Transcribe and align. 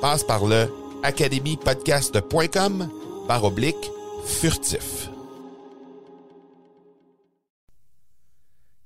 Passe 0.00 0.24
par 0.24 0.46
le 0.46 0.66
academypodcast.com 1.02 2.88
par 3.28 3.44
oblique 3.44 3.90
furtif. 4.24 5.10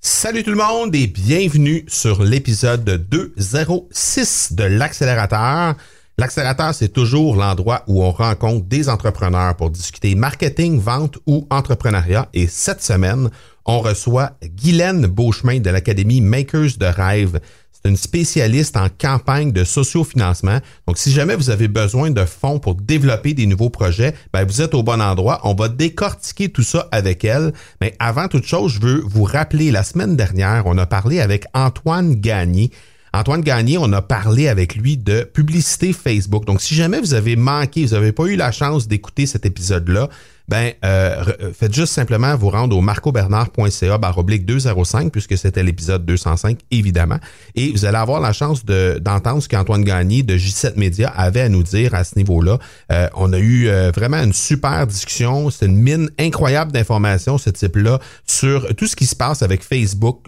Salut 0.00 0.42
tout 0.42 0.50
le 0.50 0.56
monde 0.56 0.94
et 0.94 1.06
bienvenue 1.06 1.84
sur 1.86 2.24
l'épisode 2.24 3.06
206 3.08 4.54
de 4.54 4.64
l'accélérateur. 4.64 5.76
L'accélérateur, 6.18 6.74
c'est 6.74 6.88
toujours 6.88 7.36
l'endroit 7.36 7.84
où 7.86 8.02
on 8.02 8.10
rencontre 8.10 8.66
des 8.66 8.88
entrepreneurs 8.88 9.56
pour 9.56 9.70
discuter 9.70 10.14
marketing, 10.14 10.80
vente 10.80 11.18
ou 11.26 11.46
entrepreneuriat. 11.50 12.28
Et 12.34 12.46
cette 12.46 12.82
semaine, 12.82 13.30
on 13.66 13.80
reçoit 13.80 14.32
Guylaine 14.42 15.06
Beauchemin 15.06 15.60
de 15.60 15.70
l'Académie 15.70 16.20
Makers 16.20 16.76
de 16.78 16.86
Rêve. 16.86 17.40
Une 17.86 17.98
spécialiste 17.98 18.78
en 18.78 18.88
campagne 18.88 19.52
de 19.52 19.62
sociofinancement. 19.62 20.60
Donc, 20.86 20.96
si 20.96 21.12
jamais 21.12 21.36
vous 21.36 21.50
avez 21.50 21.68
besoin 21.68 22.10
de 22.10 22.24
fonds 22.24 22.58
pour 22.58 22.76
développer 22.76 23.34
des 23.34 23.44
nouveaux 23.44 23.68
projets, 23.68 24.14
ben, 24.32 24.46
vous 24.46 24.62
êtes 24.62 24.72
au 24.72 24.82
bon 24.82 25.02
endroit. 25.02 25.42
On 25.44 25.54
va 25.54 25.68
décortiquer 25.68 26.48
tout 26.48 26.62
ça 26.62 26.88
avec 26.92 27.24
elle. 27.24 27.52
Mais 27.82 27.94
avant 27.98 28.28
toute 28.28 28.46
chose, 28.46 28.72
je 28.72 28.80
veux 28.80 29.02
vous 29.04 29.24
rappeler, 29.24 29.70
la 29.70 29.82
semaine 29.82 30.16
dernière, 30.16 30.62
on 30.64 30.78
a 30.78 30.86
parlé 30.86 31.20
avec 31.20 31.44
Antoine 31.52 32.14
Gagné. 32.14 32.70
Antoine 33.12 33.42
Gagné, 33.42 33.76
on 33.76 33.92
a 33.92 34.00
parlé 34.00 34.48
avec 34.48 34.76
lui 34.76 34.96
de 34.96 35.22
publicité 35.22 35.92
Facebook. 35.92 36.46
Donc, 36.46 36.62
si 36.62 36.74
jamais 36.74 37.00
vous 37.00 37.12
avez 37.12 37.36
manqué, 37.36 37.84
vous 37.84 37.92
n'avez 37.92 38.12
pas 38.12 38.24
eu 38.24 38.36
la 38.36 38.50
chance 38.50 38.88
d'écouter 38.88 39.26
cet 39.26 39.44
épisode-là, 39.44 40.08
ben 40.48 40.72
euh, 40.84 41.24
faites 41.58 41.74
juste 41.74 41.92
simplement 41.94 42.36
vous 42.36 42.50
rendre 42.50 42.76
au 42.76 42.80
marcobernard.ca 42.82 43.98
oblique 44.16 44.44
205 44.44 45.10
puisque 45.10 45.38
c'était 45.38 45.62
l'épisode 45.62 46.04
205 46.04 46.58
évidemment. 46.70 47.18
Et 47.54 47.72
vous 47.72 47.84
allez 47.84 47.96
avoir 47.96 48.20
la 48.20 48.32
chance 48.32 48.64
de 48.64 48.98
d'entendre 49.00 49.42
ce 49.42 49.48
qu'Antoine 49.48 49.84
Gagné 49.84 50.22
de 50.22 50.36
J7 50.36 50.74
Media 50.76 51.08
avait 51.08 51.40
à 51.40 51.48
nous 51.48 51.62
dire 51.62 51.94
à 51.94 52.04
ce 52.04 52.16
niveau-là. 52.16 52.58
Euh, 52.92 53.08
on 53.14 53.32
a 53.32 53.38
eu 53.38 53.68
euh, 53.68 53.90
vraiment 53.90 54.22
une 54.22 54.32
super 54.32 54.86
discussion, 54.86 55.50
c'est 55.50 55.66
une 55.66 55.76
mine 55.76 56.10
incroyable 56.18 56.72
d'informations 56.72 57.38
ce 57.38 57.50
type-là 57.50 57.98
sur 58.26 58.74
tout 58.76 58.86
ce 58.86 58.96
qui 58.96 59.06
se 59.06 59.16
passe 59.16 59.42
avec 59.42 59.62
Facebook, 59.62 60.26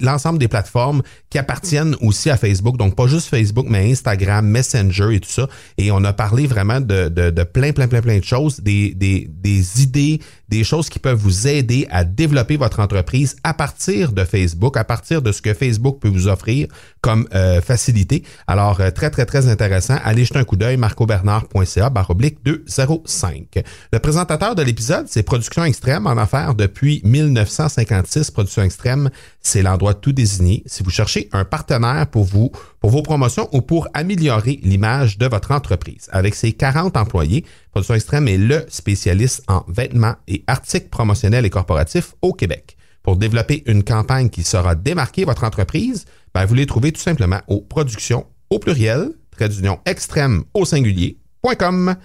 l'ensemble 0.00 0.38
des 0.38 0.48
plateformes 0.48 1.02
qui 1.30 1.38
appartiennent 1.38 1.96
aussi 2.00 2.30
à 2.30 2.36
Facebook, 2.36 2.78
donc 2.78 2.96
pas 2.96 3.06
juste 3.06 3.28
Facebook 3.28 3.66
mais 3.68 3.90
Instagram, 3.90 4.46
Messenger 4.46 5.14
et 5.14 5.20
tout 5.20 5.30
ça. 5.30 5.48
Et 5.76 5.90
on 5.90 6.02
a 6.04 6.12
parlé 6.12 6.46
vraiment 6.46 6.80
de, 6.80 7.08
de, 7.08 7.30
de 7.30 7.42
plein 7.42 7.72
plein 7.72 7.88
plein 7.88 8.00
plein 8.00 8.18
de 8.18 8.24
choses 8.24 8.60
des, 8.60 8.94
des 8.94 9.17
des, 9.28 9.82
idées, 9.82 10.20
des 10.48 10.64
choses 10.64 10.88
qui 10.88 10.98
peuvent 10.98 11.18
vous 11.18 11.46
aider 11.46 11.86
à 11.90 12.04
développer 12.04 12.56
votre 12.56 12.80
entreprise 12.80 13.36
à 13.44 13.54
partir 13.54 14.12
de 14.12 14.24
Facebook, 14.24 14.76
à 14.76 14.84
partir 14.84 15.22
de 15.22 15.32
ce 15.32 15.42
que 15.42 15.54
Facebook 15.54 16.00
peut 16.00 16.08
vous 16.08 16.28
offrir 16.28 16.68
comme 17.00 17.28
euh, 17.34 17.60
facilité. 17.60 18.22
Alors, 18.46 18.80
euh, 18.80 18.90
très, 18.90 19.10
très, 19.10 19.26
très 19.26 19.48
intéressant. 19.48 19.98
Allez 20.04 20.24
jeter 20.24 20.38
un 20.38 20.44
coup 20.44 20.56
d'œil, 20.56 20.76
marcobernard.ca, 20.76 21.90
baroblique 21.90 22.38
205. 22.44 23.62
Le 23.92 23.98
présentateur 23.98 24.54
de 24.54 24.62
l'épisode, 24.62 25.06
c'est 25.08 25.22
Production 25.22 25.64
Extrême 25.64 26.06
en 26.06 26.16
affaires 26.16 26.54
depuis 26.54 27.00
1956. 27.04 28.30
Production 28.30 28.62
Extrême, 28.62 29.10
c'est 29.40 29.62
l'endroit 29.62 29.94
tout 29.94 30.12
désigné. 30.12 30.62
Si 30.66 30.82
vous 30.82 30.90
cherchez 30.90 31.28
un 31.32 31.44
partenaire 31.44 32.06
pour 32.06 32.24
vous, 32.24 32.50
pour 32.80 32.90
vos 32.90 33.02
promotions 33.02 33.48
ou 33.52 33.60
pour 33.60 33.88
améliorer 33.94 34.60
l'image 34.62 35.18
de 35.18 35.26
votre 35.26 35.52
entreprise. 35.52 36.08
Avec 36.12 36.34
ses 36.34 36.52
40 36.52 36.96
employés, 36.96 37.44
Production 37.70 37.94
Extrême 37.94 38.28
est 38.28 38.38
le 38.38 38.64
spécialiste 38.68 39.42
en 39.48 39.64
vêtements 39.68 40.16
et 40.26 40.37
articles 40.46 40.88
promotionnels 40.88 41.44
et 41.44 41.50
corporatifs 41.50 42.14
au 42.22 42.32
Québec. 42.32 42.76
Pour 43.02 43.16
développer 43.16 43.62
une 43.66 43.84
campagne 43.84 44.28
qui 44.28 44.42
saura 44.42 44.74
démarquer 44.74 45.24
votre 45.24 45.44
entreprise, 45.44 46.04
ben, 46.34 46.44
vous 46.44 46.54
les 46.54 46.66
trouvez 46.66 46.92
tout 46.92 47.00
simplement 47.00 47.40
au 47.46 47.60
production 47.60 48.26
au 48.50 48.58
pluriel, 48.58 49.10
trait 49.30 49.48
d'union 49.48 49.78
extrême 49.86 50.44
au 50.54 50.64
singulier.com. 50.64 51.96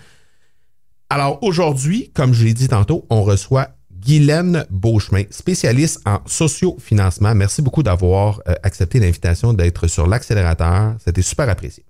Alors 1.10 1.44
aujourd'hui, 1.44 2.12
comme 2.14 2.34
je 2.34 2.46
l'ai 2.46 2.54
dit 2.54 2.68
tantôt, 2.68 3.06
on 3.10 3.24
reçoit 3.24 3.70
Guylaine 3.92 4.66
Beauchemin, 4.70 5.24
spécialiste 5.30 6.02
en 6.06 6.20
sociofinancement. 6.26 7.34
Merci 7.36 7.62
beaucoup 7.62 7.84
d'avoir 7.84 8.42
euh, 8.48 8.54
accepté 8.64 9.00
l'invitation 9.00 9.54
d'être 9.54 9.88
sur 9.88 10.08
l'accélérateur. 10.08 10.96
C'était 11.04 11.22
super 11.22 11.50
apprécié. 11.50 11.86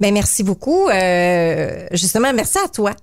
Ben 0.00 0.12
merci 0.14 0.42
beaucoup. 0.42 0.88
Euh, 0.88 1.86
justement, 1.92 2.32
merci 2.32 2.58
à 2.58 2.68
toi 2.68 2.94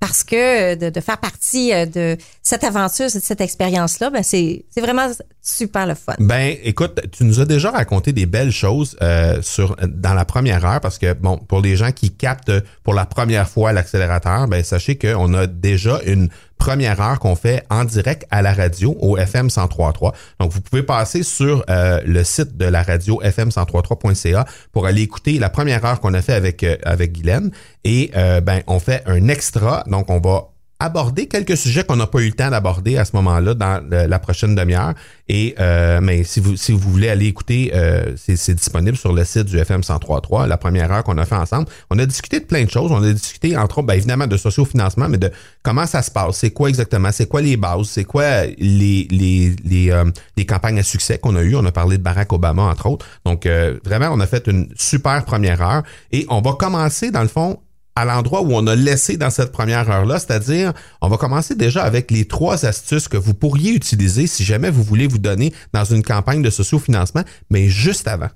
parce 0.00 0.22
que 0.22 0.76
de, 0.76 1.00
faire 1.00 1.18
partie 1.18 1.72
euh, 1.72 1.86
de 1.86 2.16
cette 2.42 2.62
aventure, 2.62 3.06
de 3.06 3.20
cette 3.20 3.40
expérience-là, 3.40 4.10
ben 4.10 4.22
c'est, 4.22 4.64
vraiment 4.76 5.08
super 5.42 5.86
le 5.86 5.94
fun. 5.94 6.14
Ben, 6.20 6.56
écoute, 6.62 7.00
tu 7.10 7.24
nous 7.24 7.40
as 7.40 7.44
déjà 7.44 7.70
raconté 7.70 8.12
des 8.12 8.26
belles 8.26 8.52
choses 8.52 8.96
euh, 9.02 9.42
sur 9.42 9.76
dans 9.86 10.14
la 10.14 10.24
première 10.24 10.64
heure 10.64 10.80
parce 10.80 10.98
que 10.98 11.14
bon, 11.14 11.38
pour 11.38 11.60
les 11.60 11.76
gens 11.76 11.90
qui 11.90 12.10
captent 12.10 12.52
pour 12.84 12.94
la 12.94 13.06
première 13.06 13.48
fois 13.48 13.72
l'accélérateur, 13.72 14.46
ben 14.46 14.62
sachez 14.62 14.96
qu'on 14.96 15.34
a 15.34 15.46
déjà 15.46 16.00
une 16.06 16.28
première 16.58 17.00
heure 17.00 17.18
qu'on 17.18 17.36
fait 17.36 17.64
en 17.70 17.84
direct 17.84 18.26
à 18.30 18.42
la 18.42 18.52
radio 18.52 18.96
au 19.00 19.16
FM 19.16 19.46
1033. 19.46 20.12
Donc, 20.40 20.52
vous 20.52 20.60
pouvez 20.60 20.82
passer 20.82 21.22
sur 21.22 21.64
euh, 21.70 22.00
le 22.04 22.24
site 22.24 22.56
de 22.56 22.66
la 22.66 22.82
radio 22.82 23.20
fm1033.ca 23.22 24.44
pour 24.72 24.86
aller 24.86 25.02
écouter 25.02 25.38
la 25.38 25.48
première 25.50 25.84
heure 25.84 26.00
qu'on 26.00 26.14
a 26.14 26.22
fait 26.22 26.34
avec, 26.34 26.62
euh, 26.64 26.76
avec 26.84 27.12
Guylaine. 27.12 27.50
Et 27.84 28.10
euh, 28.16 28.40
ben, 28.40 28.62
on 28.66 28.80
fait 28.80 29.02
un 29.06 29.28
extra. 29.28 29.84
Donc, 29.86 30.10
on 30.10 30.20
va 30.20 30.48
aborder 30.80 31.26
quelques 31.26 31.56
sujets 31.56 31.82
qu'on 31.82 31.96
n'a 31.96 32.06
pas 32.06 32.20
eu 32.20 32.26
le 32.26 32.32
temps 32.32 32.50
d'aborder 32.50 32.98
à 32.98 33.04
ce 33.04 33.10
moment-là 33.16 33.54
dans 33.54 33.82
la 33.90 34.18
prochaine 34.18 34.54
demi-heure. 34.54 34.94
Et 35.28 35.54
euh, 35.58 36.00
mais 36.00 36.22
si 36.22 36.38
vous 36.40 36.56
si 36.56 36.72
vous 36.72 36.78
voulez 36.78 37.08
aller 37.08 37.26
écouter, 37.26 37.72
euh, 37.74 38.14
c'est 38.16 38.54
disponible 38.54 38.96
sur 38.96 39.12
le 39.12 39.24
site 39.24 39.44
du 39.44 39.58
FM 39.58 39.78
1033, 39.78 40.46
la 40.46 40.56
première 40.56 40.90
heure 40.92 41.02
qu'on 41.02 41.18
a 41.18 41.26
fait 41.26 41.34
ensemble. 41.34 41.66
On 41.90 41.98
a 41.98 42.06
discuté 42.06 42.38
de 42.40 42.44
plein 42.44 42.64
de 42.64 42.70
choses. 42.70 42.92
On 42.92 43.02
a 43.02 43.12
discuté 43.12 43.56
entre 43.56 43.78
autres, 43.78 43.88
bien 43.88 43.96
évidemment, 43.96 44.26
de 44.28 44.36
sociofinancement, 44.36 45.08
mais 45.08 45.18
de 45.18 45.30
comment 45.64 45.86
ça 45.86 46.00
se 46.02 46.10
passe, 46.10 46.36
c'est 46.36 46.52
quoi 46.52 46.68
exactement, 46.68 47.10
c'est 47.10 47.26
quoi 47.26 47.42
les 47.42 47.56
bases, 47.56 47.88
c'est 47.88 48.04
quoi 48.04 48.46
les 48.46 49.08
les 49.10 49.56
les, 49.64 49.90
euh, 49.90 50.04
les 50.36 50.46
campagnes 50.46 50.78
à 50.78 50.84
succès 50.84 51.18
qu'on 51.18 51.34
a 51.34 51.42
eues? 51.42 51.56
On 51.56 51.66
a 51.66 51.72
parlé 51.72 51.98
de 51.98 52.02
Barack 52.02 52.32
Obama 52.32 52.62
entre 52.62 52.86
autres. 52.86 53.06
Donc 53.24 53.48
vraiment, 53.84 54.10
on 54.12 54.20
a 54.20 54.26
fait 54.26 54.46
une 54.46 54.68
super 54.76 55.24
première 55.24 55.60
heure 55.60 55.82
et 56.12 56.24
on 56.28 56.40
va 56.40 56.52
commencer 56.52 57.10
dans 57.10 57.22
le 57.22 57.28
fond 57.28 57.58
à 57.98 58.04
l'endroit 58.04 58.42
où 58.42 58.52
on 58.52 58.66
a 58.68 58.76
laissé 58.76 59.16
dans 59.16 59.30
cette 59.30 59.50
première 59.50 59.90
heure-là, 59.90 60.20
c'est-à-dire, 60.20 60.72
on 61.00 61.08
va 61.08 61.16
commencer 61.16 61.56
déjà 61.56 61.82
avec 61.82 62.10
les 62.10 62.26
trois 62.26 62.64
astuces 62.64 63.08
que 63.08 63.16
vous 63.16 63.34
pourriez 63.34 63.72
utiliser 63.72 64.28
si 64.28 64.44
jamais 64.44 64.70
vous 64.70 64.84
voulez 64.84 65.08
vous 65.08 65.18
donner 65.18 65.52
dans 65.72 65.84
une 65.84 66.04
campagne 66.04 66.40
de 66.40 66.50
socio-financement, 66.50 67.22
mais 67.50 67.68
juste 67.68 68.06
avant. 68.06 68.28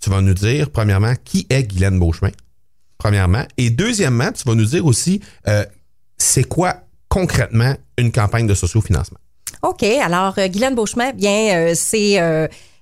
Tu 0.00 0.10
vas 0.10 0.20
nous 0.20 0.34
dire, 0.34 0.70
premièrement, 0.70 1.14
qui 1.24 1.46
est 1.48 1.62
Guylaine 1.62 1.98
Beauchemin, 1.98 2.32
premièrement, 2.98 3.44
et 3.56 3.70
deuxièmement, 3.70 4.32
tu 4.32 4.42
vas 4.46 4.56
nous 4.56 4.66
dire 4.66 4.84
aussi, 4.84 5.20
euh, 5.46 5.64
c'est 6.18 6.44
quoi 6.44 6.78
concrètement 7.08 7.74
une 7.96 8.10
campagne 8.10 8.48
de 8.48 8.54
socio-financement. 8.54 9.18
OK, 9.62 9.84
alors, 9.84 10.34
euh, 10.38 10.48
Guylaine 10.48 10.74
Beauchemin, 10.74 11.12
bien, 11.12 11.56
euh, 11.56 11.72
c'est 11.76 12.18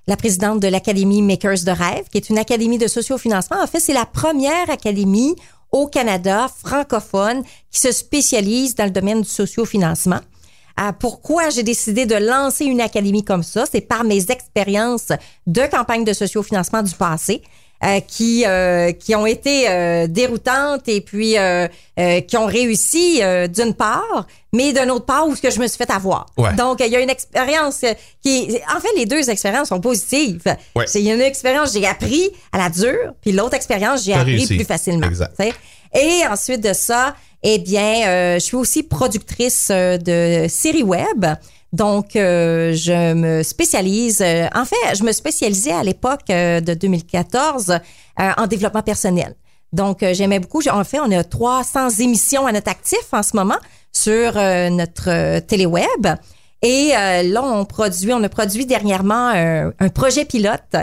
la 0.05 0.17
présidente 0.17 0.59
de 0.59 0.67
l'Académie 0.67 1.21
Makers 1.21 1.63
de 1.65 1.71
rêve, 1.71 2.09
qui 2.11 2.17
est 2.17 2.29
une 2.29 2.37
académie 2.37 2.77
de 2.77 2.87
sociofinancement. 2.87 3.61
En 3.61 3.67
fait, 3.67 3.79
c'est 3.79 3.93
la 3.93 4.05
première 4.05 4.69
académie 4.69 5.35
au 5.73 5.87
Canada 5.87 6.47
francophone 6.63 7.43
qui 7.69 7.81
se 7.81 7.91
spécialise 7.91 8.75
dans 8.75 8.85
le 8.85 8.91
domaine 8.91 9.21
du 9.21 9.27
sociofinancement. 9.27 10.21
Euh, 10.79 10.91
pourquoi 10.97 11.49
j'ai 11.49 11.63
décidé 11.63 12.05
de 12.05 12.15
lancer 12.15 12.65
une 12.65 12.79
académie 12.79 13.23
comme 13.23 13.43
ça? 13.43 13.65
C'est 13.69 13.81
par 13.81 14.03
mes 14.03 14.31
expériences 14.31 15.11
de 15.45 15.61
campagne 15.69 16.05
de 16.05 16.13
sociofinancement 16.13 16.81
du 16.81 16.93
passé. 16.95 17.43
Euh, 17.83 17.99
qui 17.99 18.45
euh, 18.45 18.93
qui 18.93 19.13
ont 19.13 19.25
été 19.25 19.69
euh, 19.69 20.07
déroutantes 20.07 20.87
et 20.87 21.01
puis 21.01 21.35
qui 22.27 22.37
ont 22.37 22.45
réussi 22.45 23.21
d'une 23.49 23.73
part, 23.73 24.25
mais 24.53 24.71
d'une 24.71 24.89
autre 24.89 25.05
part 25.05 25.27
où 25.27 25.35
ce 25.35 25.41
que 25.41 25.51
je 25.51 25.59
me 25.59 25.67
suis 25.67 25.77
fait 25.77 25.91
avoir. 25.91 26.27
Donc 26.57 26.79
il 26.79 26.91
y 26.91 26.95
a 26.95 27.01
une 27.01 27.09
expérience 27.09 27.83
qui 28.21 28.57
en 28.73 28.79
fait 28.79 28.87
les 28.95 29.05
deux 29.05 29.29
expériences 29.29 29.67
sont 29.69 29.81
positives. 29.81 30.41
C'est 30.85 31.01
il 31.01 31.07
y 31.07 31.11
a 31.11 31.15
une 31.15 31.21
expérience 31.21 31.73
j'ai 31.73 31.85
appris 31.85 32.29
à 32.53 32.57
la 32.57 32.69
dure, 32.69 33.13
puis 33.21 33.33
l'autre 33.33 33.55
expérience 33.55 34.05
j'ai 34.05 34.13
appris 34.13 34.45
plus 34.45 34.63
facilement. 34.63 35.07
Exact. 35.07 35.35
Et 35.93 36.21
ensuite 36.29 36.61
de 36.61 36.73
ça, 36.73 37.15
eh 37.43 37.59
bien, 37.59 38.35
je 38.35 38.39
suis 38.39 38.55
aussi 38.55 38.83
productrice 38.83 39.69
de 39.69 40.45
séries 40.47 40.83
web. 40.83 41.25
Donc, 41.73 42.15
euh, 42.15 42.71
je 42.73 43.13
me 43.13 43.41
spécialise. 43.41 44.21
Euh, 44.21 44.47
en 44.55 44.63
fait, 44.63 44.95
je 44.95 45.03
me 45.03 45.11
spécialisais 45.11 45.71
à 45.71 45.83
l'époque 45.83 46.29
euh, 46.29 46.61
de 46.61 46.75
2014 46.75 47.79
en 48.19 48.45
développement 48.45 48.83
personnel. 48.83 49.35
Donc, 49.71 50.05
j'aimais 50.11 50.37
beaucoup. 50.37 50.61
En 50.69 50.83
fait, 50.83 50.99
on 50.99 51.11
a 51.11 51.23
300 51.23 51.89
émissions 51.99 52.45
à 52.45 52.51
notre 52.51 52.69
actif 52.69 53.11
en 53.11 53.23
ce 53.23 53.35
moment 53.35 53.57
sur 53.91 54.33
notre 54.35 55.39
téléweb. 55.39 56.07
Et 56.61 56.89
là, 56.89 57.41
on 57.43 57.65
produit, 57.65 58.13
on 58.13 58.21
a 58.21 58.29
produit 58.29 58.67
dernièrement 58.67 59.29
un, 59.29 59.89
projet 59.89 60.25
pilote 60.25 60.75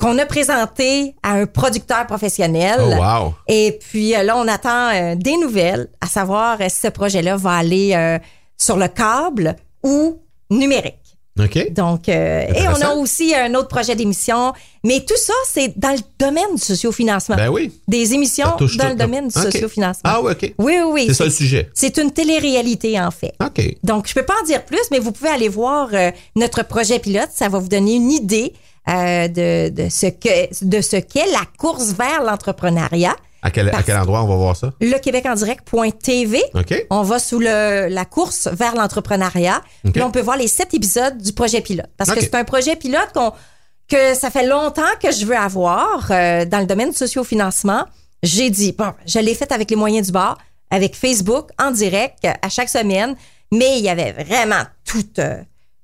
qu'on 0.00 0.18
a 0.18 0.26
présenté 0.26 1.14
à 1.22 1.34
un 1.34 1.46
producteur 1.46 2.08
professionnel. 2.08 2.80
Oh, 2.80 3.00
wow. 3.00 3.34
Et 3.46 3.78
puis 3.80 4.10
là, 4.10 4.36
on 4.36 4.48
attend 4.48 5.14
des 5.14 5.36
nouvelles, 5.36 5.86
à 6.00 6.06
savoir 6.08 6.58
si 6.58 6.80
ce 6.80 6.88
projet-là 6.88 7.36
va 7.36 7.52
aller 7.52 8.18
sur 8.58 8.76
le 8.76 8.88
câble 8.88 9.54
ou 9.84 10.18
numérique. 10.50 11.04
OK. 11.38 11.72
Donc, 11.72 12.08
euh, 12.08 12.44
et 12.54 12.68
on 12.68 12.80
a 12.80 12.94
aussi 12.94 13.34
un 13.34 13.54
autre 13.54 13.66
projet 13.66 13.96
d'émission. 13.96 14.52
Mais 14.84 15.00
tout 15.00 15.16
ça, 15.16 15.32
c'est 15.48 15.76
dans 15.76 15.90
le 15.90 15.98
domaine 16.16 16.54
du 16.54 16.60
sociofinancement. 16.60 17.34
Ben 17.34 17.48
oui. 17.48 17.72
Des 17.88 18.14
émissions 18.14 18.56
dans 18.56 18.88
le 18.88 18.94
domaine 18.94 19.26
du 19.26 19.34
sociofinancement. 19.34 20.02
Ah 20.04 20.20
oui, 20.22 20.32
OK. 20.32 20.54
Oui, 20.58 20.76
oui. 20.86 21.04
C'est 21.08 21.14
ça 21.14 21.24
le 21.24 21.30
sujet. 21.30 21.68
C'est 21.74 21.98
une 21.98 22.12
télé-réalité, 22.12 23.00
en 23.00 23.10
fait. 23.10 23.34
OK. 23.44 23.76
Donc, 23.82 24.06
je 24.08 24.14
peux 24.14 24.24
pas 24.24 24.34
en 24.40 24.46
dire 24.46 24.64
plus, 24.64 24.82
mais 24.92 25.00
vous 25.00 25.10
pouvez 25.10 25.30
aller 25.30 25.48
voir 25.48 25.88
euh, 25.92 26.12
notre 26.36 26.64
projet 26.64 27.00
pilote. 27.00 27.30
Ça 27.34 27.48
va 27.48 27.58
vous 27.58 27.68
donner 27.68 27.94
une 27.94 28.12
idée 28.12 28.52
euh, 28.88 29.28
de, 29.28 29.70
de 29.70 29.88
ce 29.88 30.06
que 30.06 30.64
de 30.64 30.80
ce 30.80 30.96
qu'est 30.96 31.30
la 31.32 31.44
course 31.58 31.92
vers 31.92 32.22
l'entrepreneuriat. 32.22 33.16
À 33.42 33.50
quel, 33.50 33.68
à 33.74 33.82
quel, 33.82 33.98
endroit 33.98 34.22
on 34.22 34.26
va 34.26 34.36
voir 34.36 34.56
ça? 34.56 34.72
Le 34.80 34.98
québecendirect.tv. 34.98 36.42
OK. 36.54 36.86
On 36.88 37.02
va 37.02 37.18
sous 37.18 37.38
le, 37.38 37.88
la 37.88 38.04
course 38.06 38.48
vers 38.50 38.74
l'entrepreneuriat. 38.74 39.60
Puis 39.92 40.02
on 40.02 40.10
peut 40.10 40.22
voir 40.22 40.38
les 40.38 40.48
sept 40.48 40.72
épisodes 40.72 41.18
du 41.18 41.34
projet 41.34 41.60
pilote. 41.60 41.90
Parce 41.98 42.10
que 42.10 42.20
c'est 42.20 42.34
un 42.34 42.44
projet 42.44 42.74
pilote 42.76 43.10
qu'on 43.14 43.32
que 43.88 44.14
ça 44.14 44.30
fait 44.30 44.46
longtemps 44.46 44.82
que 45.02 45.12
je 45.12 45.26
veux 45.26 45.36
avoir 45.36 46.10
euh, 46.10 46.44
dans 46.44 46.60
le 46.60 46.66
domaine 46.66 46.90
du 46.90 46.96
sociofinancement. 46.96 47.84
J'ai 48.22 48.50
dit, 48.50 48.72
bon, 48.72 48.92
je 49.06 49.18
l'ai 49.18 49.34
fait 49.34 49.52
avec 49.52 49.70
les 49.70 49.76
moyens 49.76 50.06
du 50.06 50.12
bord, 50.12 50.38
avec 50.70 50.96
Facebook, 50.96 51.50
en 51.58 51.70
direct, 51.70 52.26
à 52.42 52.48
chaque 52.48 52.70
semaine. 52.70 53.14
Mais 53.52 53.78
il 53.78 53.84
y 53.84 53.88
avait 53.88 54.12
vraiment 54.12 54.62
toute, 54.84 55.18
euh, 55.18 55.36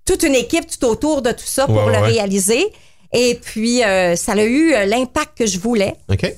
toute 0.06 0.22
une 0.22 0.34
équipe 0.34 0.66
tout 0.66 0.86
autour 0.86 1.22
de 1.22 1.30
tout 1.32 1.44
ça 1.44 1.66
pour 1.66 1.88
le 1.88 1.98
réaliser. 1.98 2.72
Et 3.12 3.38
puis, 3.42 3.82
euh, 3.82 4.14
ça 4.14 4.32
a 4.32 4.44
eu 4.44 4.72
euh, 4.72 4.86
l'impact 4.86 5.38
que 5.38 5.46
je 5.46 5.58
voulais. 5.58 5.94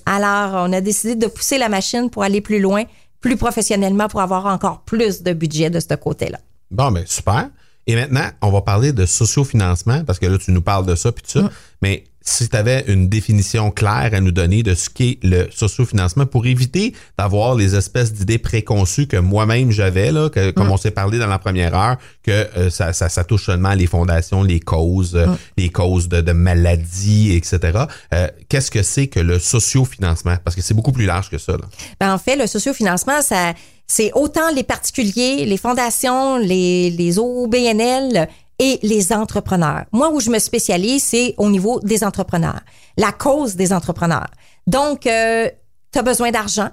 Alors, 0.06 0.68
on 0.68 0.72
a 0.72 0.80
décidé 0.80 1.14
de 1.16 1.26
pousser 1.26 1.58
la 1.58 1.68
machine 1.68 2.08
pour 2.08 2.22
aller 2.22 2.40
plus 2.40 2.60
loin, 2.60 2.84
plus 3.20 3.36
professionnellement, 3.36 4.08
pour 4.08 4.20
avoir 4.20 4.46
encore 4.46 4.80
plus 4.82 5.22
de 5.22 5.32
budget 5.32 5.70
de 5.70 5.80
ce 5.80 5.94
côté-là. 5.94 6.38
Bon, 6.70 6.90
ben 6.90 7.04
super. 7.06 7.50
Et 7.86 7.94
maintenant, 7.94 8.26
on 8.40 8.50
va 8.50 8.62
parler 8.62 8.92
de 8.92 9.04
sociofinancement, 9.04 10.04
parce 10.04 10.18
que 10.18 10.26
là, 10.26 10.38
tu 10.38 10.52
nous 10.52 10.62
parles 10.62 10.86
de 10.86 10.94
ça, 10.94 11.12
puis 11.12 11.22
tout 11.22 11.30
ça. 11.30 11.42
Mm. 11.42 11.50
Mais 11.82 12.04
si 12.22 12.48
tu 12.48 12.56
avais 12.56 12.84
une 12.86 13.08
définition 13.08 13.70
claire 13.70 14.10
à 14.12 14.20
nous 14.20 14.30
donner 14.30 14.62
de 14.62 14.74
ce 14.74 14.88
qu'est 14.88 15.18
le 15.22 15.48
sociofinancement 15.50 16.26
pour 16.26 16.46
éviter 16.46 16.94
d'avoir 17.18 17.54
les 17.54 17.74
espèces 17.74 18.12
d'idées 18.12 18.38
préconçues 18.38 19.06
que 19.06 19.16
moi-même 19.16 19.70
j'avais, 19.70 20.12
là, 20.12 20.30
que, 20.30 20.50
comme 20.52 20.68
mm. 20.68 20.72
on 20.72 20.76
s'est 20.76 20.90
parlé 20.90 21.18
dans 21.18 21.26
la 21.26 21.38
première 21.38 21.74
heure, 21.74 21.96
que 22.22 22.30
euh, 22.30 22.70
ça, 22.70 22.92
ça, 22.92 23.08
ça, 23.08 23.24
touche 23.24 23.46
seulement 23.46 23.74
les 23.74 23.86
fondations, 23.86 24.42
les 24.42 24.60
causes, 24.60 25.16
euh, 25.16 25.26
mm. 25.26 25.36
les 25.58 25.68
causes 25.70 26.08
de, 26.08 26.20
de 26.20 26.32
maladies, 26.32 27.34
etc. 27.34 27.86
Euh, 28.14 28.28
Qu'est-ce 28.48 28.70
que 28.70 28.82
c'est 28.82 29.08
que 29.08 29.20
le 29.20 29.38
sociofinancement? 29.38 30.36
Parce 30.44 30.54
que 30.56 30.62
c'est 30.62 30.74
beaucoup 30.74 30.92
plus 30.92 31.06
large 31.06 31.30
que 31.30 31.38
ça. 31.38 31.52
Là. 31.52 31.64
Ben, 32.00 32.14
en 32.14 32.18
fait, 32.18 32.36
le 32.36 32.46
sociofinancement, 32.46 33.22
ça 33.22 33.54
c'est 33.92 34.10
autant 34.14 34.50
les 34.54 34.62
particuliers, 34.62 35.44
les 35.44 35.58
fondations, 35.58 36.38
les, 36.38 36.88
les 36.90 37.18
OBNL 37.18 38.26
et 38.62 38.78
les 38.84 39.12
entrepreneurs. 39.12 39.86
Moi, 39.90 40.08
où 40.12 40.20
je 40.20 40.30
me 40.30 40.38
spécialise, 40.38 41.02
c'est 41.02 41.34
au 41.36 41.50
niveau 41.50 41.80
des 41.80 42.04
entrepreneurs, 42.04 42.60
la 42.96 43.10
cause 43.10 43.56
des 43.56 43.72
entrepreneurs. 43.72 44.30
Donc, 44.68 45.04
euh, 45.08 45.50
tu 45.92 45.98
as 45.98 46.02
besoin 46.02 46.30
d'argent. 46.30 46.70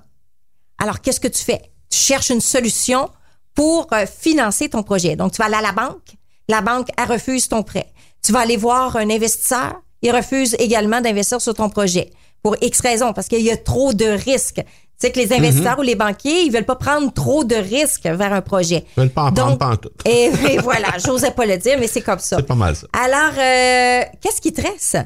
Alors, 0.78 1.02
qu'est-ce 1.02 1.20
que 1.20 1.28
tu 1.28 1.44
fais? 1.44 1.60
Tu 1.90 1.98
cherches 1.98 2.30
une 2.30 2.42
solution 2.42 3.10
pour 3.56 3.92
euh, 3.92 4.06
financer 4.06 4.70
ton 4.70 4.84
projet. 4.84 5.16
Donc, 5.16 5.32
tu 5.32 5.40
vas 5.40 5.46
aller 5.46 5.56
à 5.56 5.62
la 5.64 5.72
banque. 5.72 6.16
La 6.48 6.62
banque, 6.62 6.90
elle 6.96 7.12
refuse 7.12 7.48
ton 7.48 7.64
prêt. 7.64 7.92
Tu 8.22 8.32
vas 8.32 8.42
aller 8.42 8.58
voir 8.58 8.96
un 8.96 9.10
investisseur. 9.10 9.82
Il 10.04 10.16
refuse 10.16 10.56
également 10.60 11.02
d'investir 11.02 11.42
sur 11.42 11.56
ton 11.56 11.70
projet 11.70 12.12
pour 12.44 12.56
X 12.62 12.82
raisons, 12.82 13.14
parce 13.14 13.28
qu'il 13.28 13.42
y 13.42 13.50
a 13.50 13.58
trop 13.58 13.94
de 13.94 14.06
risques. 14.06 14.62
C'est 15.02 15.12
que 15.12 15.20
les 15.20 15.32
investisseurs 15.32 15.76
mhm. 15.76 15.80
ou 15.80 15.84
les 15.84 15.96
banquiers, 15.96 16.42
ils 16.42 16.52
veulent 16.52 16.66
pas 16.66 16.76
prendre 16.76 17.12
trop 17.14 17.46
de 17.46 17.56
risques 17.56 18.06
vers 18.06 18.34
un 18.34 18.42
projet. 18.42 18.86
Ils 18.98 19.00
veulent 19.00 19.10
pas 19.10 19.24
en 19.24 19.32
prendre 19.32 19.58
pas 19.58 19.70
en 19.70 19.78
tout. 19.78 19.90
et, 20.06 20.30
et 20.50 20.58
voilà, 20.58 20.90
j'osais 21.06 21.32
pas 21.32 21.46
le 21.46 21.58
dire, 21.58 21.78
mais 21.80 21.88
c'est 21.88 22.02
comme 22.02 22.20
ça. 22.20 22.36
C'est 22.38 22.46
pas 22.46 22.56
mal 22.56 22.76
ça. 22.76 22.88
Alors, 22.92 23.34
euh, 23.38 24.04
qu'est-ce 24.22 24.42
qui 24.42 24.52
te 24.52 24.62
reste? 24.62 24.98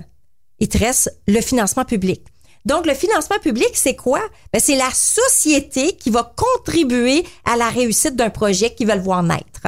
Il 0.59 0.67
te 0.67 0.79
reste 0.79 1.15
le 1.27 1.41
financement 1.41 1.85
public. 1.85 2.23
Donc, 2.65 2.85
le 2.85 2.93
financement 2.93 3.37
public, 3.39 3.71
c'est 3.73 3.95
quoi? 3.95 4.21
Ben, 4.51 4.59
c'est 4.59 4.77
la 4.77 4.89
société 4.93 5.95
qui 5.97 6.09
va 6.09 6.33
contribuer 6.35 7.25
à 7.45 7.57
la 7.57 7.69
réussite 7.69 8.15
d'un 8.15 8.29
projet 8.29 8.73
qu'ils 8.73 8.87
veulent 8.87 8.99
voir 9.01 9.21
naître. 9.21 9.67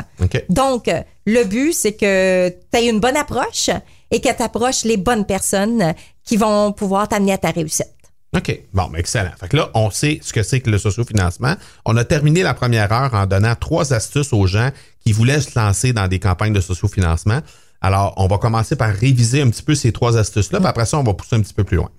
Donc, 0.49 0.89
le 1.25 1.43
but, 1.43 1.73
c'est 1.73 1.93
que 1.93 2.49
tu 2.49 2.79
aies 2.79 2.87
une 2.87 2.99
bonne 2.99 3.17
approche 3.17 3.69
et 4.11 4.21
que 4.21 4.33
tu 4.33 4.41
approches 4.41 4.85
les 4.85 4.97
bonnes 4.97 5.25
personnes 5.25 5.93
qui 6.23 6.37
vont 6.37 6.71
pouvoir 6.71 7.07
t'amener 7.07 7.33
à 7.33 7.37
ta 7.37 7.51
réussite. 7.51 7.94
OK. 8.35 8.59
Bon, 8.73 8.91
excellent. 8.95 9.31
Fait 9.39 9.47
que 9.47 9.57
là, 9.57 9.69
on 9.73 9.89
sait 9.89 10.19
ce 10.21 10.33
que 10.33 10.43
c'est 10.43 10.59
que 10.59 10.69
le 10.69 10.77
sociofinancement. 10.77 11.55
On 11.85 11.95
a 11.95 12.03
terminé 12.03 12.43
la 12.43 12.53
première 12.53 12.91
heure 12.91 13.13
en 13.13 13.25
donnant 13.25 13.55
trois 13.55 13.93
astuces 13.93 14.33
aux 14.33 14.45
gens 14.45 14.71
qui 14.99 15.13
voulaient 15.13 15.41
se 15.41 15.57
lancer 15.57 15.93
dans 15.93 16.07
des 16.07 16.19
campagnes 16.19 16.53
de 16.53 16.61
sociofinancement. 16.61 17.39
Alors, 17.81 18.13
on 18.17 18.27
va 18.27 18.37
commencer 18.37 18.75
par 18.75 18.89
réviser 18.93 19.41
un 19.41 19.49
petit 19.49 19.63
peu 19.63 19.75
ces 19.75 19.91
trois 19.91 20.17
astuces-là, 20.17 20.59
puis 20.59 20.67
après 20.67 20.85
ça, 20.85 20.97
on 20.97 21.03
va 21.03 21.13
pousser 21.13 21.35
un 21.35 21.41
petit 21.41 21.53
peu 21.53 21.63
plus 21.63 21.77
loin. 21.77 21.89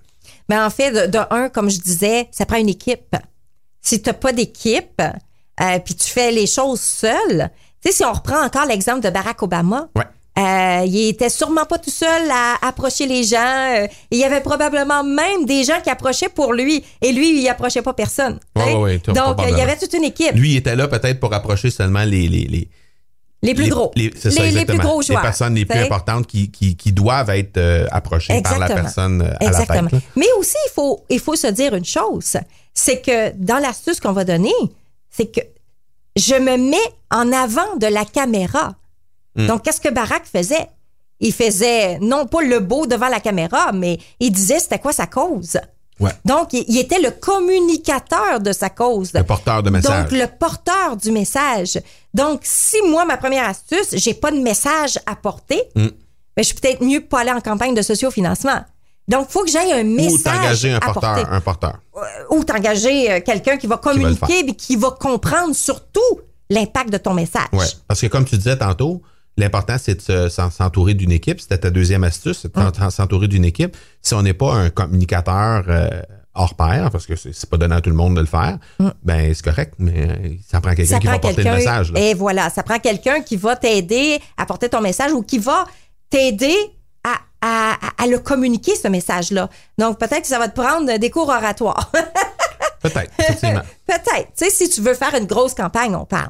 Mais 0.49 0.57
en 0.57 0.69
fait, 0.69 1.09
de, 1.09 1.19
un, 1.31 1.49
comme 1.49 1.69
je 1.69 1.79
disais, 1.79 2.27
ça 2.31 2.45
prend 2.45 2.57
une 2.57 2.69
équipe. 2.69 3.15
Si 3.81 4.01
tu 4.01 4.09
n'as 4.09 4.13
pas 4.13 4.33
d'équipe, 4.33 5.01
euh, 5.01 5.79
puis 5.79 5.95
tu 5.95 6.09
fais 6.09 6.31
les 6.31 6.45
choses 6.45 6.81
seul, 6.81 7.49
tu 7.81 7.89
sais, 7.89 7.97
si 7.97 8.05
on 8.05 8.13
reprend 8.13 8.43
encore 8.43 8.65
l'exemple 8.65 9.01
de 9.01 9.09
Barack 9.09 9.41
Obama, 9.43 9.89
ouais. 9.95 10.03
Euh, 10.37 10.83
il 10.85 11.09
était 11.09 11.29
sûrement 11.29 11.65
pas 11.65 11.79
tout 11.79 11.89
seul 11.89 12.29
à 12.29 12.67
approcher 12.67 13.07
les 13.07 13.23
gens. 13.23 13.37
Euh, 13.75 13.87
il 14.11 14.19
y 14.19 14.23
avait 14.23 14.41
probablement 14.41 15.03
même 15.03 15.45
des 15.45 15.63
gens 15.63 15.81
qui 15.83 15.89
approchaient 15.89 16.29
pour 16.29 16.53
lui. 16.53 16.83
Et 17.01 17.11
lui, 17.11 17.41
il 17.41 17.49
approchait 17.49 17.81
pas 17.81 17.93
personne. 17.93 18.39
Donc, 18.55 19.39
il 19.49 19.57
y 19.57 19.61
avait 19.61 19.77
toute 19.77 19.93
une 19.93 20.03
équipe. 20.03 20.33
Lui, 20.35 20.51
il 20.53 20.57
était 20.57 20.75
là 20.75 20.87
peut-être 20.87 21.19
pour 21.19 21.33
approcher 21.33 21.71
seulement 21.71 22.03
les... 22.03 22.27
les, 22.27 22.45
les... 22.45 22.69
Les 23.43 23.53
plus 23.53 23.69
gros. 23.69 23.91
Les, 23.95 24.09
les, 24.09 24.65
plus 24.65 24.79
gros 24.79 25.03
joueurs. 25.03 25.19
Les 25.19 25.27
personnes 25.27 25.53
les 25.53 25.65
plus 25.65 25.79
importantes 25.79 26.25
qui, 26.25 26.49
qui, 26.49 26.75
qui 26.75 26.91
doivent 26.91 27.29
être 27.29 27.57
euh, 27.57 27.85
approchées 27.91 28.41
par 28.41 28.57
la 28.57 28.67
personne 28.67 29.21
à 29.39 29.45
Exactement. 29.45 29.89
la 29.91 29.99
tête. 29.99 30.09
Mais 30.15 30.25
aussi, 30.39 30.55
il 30.65 30.71
faut, 30.73 31.03
il 31.07 31.19
faut 31.19 31.35
se 31.35 31.47
dire 31.47 31.75
une 31.75 31.85
chose. 31.85 32.37
C'est 32.73 32.99
que 32.99 33.31
dans 33.35 33.59
l'astuce 33.59 33.99
qu'on 33.99 34.11
va 34.11 34.23
donner, 34.23 34.53
c'est 35.11 35.31
que 35.31 35.41
je 36.15 36.33
me 36.33 36.57
mets 36.57 36.77
en 37.11 37.31
avant 37.31 37.75
de 37.79 37.85
la 37.85 38.05
caméra. 38.05 38.75
Mm. 39.37 39.47
Donc, 39.47 39.63
qu'est-ce 39.63 39.79
que 39.79 39.89
Barack 39.89 40.25
faisait? 40.25 40.67
Il 41.19 41.33
faisait 41.33 41.97
non 41.99 42.25
pas 42.25 42.41
le 42.41 42.59
beau 42.59 42.85
devant 42.85 43.07
la 43.07 43.19
caméra, 43.19 43.71
mais 43.71 43.97
il 44.19 44.31
disait 44.31 44.59
c'était 44.59 44.79
quoi 44.79 44.91
sa 44.91 45.07
cause. 45.07 45.57
Donc, 46.25 46.53
il, 46.53 46.77
était 46.77 46.99
le 46.99 47.11
communicateur 47.11 48.39
de 48.39 48.51
sa 48.51 48.69
cause. 48.69 49.13
Le 49.13 49.23
porteur 49.23 49.63
de 49.63 49.69
message. 49.69 50.03
Donc, 50.03 50.11
le 50.11 50.27
porteur 50.27 50.95
du 50.95 51.11
message. 51.11 51.79
Donc, 52.13 52.41
si 52.43 52.77
moi, 52.87 53.05
ma 53.05 53.17
première 53.17 53.47
astuce, 53.49 53.89
j'ai 53.93 54.13
pas 54.13 54.31
de 54.31 54.37
message 54.37 54.99
à 55.07 55.15
porter, 55.15 55.63
mm. 55.75 55.85
ben, 55.85 55.91
je 56.37 56.43
suis 56.43 56.53
peut-être 56.53 56.83
mieux 56.83 57.01
pas 57.01 57.21
aller 57.21 57.31
en 57.31 57.41
campagne 57.41 57.73
de 57.73 57.81
sociofinancement. 57.81 58.63
Donc, 59.07 59.27
il 59.29 59.31
faut 59.31 59.43
que 59.43 59.49
j'aille 59.49 59.71
un 59.71 59.83
message. 59.83 60.13
Ou 60.13 60.23
t'engager 60.23 60.71
un 60.73 60.79
porteur, 60.79 61.33
un 61.33 61.41
porteur. 61.41 61.79
Euh, 61.95 62.01
ou 62.35 62.43
t'engager 62.43 63.11
euh, 63.11 63.19
quelqu'un 63.21 63.57
qui 63.57 63.65
va 63.65 63.77
communiquer 63.77 64.39
et 64.39 64.53
qui 64.53 64.75
va 64.75 64.91
comprendre 64.91 65.55
surtout 65.55 66.01
l'impact 66.49 66.91
de 66.91 66.97
ton 66.97 67.13
message. 67.13 67.47
Oui, 67.53 67.65
parce 67.87 68.01
que 68.01 68.07
comme 68.07 68.25
tu 68.25 68.37
disais 68.37 68.57
tantôt, 68.57 69.01
L'important, 69.37 69.75
c'est 69.79 69.95
de 69.95 70.01
se- 70.01 70.29
s'en- 70.29 70.49
s'entourer 70.49 70.93
d'une 70.95 71.11
équipe. 71.11 71.39
C'était 71.39 71.59
ta 71.59 71.69
deuxième 71.69 72.03
astuce, 72.03 72.39
c'est 72.41 72.55
de 72.55 72.75
s'en- 72.75 72.89
s'entourer 72.89 73.27
d'une 73.27 73.45
équipe. 73.45 73.77
Si 74.01 74.13
on 74.15 74.21
n'est 74.23 74.33
pas 74.33 74.53
un 74.53 74.69
communicateur 74.71 75.63
euh, 75.67 75.89
hors 76.33 76.55
pair, 76.55 76.89
parce 76.91 77.05
que 77.05 77.15
c'est 77.15 77.49
pas 77.49 77.57
donné 77.57 77.75
à 77.75 77.81
tout 77.81 77.89
le 77.89 77.95
monde 77.95 78.15
de 78.15 78.19
le 78.21 78.25
faire, 78.27 78.57
ben 79.03 79.33
c'est 79.33 79.43
correct, 79.43 79.73
mais 79.79 79.93
euh, 80.09 80.29
ça 80.47 80.59
prend 80.61 80.73
quelqu'un 80.75 80.97
qui 80.99 81.05
va 81.07 81.19
porter 81.19 81.43
le 81.43 81.49
message. 81.57 81.91
là. 81.91 81.99
Et 81.99 82.13
voilà, 82.13 82.49
ça 82.49 82.63
prend 82.63 82.79
quelqu'un 82.79 83.21
qui 83.21 83.35
va 83.37 83.55
t'aider 83.55 84.19
à 84.37 84.45
porter 84.45 84.69
ton 84.69 84.81
message 84.81 85.11
ou 85.13 85.21
qui 85.23 85.37
va 85.39 85.65
t'aider 86.09 86.55
à, 87.03 87.13
à, 87.41 87.73
à- 87.73 88.03
à 88.03 88.07
le 88.07 88.19
communiquer, 88.19 88.75
ce 88.75 88.87
message-là. 88.87 89.49
Donc, 89.77 89.99
peut-être 89.99 90.21
que 90.21 90.27
ça 90.27 90.39
va 90.39 90.47
te 90.47 90.59
prendre 90.59 90.97
des 90.97 91.09
cours 91.09 91.29
oratoires. 91.29 91.91
Peut-être. 92.79 93.11
Peut-être. 93.87 94.27
Tu 94.37 94.45
sais, 94.45 94.49
si 94.51 94.69
tu 94.69 94.81
veux 94.81 94.93
faire 94.93 95.13
une 95.15 95.25
grosse 95.25 95.53
campagne, 95.55 95.95
on 95.95 96.05
parle. 96.05 96.29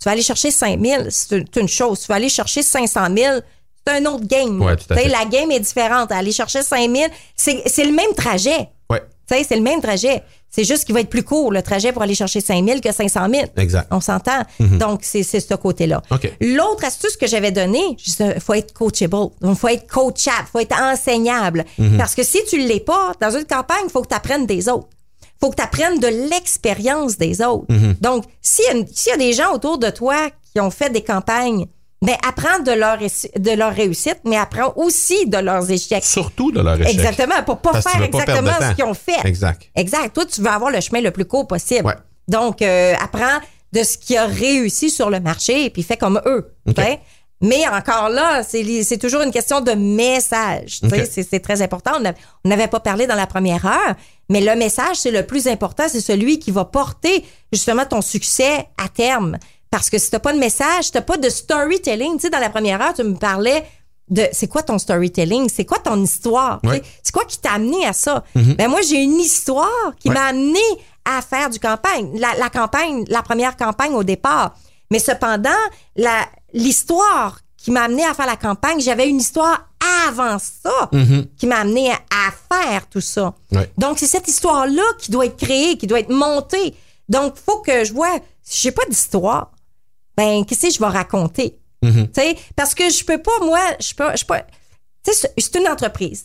Tu 0.00 0.04
vas 0.04 0.12
aller 0.12 0.22
chercher 0.22 0.50
5 0.50 0.80
000, 0.80 1.04
c'est 1.10 1.56
une- 1.56 1.68
chose. 1.68 2.00
Tu 2.00 2.06
vas 2.06 2.14
aller 2.16 2.28
chercher 2.28 2.62
500 2.62 3.06
000, 3.16 3.38
c'est 3.86 3.92
un 3.94 4.04
autre 4.06 4.26
game. 4.26 4.60
Ouais, 4.62 4.76
tout 4.76 4.84
à 4.90 4.96
Tu 4.96 5.02
sais, 5.02 5.08
fait. 5.08 5.12
La 5.12 5.24
game 5.24 5.50
est 5.50 5.60
différente. 5.60 6.12
Aller 6.12 6.32
chercher 6.32 6.62
5 6.62 6.88
000, 6.94 7.10
c'est 7.36 7.84
le 7.84 7.92
même 7.92 8.14
trajet. 8.16 8.68
Ouais, 8.90 9.02
Tu 9.28 9.36
sais, 9.36 9.44
c'est 9.48 9.56
le 9.56 9.62
même 9.62 9.80
trajet. 9.82 10.22
C'est 10.50 10.64
juste 10.64 10.86
qu'il 10.86 10.94
va 10.94 11.00
être 11.00 11.10
plus 11.10 11.22
court, 11.24 11.52
le 11.52 11.60
trajet 11.62 11.92
pour 11.92 12.00
aller 12.00 12.14
chercher 12.14 12.40
5 12.40 12.64
000 12.64 12.80
que 12.80 12.90
500 12.90 13.26
000. 13.30 13.44
exact. 13.58 13.88
On 13.90 14.00
s'entend? 14.00 14.40
Mhm. 14.58 14.78
Donc, 14.78 15.00
c'est 15.02 15.22
c'est 15.22 15.40
ce 15.40 15.52
côté-là. 15.54 16.00
OK. 16.10 16.32
L'autre 16.40 16.84
astuce 16.86 17.16
que 17.18 17.26
j'avais 17.26 17.50
donnée, 17.50 17.96
il 18.20 18.40
faut 18.40 18.54
être 18.54 18.72
coachable. 18.72 19.16
Il 19.42 19.54
faut 19.54 19.68
être 19.68 19.86
coachable. 19.86 20.46
Il 20.46 20.50
faut 20.52 20.58
être 20.60 20.80
enseignable. 20.80 21.66
Mhm. 21.76 21.98
Parce 21.98 22.14
que 22.14 22.22
si 22.22 22.38
tu 22.48 22.62
ne 22.62 22.66
l'es 22.66 22.80
pas, 22.80 23.12
dans 23.20 23.30
une 23.36 23.44
campagne, 23.44 23.84
il 23.84 23.90
faut 23.90 24.00
que 24.00 24.08
tu 24.08 24.14
apprennes 24.14 24.46
des 24.46 24.68
autres. 24.70 24.88
Faut 25.40 25.50
que 25.50 25.56
tu 25.56 25.62
apprennes 25.62 26.00
de 26.00 26.08
l'expérience 26.30 27.16
des 27.16 27.40
autres. 27.42 27.66
Mhm. 27.68 27.96
Donc, 28.00 28.24
s'il 28.40 28.64
y, 28.76 29.08
y 29.08 29.12
a 29.12 29.16
des 29.16 29.32
gens 29.32 29.52
autour 29.52 29.78
de 29.78 29.90
toi 29.90 30.30
qui 30.52 30.60
ont 30.60 30.70
fait 30.70 30.90
des 30.90 31.02
campagnes, 31.02 31.66
ben 32.00 32.16
apprends 32.26 32.60
de 32.60 32.70
leur, 32.72 32.98
de 32.98 33.50
leur 33.50 33.74
réussite, 33.74 34.20
mais 34.24 34.36
apprends 34.36 34.72
aussi 34.76 35.26
de 35.26 35.38
leurs 35.38 35.70
échecs. 35.70 36.04
Surtout 36.04 36.52
de 36.52 36.60
leur 36.60 36.80
échec. 36.80 36.94
Exactement, 36.94 37.42
pour 37.44 37.58
pas 37.58 37.72
Parce 37.72 37.88
faire 37.88 38.00
pas 38.00 38.06
exactement 38.06 38.52
ce 38.60 38.74
qu'ils 38.74 38.84
ont 38.84 38.94
fait. 38.94 39.18
Exact. 39.24 39.62
Exact. 39.74 40.14
Toi, 40.14 40.24
tu 40.26 40.40
veux 40.40 40.48
avoir 40.48 40.70
le 40.70 40.80
chemin 40.80 41.00
le 41.00 41.10
plus 41.10 41.24
court 41.24 41.46
possible. 41.46 41.86
Ouais. 41.86 41.96
Donc, 42.28 42.62
euh, 42.62 42.94
apprends 43.00 43.40
de 43.72 43.82
ce 43.82 43.98
qui 43.98 44.16
a 44.16 44.26
réussi 44.26 44.90
sur 44.90 45.10
le 45.10 45.20
marché 45.20 45.64
et 45.64 45.70
puis 45.70 45.82
fais 45.82 45.96
comme 45.96 46.20
eux. 46.24 46.54
Mais 47.40 47.66
encore 47.68 48.08
là, 48.08 48.42
c'est 48.42 48.98
toujours 48.98 49.22
une 49.22 49.30
question 49.30 49.60
de 49.60 49.72
message. 49.72 50.80
C'est 51.10 51.40
très 51.40 51.62
important. 51.62 51.92
On 51.96 52.00
n'a- 52.00 52.14
on 52.44 52.48
n'avait 52.48 52.66
pas 52.68 52.80
parlé 52.80 53.06
dans 53.06 53.14
la 53.14 53.26
première 53.26 53.64
heure, 53.66 53.94
mais 54.28 54.40
le 54.40 54.56
message, 54.56 54.96
c'est 54.96 55.10
le 55.12 55.24
plus 55.24 55.46
important. 55.46 55.84
C'est 55.88 56.00
celui 56.00 56.38
qui 56.40 56.50
va 56.50 56.64
porter 56.64 57.24
justement 57.52 57.84
ton 57.84 58.00
succès 58.02 58.66
à 58.76 58.88
terme. 58.88 59.38
Parce 59.70 59.90
que 59.90 59.98
si 59.98 60.08
tu 60.10 60.16
n'as 60.16 60.20
pas 60.20 60.32
de 60.32 60.38
message, 60.38 60.90
tu 60.90 60.96
n'as 60.96 61.02
pas 61.02 61.16
de 61.16 61.28
storytelling. 61.28 62.14
Tu 62.16 62.22
sais, 62.22 62.30
dans 62.30 62.38
la 62.40 62.50
première 62.50 62.80
heure, 62.82 62.94
tu 62.94 63.02
me 63.04 63.14
parlais 63.14 63.64
de 64.10 64.26
c'est 64.32 64.48
quoi 64.48 64.62
ton 64.62 64.78
storytelling, 64.78 65.50
c'est 65.54 65.66
quoi 65.66 65.78
ton 65.78 66.02
histoire, 66.02 66.60
Ouais. 66.64 66.82
c'est 67.02 67.12
quoi 67.12 67.26
qui 67.26 67.38
t'a 67.38 67.52
amené 67.52 67.84
à 67.86 67.92
ça? 67.92 68.24
Ben 68.34 68.66
moi 68.68 68.80
j'ai 68.80 69.02
une 69.02 69.18
histoire 69.20 69.68
qui 70.00 70.08
Ouais. 70.08 70.14
m'a 70.14 70.24
amené 70.28 70.58
à 71.04 71.20
faire 71.20 71.50
du 71.50 71.58
campagne, 71.60 72.18
la, 72.18 72.34
la 72.38 72.48
campagne, 72.48 73.04
la 73.08 73.22
première 73.22 73.54
campagne 73.58 73.92
au 73.92 74.02
départ. 74.04 74.54
Mais 74.90 74.98
cependant, 74.98 75.50
la 75.96 76.26
l'histoire 76.52 77.40
qui 77.56 77.70
m'a 77.70 77.82
amené 77.82 78.04
à 78.04 78.14
faire 78.14 78.26
la 78.26 78.36
campagne, 78.36 78.80
j'avais 78.80 79.08
une 79.08 79.18
histoire 79.18 79.68
avant 80.08 80.38
ça 80.38 80.90
qui 81.36 81.46
m'a 81.46 81.56
amené 81.58 81.90
à, 81.90 81.96
faire 82.50 82.86
tout 82.88 83.00
ça. 83.00 83.34
Ouais. 83.52 83.70
Donc 83.76 83.98
c'est 83.98 84.06
cette 84.06 84.26
histoire 84.28 84.66
là 84.66 84.82
qui 84.98 85.10
doit 85.10 85.26
être 85.26 85.36
créée, 85.36 85.76
qui 85.76 85.86
doit 85.86 86.00
être 86.00 86.10
montée. 86.10 86.74
Donc 87.08 87.36
faut 87.36 87.58
que 87.60 87.84
je 87.84 87.92
vois 87.92 88.18
si 88.42 88.60
j'ai 88.62 88.72
pas 88.72 88.84
d'histoire, 88.88 89.52
ben 90.16 90.44
qu'est-ce 90.44 90.66
que 90.68 90.72
je 90.72 90.78
vais 90.78 90.86
raconter? 90.86 91.58
Mhm. 91.82 92.08
tu 92.08 92.20
sais, 92.20 92.36
parce 92.56 92.74
que 92.74 92.88
je 92.90 93.04
peux 93.04 93.18
pas, 93.22 93.38
moi, 93.42 93.60
je 93.78 93.94
peux, 93.94 94.16
je 94.16 94.24
peux, 94.24 94.34
tu 95.04 95.12
sais, 95.12 95.30
c'est- 95.36 95.54
une 95.58 95.68
entreprise. 95.68 96.24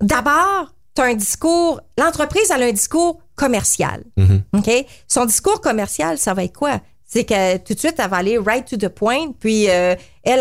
D'abord, 0.00 0.72
tu 0.94 1.02
as 1.02 1.06
un 1.06 1.14
discours, 1.14 1.80
l'entreprise, 1.98 2.50
elle 2.54 2.62
a 2.62 2.66
un 2.66 2.72
discours 2.72 3.20
commercial. 3.34 4.04
Mhm. 4.16 4.42
OK? 4.56 4.70
Son 5.08 5.24
discours 5.24 5.60
commercial, 5.60 6.18
ça 6.18 6.34
va 6.34 6.44
être 6.44 6.56
quoi? 6.56 6.80
C'est 7.12 7.24
que 7.24 7.56
tout 7.56 7.74
de 7.74 7.78
suite, 7.78 7.96
elle 7.98 8.08
va 8.08 8.18
aller 8.18 8.38
right 8.38 8.64
to 8.64 8.76
the 8.76 8.88
point, 8.88 9.32
puis 9.38 9.68
euh, 9.68 9.96
elle, 10.22 10.40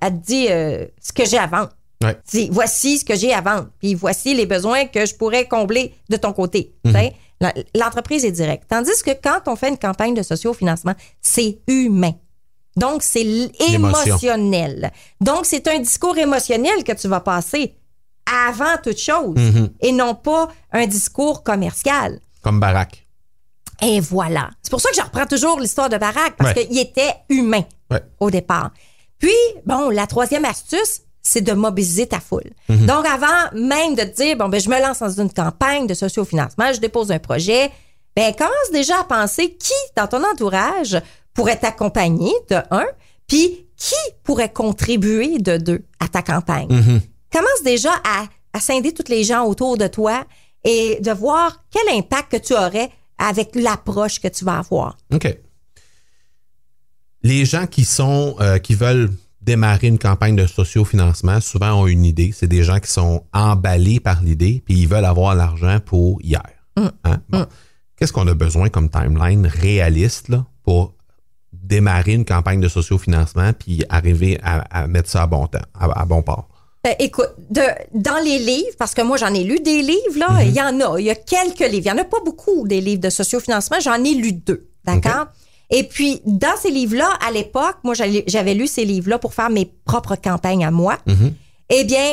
te 0.00 0.08
dit 0.10 0.46
euh, 0.48 0.86
ce 1.02 1.12
que 1.12 1.24
j'ai 1.24 1.38
à 1.38 1.48
vendre. 1.48 1.70
Ouais. 2.04 2.16
Voici 2.52 2.98
ce 2.98 3.04
que 3.04 3.16
j'ai 3.16 3.32
à 3.34 3.40
vendre, 3.40 3.68
puis 3.80 3.94
voici 3.94 4.32
les 4.34 4.46
besoins 4.46 4.86
que 4.86 5.06
je 5.06 5.14
pourrais 5.16 5.46
combler 5.48 5.92
de 6.08 6.16
ton 6.16 6.32
côté. 6.32 6.72
La- 7.40 7.52
L'entreprise 7.74 8.24
est 8.24 8.30
directe. 8.30 8.64
Tandis 8.68 9.02
que 9.04 9.10
quand 9.10 9.40
on 9.48 9.56
fait 9.56 9.68
une 9.70 9.78
campagne 9.78 10.14
de 10.14 10.22
socio-financement, 10.22 10.94
c'est 11.20 11.58
humain. 11.66 12.12
Donc, 12.76 13.02
c'est 13.02 13.24
émotionnel. 14.04 14.92
Donc, 15.20 15.46
c'est 15.46 15.66
un 15.68 15.78
discours 15.80 16.16
émotionnel 16.16 16.84
que 16.84 16.92
tu 16.92 17.08
vas 17.08 17.20
passer 17.20 17.74
avant 18.48 18.76
toute 18.82 18.98
chose 18.98 19.36
et 19.80 19.92
non 19.92 20.14
pas 20.14 20.48
un 20.72 20.86
discours 20.86 21.42
commercial. 21.42 22.20
Comme 22.42 22.60
Barack. 22.60 23.03
Et 23.82 24.00
voilà. 24.00 24.50
C'est 24.62 24.70
pour 24.70 24.80
ça 24.80 24.90
que 24.90 24.96
je 24.96 25.02
reprends 25.02 25.26
toujours 25.26 25.58
l'histoire 25.60 25.88
de 25.88 25.96
Barack, 25.96 26.36
parce 26.36 26.54
Ouais. 26.54 26.66
qu'il 26.66 26.78
était 26.78 27.12
humain 27.28 27.62
Ouais. 27.90 28.02
au 28.20 28.30
départ. 28.30 28.70
Puis, 29.18 29.34
bon, 29.66 29.90
la 29.90 30.06
troisième 30.06 30.44
astuce, 30.44 31.00
c'est 31.22 31.40
de 31.40 31.52
mobiliser 31.52 32.06
ta 32.06 32.20
foule. 32.20 32.50
Donc, 32.68 33.06
avant 33.06 33.50
même 33.54 33.94
de 33.94 34.02
te 34.02 34.16
dire, 34.22 34.36
bon, 34.36 34.48
ben, 34.48 34.60
je 34.60 34.68
me 34.68 34.80
lance 34.80 34.98
dans 34.98 35.10
une 35.22 35.32
campagne 35.32 35.86
de 35.86 35.94
sociofinancement, 35.94 36.72
je 36.72 36.80
dépose 36.80 37.10
un 37.10 37.18
projet, 37.18 37.70
ben, 38.14 38.34
commence 38.34 38.70
déjà 38.72 39.00
à 39.00 39.04
penser 39.04 39.54
qui, 39.54 39.72
dans 39.96 40.06
ton 40.06 40.22
entourage, 40.24 41.00
pourrait 41.32 41.56
t'accompagner, 41.58 42.32
de 42.50 42.56
un, 42.70 42.84
puis 43.26 43.66
qui 43.76 43.94
pourrait 44.22 44.52
contribuer, 44.52 45.38
de 45.38 45.56
deux, 45.56 45.84
à 45.98 46.08
ta 46.08 46.22
campagne. 46.22 46.68
Commence 47.32 47.62
déjà 47.64 47.90
à, 48.04 48.26
à 48.52 48.60
scinder 48.60 48.92
tous 48.92 49.10
les 49.10 49.24
gens 49.24 49.44
autour 49.46 49.76
de 49.78 49.86
toi 49.88 50.24
et 50.62 50.98
de 51.00 51.10
voir 51.10 51.64
quel 51.70 51.96
impact 51.96 52.32
que 52.32 52.36
tu 52.36 52.52
aurais 52.54 52.90
avec 53.18 53.54
l'approche 53.54 54.20
que 54.20 54.28
tu 54.28 54.44
vas 54.44 54.58
avoir. 54.58 54.96
OK. 55.12 55.38
Les 57.22 57.44
gens 57.44 57.66
qui 57.66 57.84
sont 57.84 58.36
euh, 58.40 58.58
qui 58.58 58.74
veulent 58.74 59.10
démarrer 59.40 59.88
une 59.88 59.98
campagne 59.98 60.36
de 60.36 60.46
sociofinancement, 60.46 61.40
souvent 61.40 61.82
ont 61.82 61.86
une 61.86 62.04
idée. 62.04 62.32
C'est 62.32 62.48
des 62.48 62.64
gens 62.64 62.80
qui 62.80 62.90
sont 62.90 63.24
emballés 63.32 64.00
par 64.00 64.22
l'idée, 64.22 64.62
puis 64.64 64.74
ils 64.74 64.88
veulent 64.88 65.04
avoir 65.04 65.34
l'argent 65.34 65.78
pour 65.84 66.20
hier. 66.22 66.42
Hein? 66.76 66.90
Bon. 67.28 67.46
Qu'est-ce 67.96 68.12
qu'on 68.12 68.26
a 68.26 68.34
besoin 68.34 68.68
comme 68.68 68.88
timeline 68.88 69.46
réaliste 69.46 70.28
là, 70.28 70.46
pour 70.64 70.94
démarrer 71.52 72.14
une 72.14 72.24
campagne 72.24 72.60
de 72.60 72.68
sociofinancement 72.68 73.52
puis 73.52 73.84
arriver 73.88 74.38
à, 74.42 74.60
à 74.82 74.86
mettre 74.86 75.08
ça 75.08 75.22
à 75.22 75.26
bon 75.26 75.46
temps, 75.46 75.60
à, 75.74 76.00
à 76.00 76.04
bon 76.04 76.22
port? 76.22 76.48
Euh, 76.86 76.92
écoute, 76.98 77.30
de, 77.50 77.62
dans 77.94 78.22
les 78.22 78.38
livres, 78.38 78.76
parce 78.78 78.92
que 78.92 79.02
moi 79.02 79.16
j'en 79.16 79.32
ai 79.32 79.42
lu 79.42 79.58
des 79.60 79.80
livres, 79.80 80.18
là, 80.18 80.42
il 80.42 80.52
y 80.52 80.60
en 80.60 80.80
a, 80.80 81.00
il 81.00 81.06
y 81.06 81.10
a 81.10 81.14
quelques 81.14 81.60
livres. 81.60 81.86
Il 81.86 81.86
y 81.86 81.90
en 81.90 81.98
a 81.98 82.04
pas 82.04 82.20
beaucoup 82.24 82.68
des 82.68 82.80
livres 82.80 83.00
de 83.00 83.10
sociofinancement, 83.10 83.80
j'en 83.80 84.02
ai 84.04 84.14
lu 84.14 84.32
deux, 84.32 84.68
d'accord? 84.84 85.28
Et 85.70 85.84
puis, 85.84 86.20
dans 86.26 86.56
ces 86.60 86.70
livres-là, 86.70 87.08
à 87.26 87.30
l'époque, 87.30 87.76
moi 87.84 87.94
j'avais 87.94 88.54
lu 88.54 88.66
ces 88.66 88.84
livres-là 88.84 89.18
pour 89.18 89.32
faire 89.32 89.50
mes 89.50 89.64
propres 89.84 90.16
campagnes 90.16 90.64
à 90.64 90.70
moi. 90.70 90.98
Eh 91.70 91.84
bien, 91.84 92.12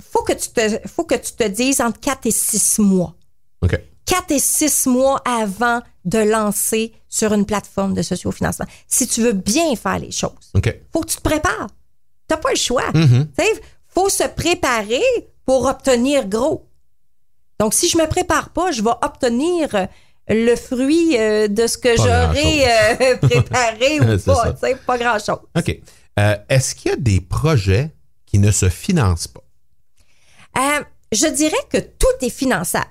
faut 0.00 0.22
que 0.22 0.34
tu 0.34 0.50
te, 0.50 0.86
faut 0.86 1.04
que 1.04 1.14
tu 1.14 1.32
te 1.32 1.44
dises 1.48 1.80
entre 1.80 1.98
4 2.00 2.26
et 2.26 2.30
6 2.30 2.80
mois. 2.80 3.14
OK. 3.62 3.80
4 4.04 4.30
et 4.30 4.38
6 4.38 4.86
mois 4.86 5.20
avant 5.24 5.80
de 6.04 6.18
lancer 6.18 6.92
sur 7.08 7.32
une 7.32 7.44
plateforme 7.44 7.94
de 7.94 8.02
sociofinancement. 8.02 8.66
Si 8.86 9.06
tu 9.06 9.22
veux 9.22 9.32
bien 9.32 9.74
faire 9.76 9.98
les 9.98 10.10
choses 10.10 10.50
OK. 10.54 10.74
faut 10.92 11.00
que 11.00 11.08
tu 11.08 11.16
te 11.16 11.22
prépares. 11.22 11.68
T'as 12.28 12.36
pas 12.36 12.50
le 12.50 12.56
choix. 12.56 12.84
Sais, 13.38 13.60
faut 13.88 14.08
se 14.08 14.24
préparer 14.24 15.02
pour 15.44 15.66
obtenir 15.66 16.26
gros. 16.28 16.68
Donc, 17.58 17.74
si 17.74 17.88
je 17.88 17.98
me 17.98 18.06
prépare 18.06 18.50
pas, 18.50 18.70
je 18.70 18.82
vais 18.82 18.90
obtenir 19.02 19.74
euh, 19.74 19.86
le 20.28 20.54
fruit 20.54 21.16
euh, 21.18 21.48
de 21.48 21.66
ce 21.66 21.76
que 21.78 21.96
j'aurais 21.96 23.00
euh, 23.00 23.16
préparé 23.20 24.00
ou 24.00 24.18
pas. 24.18 24.34
ça. 24.34 24.52
Tu 24.52 24.58
sais, 24.60 24.76
pas 24.86 24.98
grand-chose. 24.98 25.40
OK. 25.56 25.80
Euh, 26.20 26.36
Est-ce 26.48 26.74
qu'il 26.74 26.90
y 26.90 26.94
a 26.94 26.96
des 26.96 27.20
projets 27.20 27.90
qui 28.26 28.38
ne 28.38 28.50
se 28.50 28.68
financent 28.68 29.28
pas? 29.28 29.42
Je 31.10 31.26
dirais 31.28 31.56
que 31.70 31.78
tout 31.78 32.06
est 32.20 32.30
finançable. 32.30 32.90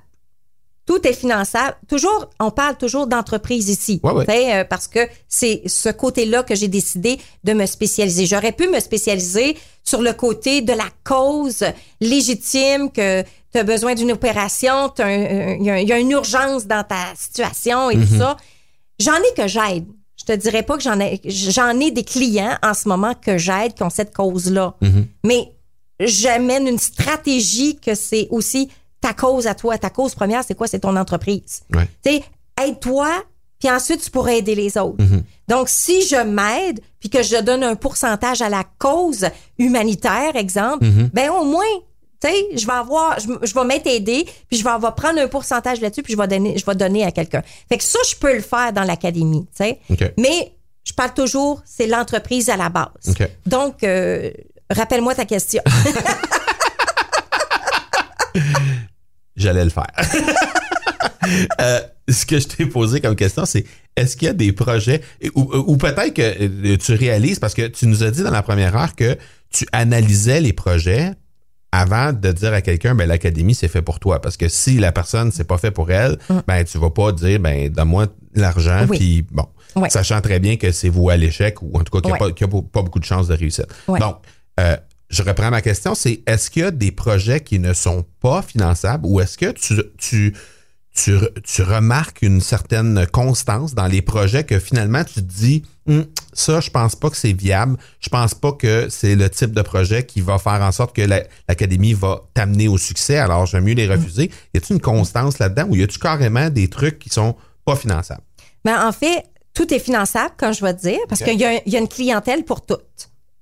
Tout 0.87 1.05
est 1.05 1.13
finançable. 1.13 1.75
Toujours, 1.87 2.29
on 2.39 2.49
parle 2.49 2.77
toujours 2.77 3.05
d'entreprise 3.07 3.67
ici. 3.69 3.99
Ouais, 4.03 4.13
ouais. 4.13 4.25
Euh, 4.55 4.63
parce 4.63 4.87
que 4.87 5.01
c'est 5.27 5.61
ce 5.67 5.89
côté-là 5.89 6.41
que 6.43 6.55
j'ai 6.55 6.69
décidé 6.69 7.19
de 7.43 7.53
me 7.53 7.65
spécialiser. 7.65 8.25
J'aurais 8.25 8.53
pu 8.53 8.67
me 8.69 8.79
spécialiser 8.79 9.57
sur 9.83 10.01
le 10.01 10.13
côté 10.13 10.61
de 10.61 10.73
la 10.73 10.87
cause 11.03 11.63
légitime 12.11 12.89
que 12.91 13.21
tu 13.51 13.57
as 13.59 13.63
besoin 13.63 13.95
d'une 13.95 14.11
opération, 14.11 14.91
il 14.99 15.59
y, 15.65 15.69
a- 15.69 15.79
il 15.81 15.87
y 15.87 15.91
a 15.93 15.99
une 15.99 16.11
urgence 16.11 16.65
dans 16.65 16.83
ta 16.83 17.13
situation 17.17 17.89
et 17.89 17.95
tout 17.95 18.17
ça. 18.17 18.37
J'en 18.99 19.15
ai 19.15 19.33
que 19.35 19.47
j'aide. 19.47 19.85
Je 20.19 20.25
te 20.25 20.31
dirais 20.33 20.63
pas 20.63 20.77
que 20.77 20.83
j'en 20.83 20.99
ai, 20.99 21.21
j'en 21.25 21.79
ai 21.79 21.91
des 21.91 22.03
clients 22.03 22.57
en 22.63 22.73
ce 22.73 22.87
moment 22.89 23.13
que 23.13 23.37
j'aide 23.37 23.73
qui 23.75 23.83
ont 23.83 23.89
cette 23.89 24.13
cause-là. 24.13 24.75
Mais 25.23 25.51
j'amène 25.99 26.67
une 26.67 26.79
stratégie 26.79 27.75
que 27.77 27.93
c'est 27.95 28.27
aussi 28.31 28.69
ta 29.01 29.13
cause 29.13 29.47
à 29.47 29.55
toi. 29.55 29.77
Ta 29.77 29.89
cause 29.89 30.15
première, 30.15 30.43
c'est 30.43 30.55
quoi? 30.55 30.67
C'est 30.67 30.79
ton 30.79 30.95
entreprise. 30.95 31.61
Ouais. 31.73 31.87
Tu 32.03 32.19
aide-toi 32.61 33.09
puis 33.59 33.71
ensuite 33.71 34.01
tu 34.03 34.11
pourrais 34.11 34.37
aider 34.39 34.55
les 34.55 34.77
autres. 34.77 35.03
Donc 35.47 35.69
si 35.69 36.05
je 36.07 36.23
m'aide 36.23 36.79
puis 36.99 37.09
que 37.09 37.23
je 37.23 37.41
donne 37.41 37.63
un 37.63 37.75
pourcentage 37.75 38.41
à 38.41 38.49
la 38.49 38.63
cause 38.77 39.25
humanitaire 39.57 40.35
exemple, 40.35 40.85
ben 41.13 41.31
au 41.31 41.43
moins 41.43 41.65
tu 42.19 42.29
sais, 42.29 42.47
je 42.55 42.65
vais 42.65 42.73
avoir, 42.73 43.19
je, 43.19 43.27
je 43.43 43.53
vais 43.53 43.63
m'être 43.63 43.85
aidé, 43.85 44.25
puis 44.49 44.57
je 44.57 44.63
vais 44.63 44.71
avoir 44.71 44.95
prendre 44.95 45.19
un 45.19 45.27
pourcentage 45.27 45.81
là-dessus, 45.81 46.01
puis 46.01 46.13
je 46.13 46.17
vais 46.17 46.27
donner, 46.27 46.57
je 46.57 46.65
vais 46.65 46.73
donner 46.73 47.03
à 47.03 47.11
quelqu'un. 47.11 47.43
Fait 47.69 47.77
que 47.77 47.83
ça, 47.83 47.99
je 48.09 48.15
peux 48.15 48.33
le 48.33 48.41
faire 48.41 48.73
dans 48.73 48.81
l'académie, 48.83 49.45
tu 49.55 49.63
sais. 49.63 49.79
Mais 50.17 50.51
je 50.83 50.93
parle 50.93 51.13
toujours, 51.13 51.61
c'est 51.63 51.85
l'entreprise 51.85 52.49
à 52.49 52.57
la 52.57 52.69
base. 52.69 52.87
Donc, 53.45 53.83
euh, 53.83 54.31
rappelle-moi 54.71 55.13
ta 55.13 55.25
question. 55.25 55.61
J'allais 59.37 59.63
le 59.63 59.69
faire. 59.69 59.87
Euh, 61.59 61.79
ce 62.07 62.25
que 62.25 62.39
je 62.39 62.47
t'ai 62.47 62.65
posé 62.67 63.01
comme 63.01 63.15
question, 63.15 63.45
c'est 63.45 63.65
est-ce 63.97 64.15
qu'il 64.15 64.27
y 64.27 64.29
a 64.29 64.33
des 64.33 64.53
projets 64.53 65.01
ou, 65.35 65.41
ou 65.53 65.75
peut-être 65.75 66.13
que 66.13 66.21
euh, 66.21 66.77
tu 66.77 66.93
réalises 66.93 67.39
parce 67.39 67.53
que 67.53 67.67
tu 67.67 67.85
nous 67.87 68.01
as 68.03 68.11
dit 68.11 68.23
dans 68.23 68.31
la 68.31 68.43
première 68.43 68.75
heure 68.77 68.95
que 68.95 69.17
tu 69.51 69.65
analysais 69.73 70.39
les 70.39 70.53
projets 70.53 71.11
avant 71.73 72.13
de 72.13 72.31
dire 72.31 72.53
à 72.53 72.61
quelqu'un 72.61 72.95
ben 72.95 73.07
l'académie 73.09 73.55
c'est 73.55 73.67
fait 73.67 73.81
pour 73.81 73.99
toi 73.99 74.21
parce 74.21 74.37
que 74.37 74.47
si 74.47 74.77
la 74.77 74.93
personne 74.93 75.31
c'est 75.33 75.43
pas 75.43 75.57
fait 75.57 75.71
pour 75.71 75.91
elle 75.91 76.17
ben 76.47 76.63
tu 76.63 76.77
vas 76.77 76.91
pas 76.91 77.11
dire 77.11 77.39
ben 77.41 77.67
donne-moi 77.69 78.07
l'argent 78.35 78.85
Mm. 78.85 78.89
Oui. 78.89 78.97
puis 78.97 79.25
bon 79.29 79.45
sachant 79.89 80.21
très 80.21 80.39
bien 80.39 80.55
que 80.55 80.71
c'est 80.71 80.89
voué 80.89 81.13
à 81.13 81.17
l'échec 81.17 81.61
ou 81.61 81.71
en 81.77 81.83
tout 81.83 81.91
cas 81.91 81.99
qu'il 81.99 82.11
n'y 82.11 82.15
a, 82.15 82.19
pas- 82.19 82.31
qu'il 82.31 82.47
y 82.47 82.49
a 82.49 82.53
pas, 82.53 82.61
pas 82.71 82.81
beaucoup 82.83 82.99
de 82.99 83.05
chances 83.05 83.27
de 83.27 83.33
réussite 83.35 83.67
donc 83.87 84.17
euh, 84.61 84.77
je 85.09 85.23
reprends 85.23 85.49
ma 85.49 85.61
question 85.61 85.95
c'est 85.95 86.21
est-ce 86.27 86.49
qu'il 86.49 86.61
y 86.63 86.65
a 86.65 86.71
des 86.71 86.91
projets 86.91 87.39
qui 87.41 87.59
ne 87.59 87.73
sont 87.73 88.05
pas 88.21 88.41
finançables 88.41 89.05
ou 89.05 89.19
est-ce 89.21 89.37
que 89.37 89.51
tu 89.51 89.75
tu 89.97 90.33
tu, 90.95 91.15
re- 91.15 91.41
tu 91.43 91.61
remarques 91.61 92.23
une 92.23 92.41
certaine 92.41 93.05
constance 93.05 93.75
dans 93.75 93.85
les 93.85 94.01
projets 94.01 94.43
que 94.43 94.57
finalement 94.59 95.03
tu 95.03 95.15
te 95.15 95.19
dis 95.21 95.63
Hum, 95.87 96.05
ça 96.33 96.59
je 96.59 96.69
pense 96.71 96.95
pas 96.97 97.09
que 97.09 97.15
c'est 97.15 97.31
viable. 97.33 97.77
Je 98.01 98.09
pense 98.09 98.33
pas 98.33 98.51
que 98.51 98.87
c'est 98.89 99.15
le 99.15 99.29
type 99.29 99.53
de 99.53 99.61
projet 99.61 100.05
qui 100.05 100.19
va 100.21 100.37
faire 100.39 100.59
en 100.61 100.71
sorte 100.73 100.93
que 100.95 101.03
la- 101.03 101.23
l'académie 101.47 101.93
va 101.93 102.23
t'amener 102.33 102.67
au 102.67 102.77
succès. 102.77 103.17
Alors 103.17 103.45
j'aime 103.45 103.63
mieux 103.63 103.73
les 103.75 103.87
refuser. 103.87 104.31
Y 104.53 104.57
a-t-il 104.57 104.73
une 104.77 104.81
constance 104.81 105.39
là-dedans 105.39 105.67
ou 105.69 105.75
y 105.77 105.83
a-tu 105.83 105.97
carrément 105.99 106.49
des 106.49 106.67
trucs 106.67 106.99
qui 106.99 107.09
sont 107.09 107.35
pas 107.63 107.75
finançables? 107.77 108.23
Mais 108.65 108.73
en 108.75 108.91
fait, 108.91 109.23
tout 109.53 109.71
est 109.73 109.79
finançable, 109.79 110.33
comme 110.35 110.53
je 110.53 110.61
vais 110.61 110.73
te 110.73 110.81
dire, 110.81 110.99
parce 111.07 111.21
qu'il 111.21 111.39
y, 111.39 111.43
y 111.71 111.75
a 111.75 111.79
une 111.79 111.87
clientèle 111.87 112.43
pour 112.43 112.65
tout. 112.65 112.75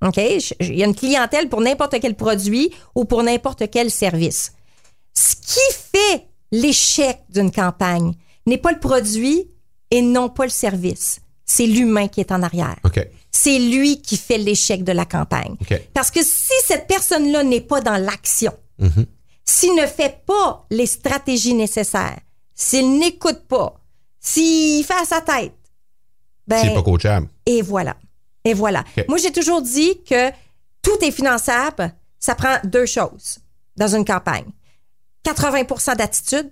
OK? 0.01 0.17
Il 0.59 0.75
y 0.75 0.83
a 0.83 0.85
une 0.85 0.95
clientèle 0.95 1.49
pour 1.49 1.61
n'importe 1.61 1.99
quel 2.01 2.15
produit 2.15 2.71
ou 2.95 3.05
pour 3.05 3.23
n'importe 3.23 3.69
quel 3.71 3.89
service. 3.91 4.53
Ce 5.13 5.35
qui 5.35 5.75
fait 5.93 6.27
l'échec 6.51 7.19
d'une 7.29 7.51
campagne 7.51 8.13
n'est 8.45 8.57
pas 8.57 8.71
le 8.71 8.79
produit 8.79 9.49
et 9.91 10.01
non 10.01 10.29
pas 10.29 10.43
le 10.43 10.49
service. 10.51 11.19
C'est 11.45 11.65
l'humain 11.67 12.07
qui 12.07 12.19
est 12.21 12.31
en 12.31 12.41
arrière. 12.43 12.75
ok 12.83 13.07
C'est 13.31 13.59
lui 13.59 14.01
qui 14.01 14.17
fait 14.17 14.37
l'échec 14.37 14.83
de 14.83 14.91
la 14.91 15.05
campagne. 15.05 15.55
OK. 15.61 15.81
Parce 15.93 16.11
que 16.11 16.23
si 16.23 16.53
cette 16.65 16.87
personne-là 16.87 17.43
n'est 17.43 17.61
pas 17.61 17.81
dans 17.81 17.97
l'action, 17.97 18.53
Mhm. 18.79 19.05
s'il 19.45 19.75
ne 19.75 19.85
fait 19.87 20.23
pas 20.25 20.65
les 20.71 20.85
stratégies 20.87 21.53
nécessaires, 21.53 22.19
s'il 22.53 22.97
n'écoute 22.99 23.41
pas, 23.47 23.79
s'il 24.19 24.83
fait 24.83 24.93
à 25.01 25.05
sa 25.05 25.21
tête, 25.21 25.53
ben, 26.47 26.59
c'est 26.61 26.73
pas 26.73 26.83
coachable 26.83 27.27
et 27.45 27.61
voilà. 27.61 27.95
Et 28.45 28.53
voilà. 28.53 28.83
Moi, 29.09 29.17
j'ai 29.17 29.31
toujours 29.31 29.61
dit 29.61 30.01
que 30.09 30.29
tout 30.81 30.97
est 31.03 31.11
finançable. 31.11 31.91
Ça 32.19 32.35
prend 32.35 32.57
deux 32.63 32.85
choses 32.85 33.39
dans 33.75 33.87
une 33.87 34.05
campagne. 34.05 34.45
80% 35.25 35.97
d'attitude, 35.97 36.49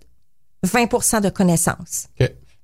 20% 0.65 1.21
de 1.21 1.29
connaissances. 1.29 2.07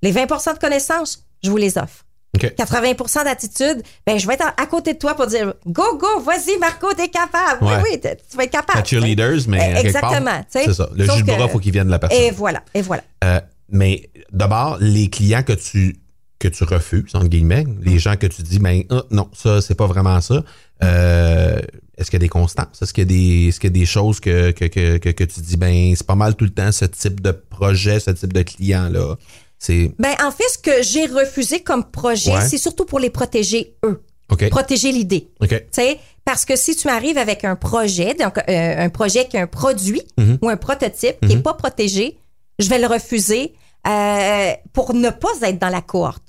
Les 0.01 0.11
20% 0.11 0.55
de 0.55 0.59
connaissances, 0.59 1.25
je 1.43 1.49
vous 1.49 1.57
les 1.57 1.77
offre. 1.77 2.05
ok 2.35 2.53
80% 2.57 3.23
d'attitude, 3.23 3.83
ben 4.05 4.17
je 4.17 4.27
vais 4.27 4.33
être 4.33 4.53
à 4.57 4.65
côté 4.65 4.93
de 4.93 4.99
toi 4.99 5.13
pour 5.13 5.27
dire 5.27 5.53
go 5.67 5.97
go, 5.97 6.19
vas-y 6.21 6.57
Marco, 6.59 6.93
t'es 6.93 7.09
capable. 7.09 7.63
Ouais. 7.63 7.77
Oui 7.83 7.99
oui, 8.03 8.15
tu 8.29 8.37
vas 8.37 8.43
être 8.43 8.51
capable. 8.51 8.85
cheerleaders 8.85 9.47
mais 9.47 9.73
Eh, 9.75 9.85
exactement, 9.85 10.41
c'est 10.49 10.71
ça 10.73 10.89
le 10.95 11.05
Sauf 11.05 11.17
jus 11.17 11.23
de 11.23 11.31
bras 11.35 11.47
faut 11.47 11.59
qu'il 11.59 11.71
vienne 11.73 11.87
de 11.87 11.91
la 11.91 11.99
personne 11.99 12.19
Et 12.19 12.31
voilà, 12.31 12.63
et 12.73 12.81
voilà. 12.81 13.03
Euh, 13.23 13.41
mais 13.69 14.09
d'abord, 14.31 14.77
les 14.79 15.09
clients 15.09 15.43
que 15.43 15.53
tu 15.53 15.97
que 16.39 16.47
tu 16.47 16.63
refuses, 16.63 17.13
entre 17.15 17.27
guillemets, 17.27 17.65
les 17.81 17.99
gens 17.99 18.15
que 18.15 18.25
tu 18.27 18.41
dis, 18.43 18.59
ben 18.59 18.83
ah, 18.89 19.03
non, 19.11 19.29
ça, 19.33 19.61
c'est 19.61 19.75
pas 19.75 19.87
vraiment 19.87 20.21
ça. 20.21 20.43
Euh, 20.83 21.59
est-ce 21.97 22.09
qu'il 22.09 22.17
y 22.17 22.21
a 22.21 22.25
des 22.25 22.29
constances? 22.29 22.81
Est-ce 22.81 22.93
qu'il 22.93 23.03
y 23.03 23.05
a 23.05 23.09
des, 23.09 23.47
est-ce 23.49 23.59
qu'il 23.59 23.69
y 23.69 23.75
a 23.75 23.79
des 23.79 23.85
choses 23.85 24.19
que, 24.21 24.51
que, 24.51 24.65
que, 24.65 24.97
que, 24.97 25.23
tu 25.25 25.41
dis, 25.41 25.57
ben 25.57 25.93
c'est 25.95 26.07
pas 26.07 26.15
mal 26.15 26.35
tout 26.35 26.45
le 26.45 26.51
temps 26.51 26.71
ce 26.71 26.85
type 26.85 27.19
de 27.21 27.31
projet, 27.31 27.99
ce 27.99 28.11
type 28.11 28.31
de 28.31 28.41
client-là? 28.41 29.15
C'est. 29.57 29.91
Ben 29.99 30.15
en 30.23 30.31
fait, 30.31 30.45
ce 30.53 30.57
que 30.57 30.81
j'ai 30.81 31.05
refusé 31.07 31.59
comme 31.61 31.83
projet, 31.83 32.31
Ouais. 32.33 32.47
c'est 32.47 32.57
surtout 32.57 32.85
pour 32.85 32.99
les 32.99 33.09
protéger 33.09 33.75
eux, 33.83 34.01
protéger 34.49 34.93
l'idée. 34.93 35.29
OK. 35.41 35.49
Tu 35.49 35.57
sais, 35.71 35.99
parce 36.23 36.45
que 36.45 36.55
si 36.55 36.75
tu 36.77 36.87
arrives 36.87 37.17
avec 37.17 37.43
un 37.43 37.57
projet, 37.57 38.13
donc 38.13 38.37
euh, 38.37 38.75
un 38.85 38.89
projet 38.89 39.27
qui 39.27 39.37
a 39.37 39.41
un 39.41 39.47
produit 39.47 40.01
Mhm. 40.17 40.37
ou 40.41 40.47
un 40.47 40.55
prototype 40.57 41.17
qui 41.27 41.33
est 41.33 41.41
pas 41.41 41.53
protégé, 41.55 42.17
je 42.59 42.69
vais 42.69 42.79
le 42.79 42.87
refuser 42.87 43.53
euh, 43.87 44.51
pour 44.71 44.93
ne 44.93 45.09
pas 45.09 45.29
être 45.41 45.59
dans 45.59 45.69
la 45.69 45.81
cohorte. 45.81 46.23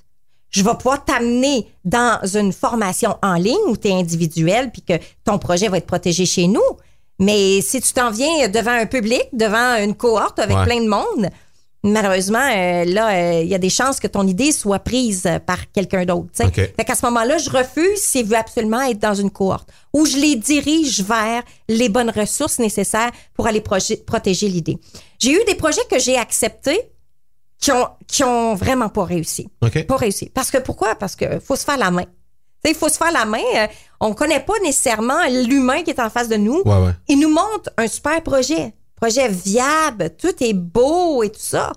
Je 0.50 0.62
vais 0.62 0.74
pouvoir 0.74 1.04
t'amener 1.04 1.66
dans 1.84 2.18
une 2.34 2.52
formation 2.52 3.16
en 3.22 3.34
ligne 3.34 3.56
où 3.68 3.76
tu 3.76 3.88
es 3.88 3.92
individuel 3.92 4.70
puis 4.72 4.82
que 4.82 4.94
ton 5.24 5.38
projet 5.38 5.68
va 5.68 5.78
être 5.78 5.86
protégé 5.86 6.26
chez 6.26 6.46
nous. 6.48 6.62
Mais 7.18 7.60
si 7.60 7.80
tu 7.80 7.92
t'en 7.92 8.10
viens 8.10 8.48
devant 8.48 8.72
un 8.72 8.86
public, 8.86 9.22
devant 9.32 9.76
une 9.76 9.94
cohorte 9.94 10.38
avec 10.38 10.56
Ouais. 10.56 10.64
plein 10.64 10.80
de 10.82 10.88
monde, 10.88 11.28
malheureusement, 11.84 12.38
euh, 12.54 12.84
là, 12.84 13.10
euh, 13.10 13.42
il 13.42 13.48
y 13.48 13.54
a 13.54 13.58
des 13.58 13.70
chances 13.70 14.00
que 14.00 14.06
ton 14.06 14.26
idée 14.26 14.52
soit 14.52 14.78
prise 14.80 15.28
par 15.46 15.70
quelqu'un 15.72 16.04
d'autre. 16.04 16.28
tu 16.34 16.42
sais. 16.42 16.46
OK. 16.46 16.54
Fait 16.76 16.84
qu'à 16.84 16.94
ce 16.94 17.04
moment-là, 17.06 17.38
je 17.38 17.48
refuse 17.50 17.98
s'il 17.98 18.26
veut 18.26 18.36
absolument 18.36 18.80
être 18.82 18.98
dans 18.98 19.14
une 19.14 19.30
cohorte 19.30 19.68
où 19.92 20.04
je 20.06 20.16
les 20.16 20.36
dirige 20.36 21.02
vers 21.02 21.42
les 21.68 21.88
bonnes 21.88 22.10
ressources 22.10 22.58
nécessaires 22.58 23.10
pour 23.34 23.46
aller 23.46 23.60
protéger 23.62 24.48
l'idée. 24.48 24.78
J'ai 25.18 25.32
eu 25.32 25.44
des 25.46 25.54
projets 25.54 25.84
que 25.90 25.98
j'ai 25.98 26.16
acceptés 26.16 26.80
qui 27.60 27.70
ont, 27.72 27.88
qui 28.06 28.24
ont 28.24 28.54
vraiment 28.54 28.88
pas 28.88 29.04
réussi. 29.04 29.48
OK. 29.62 29.86
Pas 29.86 29.96
réussi. 29.96 30.30
Parce 30.34 30.50
que 30.50 30.58
pourquoi? 30.58 30.94
Parce 30.94 31.14
que 31.14 31.38
faut 31.40 31.56
se 31.56 31.64
faire 31.64 31.76
la 31.78 31.90
main. 31.90 32.04
Tu 32.04 32.08
sais, 32.64 32.70
Il 32.70 32.74
faut 32.74 32.88
se 32.88 32.96
faire 32.96 33.12
la 33.12 33.24
main. 33.26 33.38
Euh, 33.56 33.66
on 34.00 34.14
connaît 34.14 34.40
pas 34.40 34.58
nécessairement 34.62 35.26
l'humain 35.46 35.82
qui 35.82 35.90
est 35.90 36.00
en 36.00 36.10
face 36.10 36.28
de 36.28 36.36
nous. 36.36 36.62
Ouais, 36.64 36.76
ouais. 36.78 36.92
Il 37.08 37.18
nous 37.20 37.28
montre 37.30 37.70
un 37.76 37.86
super 37.86 38.22
projet. 38.22 38.74
Projet 38.96 39.28
viable, 39.28 40.10
tout 40.18 40.34
est 40.42 40.52
beau 40.52 41.22
et 41.22 41.30
tout 41.30 41.40
ça. 41.40 41.72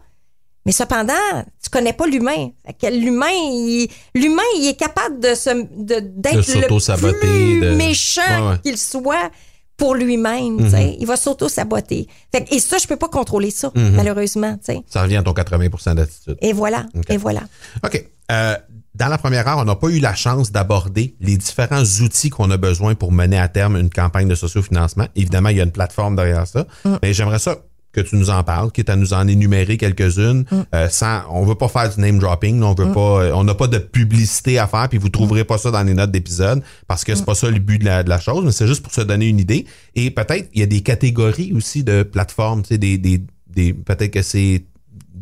Mais 0.65 0.71
cependant, 0.71 1.13
tu 1.61 1.69
connais 1.69 1.91
pas 1.93 2.05
l'humain. 2.07 2.49
L'humain, 2.83 3.27
il, 3.31 3.89
l'humain, 4.15 4.43
il 4.57 4.67
est 4.69 4.79
capable 4.79 5.19
de 5.19 5.33
se, 5.35 5.49
de, 5.49 5.99
d'être 5.99 6.35
le 6.37 7.13
plus 7.19 7.59
de- 7.61 7.75
méchant 7.75 8.49
ouais. 8.51 8.59
qu'il 8.63 8.77
soit 8.77 9.29
pour 9.77 9.95
lui-même. 9.95 10.69
sais. 10.69 10.97
Il 10.99 11.07
va 11.07 11.15
s'auto-saboter. 11.17 12.07
Et 12.51 12.59
ça, 12.59 12.77
je 12.77 12.87
peux 12.87 12.97
pas 12.97 13.09
contrôler 13.09 13.51
ça, 13.51 13.71
malheureusement. 13.75 14.53
tu 14.57 14.73
sais. 14.73 14.81
Ça 14.87 15.01
revient 15.03 15.17
à 15.17 15.23
ton 15.23 15.31
80% 15.33 15.95
d'attitude. 15.95 16.37
Et 16.41 16.53
voilà, 16.53 16.85
et 17.09 17.17
voilà. 17.17 17.41
OK. 17.83 18.05
Euh, 18.31 18.55
dans 18.95 19.07
la 19.07 19.17
première 19.17 19.47
heure, 19.47 19.57
on 19.57 19.65
n'a 19.65 19.75
pas 19.75 19.87
eu 19.89 19.99
la 19.99 20.13
chance 20.13 20.51
d'aborder 20.51 21.15
les 21.19 21.35
différents 21.35 21.83
outils 22.01 22.29
qu'on 22.29 22.51
a 22.51 22.57
besoin 22.57 22.93
pour 22.93 23.11
mener 23.11 23.39
à 23.39 23.47
terme 23.47 23.75
une 23.75 23.89
campagne 23.89 24.27
de 24.27 24.35
sociofinancement. 24.35 25.07
Évidemment, 25.15 25.49
il 25.49 25.57
y 25.57 25.61
a 25.61 25.63
une 25.63 25.71
plateforme 25.71 26.15
derrière 26.15 26.45
ça, 26.45 26.67
mais 27.01 27.13
j'aimerais 27.13 27.39
ça 27.39 27.57
que 27.93 28.01
tu 28.01 28.15
nous 28.15 28.29
en 28.29 28.43
parles, 28.43 28.71
quitte 28.71 28.89
à 28.89 28.95
nous 28.95 29.13
en 29.13 29.27
énumérer 29.27 29.77
quelques-unes. 29.77 30.45
Euh, 30.73 30.89
sans, 30.89 31.21
on 31.29 31.45
veut 31.45 31.55
pas 31.55 31.67
faire 31.67 31.93
du 31.93 32.01
name 32.01 32.19
dropping, 32.19 32.61
on 32.63 32.73
veut 32.73 32.91
pas, 32.91 33.23
euh, 33.23 33.31
on 33.35 33.43
n'a 33.43 33.53
pas 33.53 33.67
de 33.67 33.77
publicité 33.77 34.57
à 34.57 34.67
faire, 34.67 34.89
puis 34.89 34.97
vous 34.97 35.09
trouverez 35.09 35.43
pas 35.43 35.57
ça 35.57 35.71
dans 35.71 35.83
les 35.83 35.93
notes 35.93 36.11
d'épisode 36.11 36.63
parce 36.87 37.03
que 37.03 37.15
c'est 37.15 37.25
pas 37.25 37.35
ça 37.35 37.49
le 37.49 37.59
but 37.59 37.77
de 37.77 37.85
la, 37.85 38.03
de 38.03 38.09
la 38.09 38.19
chose, 38.19 38.43
mais 38.43 38.51
c'est 38.51 38.67
juste 38.67 38.81
pour 38.83 38.93
se 38.93 39.01
donner 39.01 39.27
une 39.27 39.39
idée. 39.39 39.65
Et 39.95 40.09
peut-être 40.09 40.49
il 40.53 40.59
y 40.59 40.63
a 40.63 40.67
des 40.67 40.81
catégories 40.81 41.53
aussi 41.53 41.83
de 41.83 42.03
plateformes, 42.03 42.63
tu 42.63 42.69
sais, 42.69 42.77
des, 42.77 42.97
des, 42.97 43.21
des 43.47 43.73
peut-être 43.73 44.11
que 44.11 44.21
c'est 44.21 44.63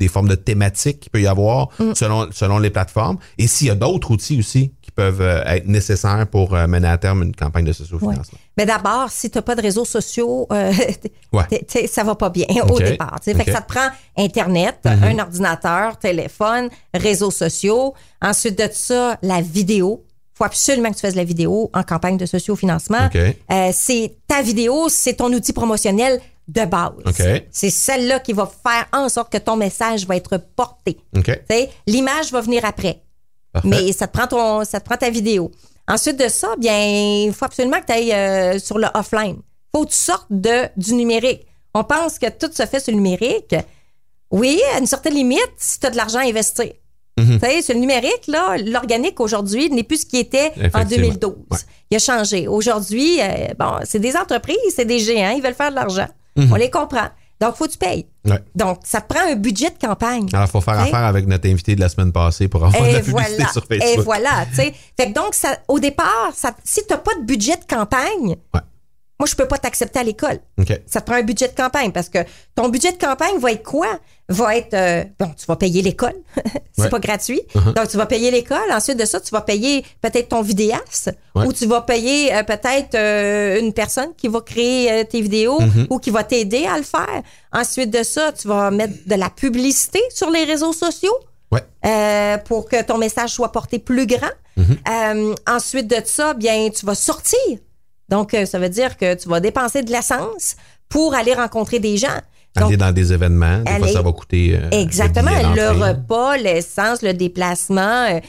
des 0.02 0.08
formes 0.08 0.28
de 0.28 0.36
thématiques 0.36 1.00
qu'il 1.00 1.12
peut 1.12 1.22
y 1.22 1.28
avoir 1.28 1.70
selon, 1.94 2.28
selon 2.32 2.58
les 2.60 2.70
plateformes. 2.72 3.18
Et 3.38 3.48
s'il 3.48 3.68
y 3.68 3.70
a 3.70 3.76
d'autres 3.76 4.12
outils 4.12 4.40
aussi 4.40 4.74
qui 4.82 4.90
peuvent 4.92 5.22
euh, 5.22 5.44
être 5.46 5.68
nécessaires 5.68 6.26
pour 6.30 6.56
euh, 6.56 6.66
mener 6.68 6.88
à 6.88 6.98
terme 6.98 7.22
une 7.24 7.36
campagne 7.36 7.64
de 7.66 7.70
Ouais. 7.70 7.74
sociofinancement. 7.76 8.40
Mais 8.58 8.66
d'abord, 8.66 9.10
si 9.10 9.30
tu 9.30 9.38
n'as 9.38 9.42
pas 9.44 9.56
de 9.56 9.62
réseaux 9.62 9.86
sociaux, 9.86 10.48
euh, 10.52 10.74
Ouais. 11.34 11.88
ça 11.88 12.04
va 12.04 12.16
pas 12.16 12.30
bien 12.30 12.48
au 12.70 12.80
départ. 12.80 13.18
Fait 13.24 13.34
que 13.34 13.52
ça 13.52 13.62
te 13.62 13.72
prend 13.72 13.88
Internet, 14.18 14.80
un 14.86 15.20
ordinateur, 15.20 15.98
téléphone, 15.98 16.70
réseaux 16.94 17.32
sociaux. 17.32 17.94
Ensuite 18.22 18.58
de 18.58 18.68
ça, 18.74 19.18
la 19.22 19.40
vidéo. 19.42 20.04
faut 20.34 20.44
absolument 20.46 20.90
que 20.90 20.96
tu 20.96 21.02
fasses 21.02 21.14
de 21.14 21.18
la 21.18 21.24
vidéo 21.24 21.70
en 21.74 21.84
campagne 21.84 22.18
de 22.18 22.26
sociofinancement. 22.26 23.06
OK. 23.06 23.16
Euh, 23.18 23.70
c'est 23.74 24.16
ta 24.28 24.42
vidéo, 24.42 24.88
c'est 24.90 25.14
ton 25.14 25.32
outil 25.32 25.54
promotionnel 25.54 26.20
de 26.54 26.66
base. 26.66 27.46
C'est 27.52 27.70
celle-là 27.70 28.20
qui 28.20 28.34
va 28.34 28.46
faire 28.64 28.88
en 28.94 29.10
sorte 29.10 29.32
que 29.32 29.38
ton 29.38 29.56
message 29.56 30.06
va 30.06 30.16
être 30.16 30.38
porté. 30.56 30.98
OK. 31.18 31.26
Tu 31.26 31.34
sais, 31.50 31.70
L'image 31.88 32.32
va 32.32 32.42
venir 32.42 32.66
après. 32.66 33.02
Parfait. 33.54 33.68
Mais 33.68 33.92
ça 33.92 34.08
te 34.08 34.18
prend 34.18 34.28
ton, 34.28 34.64
ça 34.64 34.80
te 34.80 34.86
prend 34.86 34.98
ta 34.98 35.10
vidéo. 35.10 35.52
Ensuite 35.88 36.18
de 36.18 36.28
ça, 36.28 36.56
bien, 36.58 37.26
il 37.26 37.34
faut 37.34 37.46
absolument 37.46 37.80
que 37.82 37.86
tu 37.88 37.94
ailles 37.94 38.60
sur 38.60 38.78
le 38.78 38.88
offline. 38.94 39.38
faut 39.76 39.84
que 39.86 39.90
tu 39.90 39.96
sortes 39.98 40.28
de, 40.30 40.68
du 40.78 40.94
numérique. 40.94 41.46
On 41.74 41.84
pense 41.84 42.20
que 42.20 42.30
tout 42.30 42.52
se 42.54 42.66
fait 42.66 42.80
sur 42.80 42.92
le 42.92 42.98
numérique. 42.98 43.56
Oui, 44.30 44.62
à 44.74 44.80
une 44.80 44.86
certaine 44.86 45.14
limite, 45.14 45.52
si 45.58 45.80
tu 45.80 45.88
as 45.88 45.90
de 45.90 45.98
l'argent 45.98 46.20
à 46.20 46.24
investir. 46.24 46.72
Sais, 47.40 47.62
sur 47.62 47.76
le 47.76 47.80
numérique, 47.82 48.26
là, 48.28 48.58
l'organique 48.58 49.20
aujourd'hui 49.20 49.70
n'est 49.70 49.84
plus 49.84 50.02
ce 50.02 50.06
qui 50.08 50.18
était 50.18 50.52
en 50.58 50.62
Effectivement. 50.62 51.08
2012. 51.08 51.34
Ouais. 51.52 51.58
Il 51.92 51.98
a 51.98 52.00
changé. 52.00 52.48
Aujourd'hui, 52.48 53.22
euh, 53.22 53.50
bon, 53.60 53.74
c'est 53.84 54.00
des 54.00 54.16
entreprises, 54.16 54.58
c'est 54.76 54.86
des 54.86 54.98
géants, 54.98 55.30
ils 55.36 55.44
veulent 55.44 55.54
faire 55.54 55.70
de 55.70 55.76
l'argent. 55.76 56.08
On 56.38 56.56
les 56.56 56.70
comprend. 56.70 57.08
Donc, 57.40 57.56
faut 57.56 57.66
que 57.66 57.72
tu 57.72 57.78
payes. 57.80 58.06
Ouais. 58.24 58.40
Donc, 58.54 58.82
ça 58.84 59.02
te 59.02 59.12
prend 59.12 59.26
un 59.28 59.36
budget 59.36 59.72
de 59.72 59.88
campagne. 59.88 60.28
Alors, 60.32 60.46
il 60.46 60.52
faut 60.52 60.62
faire 60.62 60.80
Hey. 60.80 60.90
affaire 60.90 61.06
avec 61.06 61.26
notre 61.28 61.50
invité 61.50 61.76
de 61.76 61.80
la 61.82 61.90
semaine 61.90 62.12
passée 62.12 62.48
pour 62.48 62.64
avoir 62.64 62.84
de 62.84 62.88
Et 62.88 62.94
la 62.94 63.00
publicité 63.00 63.36
voilà. 63.38 63.52
sur 63.52 63.66
Facebook. 63.66 63.90
Et 63.90 64.02
voilà, 64.02 64.46
tu 64.52 64.56
sais. 64.58 64.74
Fait 64.96 65.08
que 65.08 65.14
donc, 65.16 65.34
ça, 65.34 65.58
au 65.68 65.80
départ, 65.80 66.30
ça, 66.36 66.56
si 66.64 66.82
tu 66.86 66.94
n'as 66.94 67.00
pas 67.00 67.16
de 67.20 67.26
budget 67.26 67.56
de 67.58 67.66
campagne, 67.68 68.36
Ouais. 68.54 68.62
Moi, 69.22 69.28
je 69.30 69.36
peux 69.36 69.48
pas 69.48 69.60
t'accepter 69.60 70.00
à 70.00 70.04
l'école. 70.04 70.40
Ça 70.88 71.00
te 71.00 71.06
prend 71.06 71.16
un 71.16 71.22
budget 71.22 71.48
de 71.48 71.54
campagne 71.56 71.92
parce 71.92 72.10
que 72.10 72.18
ton 72.56 72.70
budget 72.70 72.92
de 72.92 72.98
campagne 72.98 73.38
va 73.38 73.52
être 73.52 73.62
quoi? 73.62 74.00
Va 74.30 74.58
être, 74.58 74.74
euh, 74.74 75.04
bon, 75.20 75.28
tu 75.38 75.46
vas 75.46 75.56
payer 75.58 75.84
l'école. 75.84 76.16
c'est 76.76 76.84
Ouais. 76.86 76.90
pas 76.90 76.98
gratuit. 77.00 77.42
Uh-huh. 77.54 77.74
Donc, 77.76 77.88
tu 77.90 77.98
vas 77.98 78.08
payer 78.08 78.32
l'école. 78.32 78.72
Ensuite 78.72 78.98
de 78.98 79.06
ça, 79.06 79.20
tu 79.20 79.30
vas 79.30 79.42
payer 79.42 79.86
peut-être 80.02 80.30
ton 80.30 80.42
vidéaste 80.42 81.12
Ouais. 81.36 81.46
ou 81.46 81.54
tu 81.54 81.68
vas 81.68 81.82
payer 81.82 82.34
euh, 82.34 82.42
peut-être 82.42 82.96
euh, 82.96 83.60
une 83.60 83.74
personne 83.74 84.10
qui 84.18 84.28
va 84.28 84.42
créer 84.42 85.06
tes 85.06 85.22
vidéos 85.22 85.60
Mm-hmm. 85.60 85.88
ou 85.92 86.00
qui 86.00 86.10
va 86.10 86.24
t'aider 86.24 86.66
à 86.66 86.78
le 86.78 86.84
faire. 86.84 87.22
Ensuite 87.54 87.92
de 87.92 88.02
ça, 88.02 88.32
tu 88.32 88.48
vas 88.48 88.72
mettre 88.72 88.94
de 89.06 89.16
la 89.16 89.30
publicité 89.30 90.02
sur 90.10 90.32
les 90.32 90.46
réseaux 90.46 90.74
sociaux 90.74 91.14
Ouais. 91.52 91.62
euh, 91.86 92.38
pour 92.40 92.68
que 92.68 92.82
ton 92.82 92.98
message 92.98 93.30
soit 93.32 93.52
porté 93.52 93.78
plus 93.78 94.08
grand. 94.08 94.32
Euh, 94.58 95.36
ensuite 95.48 95.88
de 95.88 95.98
ça, 96.06 96.34
bien, 96.34 96.70
tu 96.70 96.86
vas 96.86 96.96
sortir. 96.96 97.38
Donc, 98.12 98.34
euh, 98.34 98.46
ça 98.46 98.60
veut 98.60 98.70
dire 98.70 98.98
que 98.98 99.16
tu 99.16 99.30
vas 99.30 99.40
dépenser 99.40 99.82
de 99.82 99.92
l'essence 99.92 100.56
pour 100.90 101.16
aller 101.16 101.34
rencontrer 101.34 101.80
des 101.80 101.98
gens. 101.98 102.08
Donc, 102.58 102.66
Aller 102.68 102.76
dans 102.78 102.92
des 102.92 103.14
événements, 103.14 103.60
des 103.60 103.72
fois, 103.72 103.86
aller- 103.86 103.94
ça 103.94 104.02
va 104.02 104.12
coûter. 104.12 104.60
euh, 104.62 104.70
Exactement. 104.72 105.32
Le 105.56 105.70
repas, 105.70 106.36
l'essence, 106.36 107.02
le 107.02 107.14
déplacement, 107.14 108.08
euh, 108.08 108.20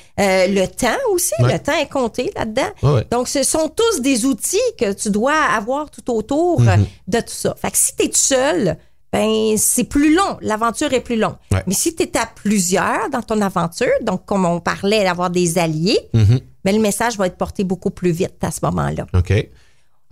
le 0.46 0.66
temps 0.66 0.96
aussi. 1.10 1.32
Ouais. 1.40 1.54
Le 1.54 1.58
temps 1.58 1.76
est 1.76 1.88
compté 1.90 2.30
là-dedans. 2.36 2.70
Ouais. 2.94 3.04
Donc, 3.10 3.26
ce 3.26 3.42
sont 3.42 3.68
tous 3.68 4.00
des 4.00 4.24
outils 4.24 4.60
que 4.78 4.92
tu 4.92 5.10
dois 5.10 5.34
avoir 5.34 5.90
tout 5.90 6.08
autour 6.12 6.60
Mhm. 6.60 6.86
de 7.08 7.18
tout 7.18 7.24
ça. 7.34 7.56
Fait 7.60 7.72
que 7.72 7.76
si 7.76 7.96
tu 7.96 8.04
es 8.04 8.08
tout 8.08 8.14
seul, 8.16 8.76
ben, 9.12 9.56
c'est 9.58 9.84
plus 9.84 10.14
long. 10.14 10.38
L'aventure 10.40 10.92
est 10.92 11.00
plus 11.00 11.16
longue. 11.16 11.34
Ouais. 11.50 11.64
Mais 11.66 11.74
si 11.74 11.96
tu 11.96 12.04
es 12.04 12.16
à 12.16 12.26
plusieurs 12.32 13.10
dans 13.10 13.22
ton 13.22 13.40
aventure, 13.40 13.88
donc 14.02 14.24
comme 14.24 14.44
on 14.44 14.60
parlait 14.60 15.02
d'avoir 15.02 15.30
des 15.30 15.58
alliés, 15.58 15.98
Mhm. 16.14 16.38
ben, 16.64 16.76
le 16.76 16.80
message 16.80 17.16
va 17.18 17.26
être 17.26 17.36
porté 17.36 17.64
beaucoup 17.64 17.90
plus 17.90 18.12
vite 18.12 18.36
à 18.42 18.52
ce 18.52 18.60
moment-là. 18.62 19.04
OK. 19.14 19.32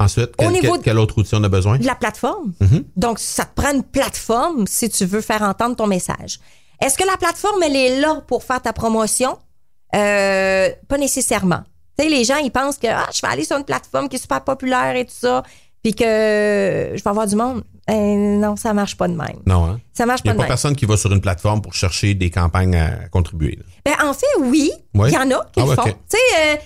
Ensuite, 0.01 0.31
Au 0.31 0.33
quel, 0.39 0.53
niveau 0.53 0.69
quel- 0.73 0.79
de- 0.79 0.85
quel 0.85 0.99
autre 0.99 1.19
outil 1.19 1.35
on 1.35 1.45
a 1.45 1.49
besoin? 1.49 1.79
de 1.79 1.87
la 1.87 1.95
plateforme. 1.95 2.53
Mhm. 2.61 2.85
Donc, 2.97 3.19
ça 3.19 3.45
te 3.45 3.55
prend 3.61 3.73
une 3.73 3.83
plateforme 3.85 4.67
si 4.67 4.89
tu 4.89 5.05
veux 5.05 5.21
faire 5.21 5.43
entendre 5.43 5.77
ton 5.77 5.87
message. 5.87 6.41
Est-ce 6.81 6.97
que 6.97 7.05
la 7.07 7.17
plateforme, 7.19 7.63
elle 7.63 7.77
est 7.77 8.01
là 8.01 8.23
pour 8.27 8.43
faire 8.43 8.63
ta 8.63 8.73
promotion? 8.73 9.37
Euh, 9.95 10.69
pas 10.89 10.99
nécessairement. 10.99 11.63
Tu 11.99 12.05
sais, 12.05 12.11
les 12.11 12.25
gens, 12.25 12.37
ils 12.37 12.51
pensent 12.51 12.79
que 12.79 12.87
ah, 12.89 13.09
je 13.15 13.21
vais 13.21 13.33
aller 13.33 13.45
sur 13.45 13.57
une 13.59 13.65
plateforme 13.65 14.09
qui 14.09 14.17
est 14.17 14.21
super 14.21 14.43
populaire 14.43 14.95
et 14.97 15.05
tout 15.05 15.13
ça, 15.15 15.43
puis 15.83 15.93
que 15.95 16.05
je 16.05 17.03
vais 17.03 17.11
avoir 17.11 17.27
du 17.27 17.37
monde. 17.37 17.63
Euh, 17.91 17.95
non, 18.39 18.55
ça 18.57 18.73
marche 18.73 18.97
pas 18.97 19.09
de 19.09 19.15
même. 19.15 19.41
Non, 19.47 19.65
hein? 19.65 19.81
Ça 19.93 20.07
marche 20.07 20.21
Il 20.25 20.29
n'y 20.29 20.29
pas 20.29 20.31
a 20.31 20.35
de 20.35 20.37
pas 20.39 20.43
même. 20.45 20.49
personne 20.49 20.77
qui 20.77 20.87
va 20.87 20.97
sur 20.97 21.13
une 21.13 21.21
plateforme 21.21 21.61
pour 21.61 21.75
chercher 21.75 22.15
des 22.15 22.31
campagnes 22.31 22.77
à 22.77 23.09
contribuer. 23.11 23.59
là. 23.59 23.65
Ben, 23.85 24.09
en 24.09 24.15
fait, 24.15 24.27
oui, 24.41 24.71
il 24.95 25.01
y 25.11 25.17
en 25.17 25.31
a 25.33 25.45
qui 25.53 25.61
Ah 25.61 25.65
le 25.69 25.75
font. 25.75 25.83
Tu 25.85 25.93
sais, 26.09 26.19
euh, 26.41 26.57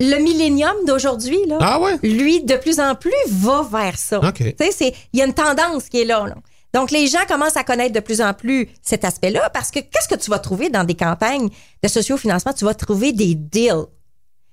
le 0.00 0.16
millénium 0.22 0.74
d'aujourd'hui, 0.86 1.38
là, 1.46 1.58
Ah 1.60 1.80
ouais? 1.80 1.96
lui, 2.02 2.42
de 2.44 2.56
plus 2.56 2.78
en 2.80 2.94
plus, 2.94 3.12
va 3.28 3.66
vers 3.70 3.98
ça. 3.98 4.18
OK. 4.20 4.34
Tu 4.38 4.54
sais, 4.58 4.70
c'est- 4.70 4.94
il 5.12 5.18
y 5.18 5.22
a 5.22 5.26
une 5.26 5.34
tendance 5.34 5.88
qui 5.88 6.00
est 6.00 6.04
là, 6.04 6.24
là. 6.26 6.34
Donc, 6.74 6.90
les 6.90 7.06
gens 7.06 7.24
commencent 7.26 7.56
à 7.56 7.64
connaître 7.64 7.94
de 7.94 8.00
plus 8.00 8.20
en 8.20 8.34
plus 8.34 8.68
cet 8.82 9.04
aspect-là 9.04 9.48
parce 9.50 9.70
que 9.70 9.80
qu'est-ce 9.80 10.06
que 10.08 10.14
tu 10.20 10.30
vas 10.30 10.38
trouver 10.38 10.68
dans 10.68 10.84
des 10.84 10.94
campagnes 10.94 11.48
de 11.82 11.88
sociofinancement? 11.88 12.52
Tu 12.52 12.64
vas 12.66 12.74
trouver 12.74 13.12
des 13.12 13.34
deals. 13.34 13.86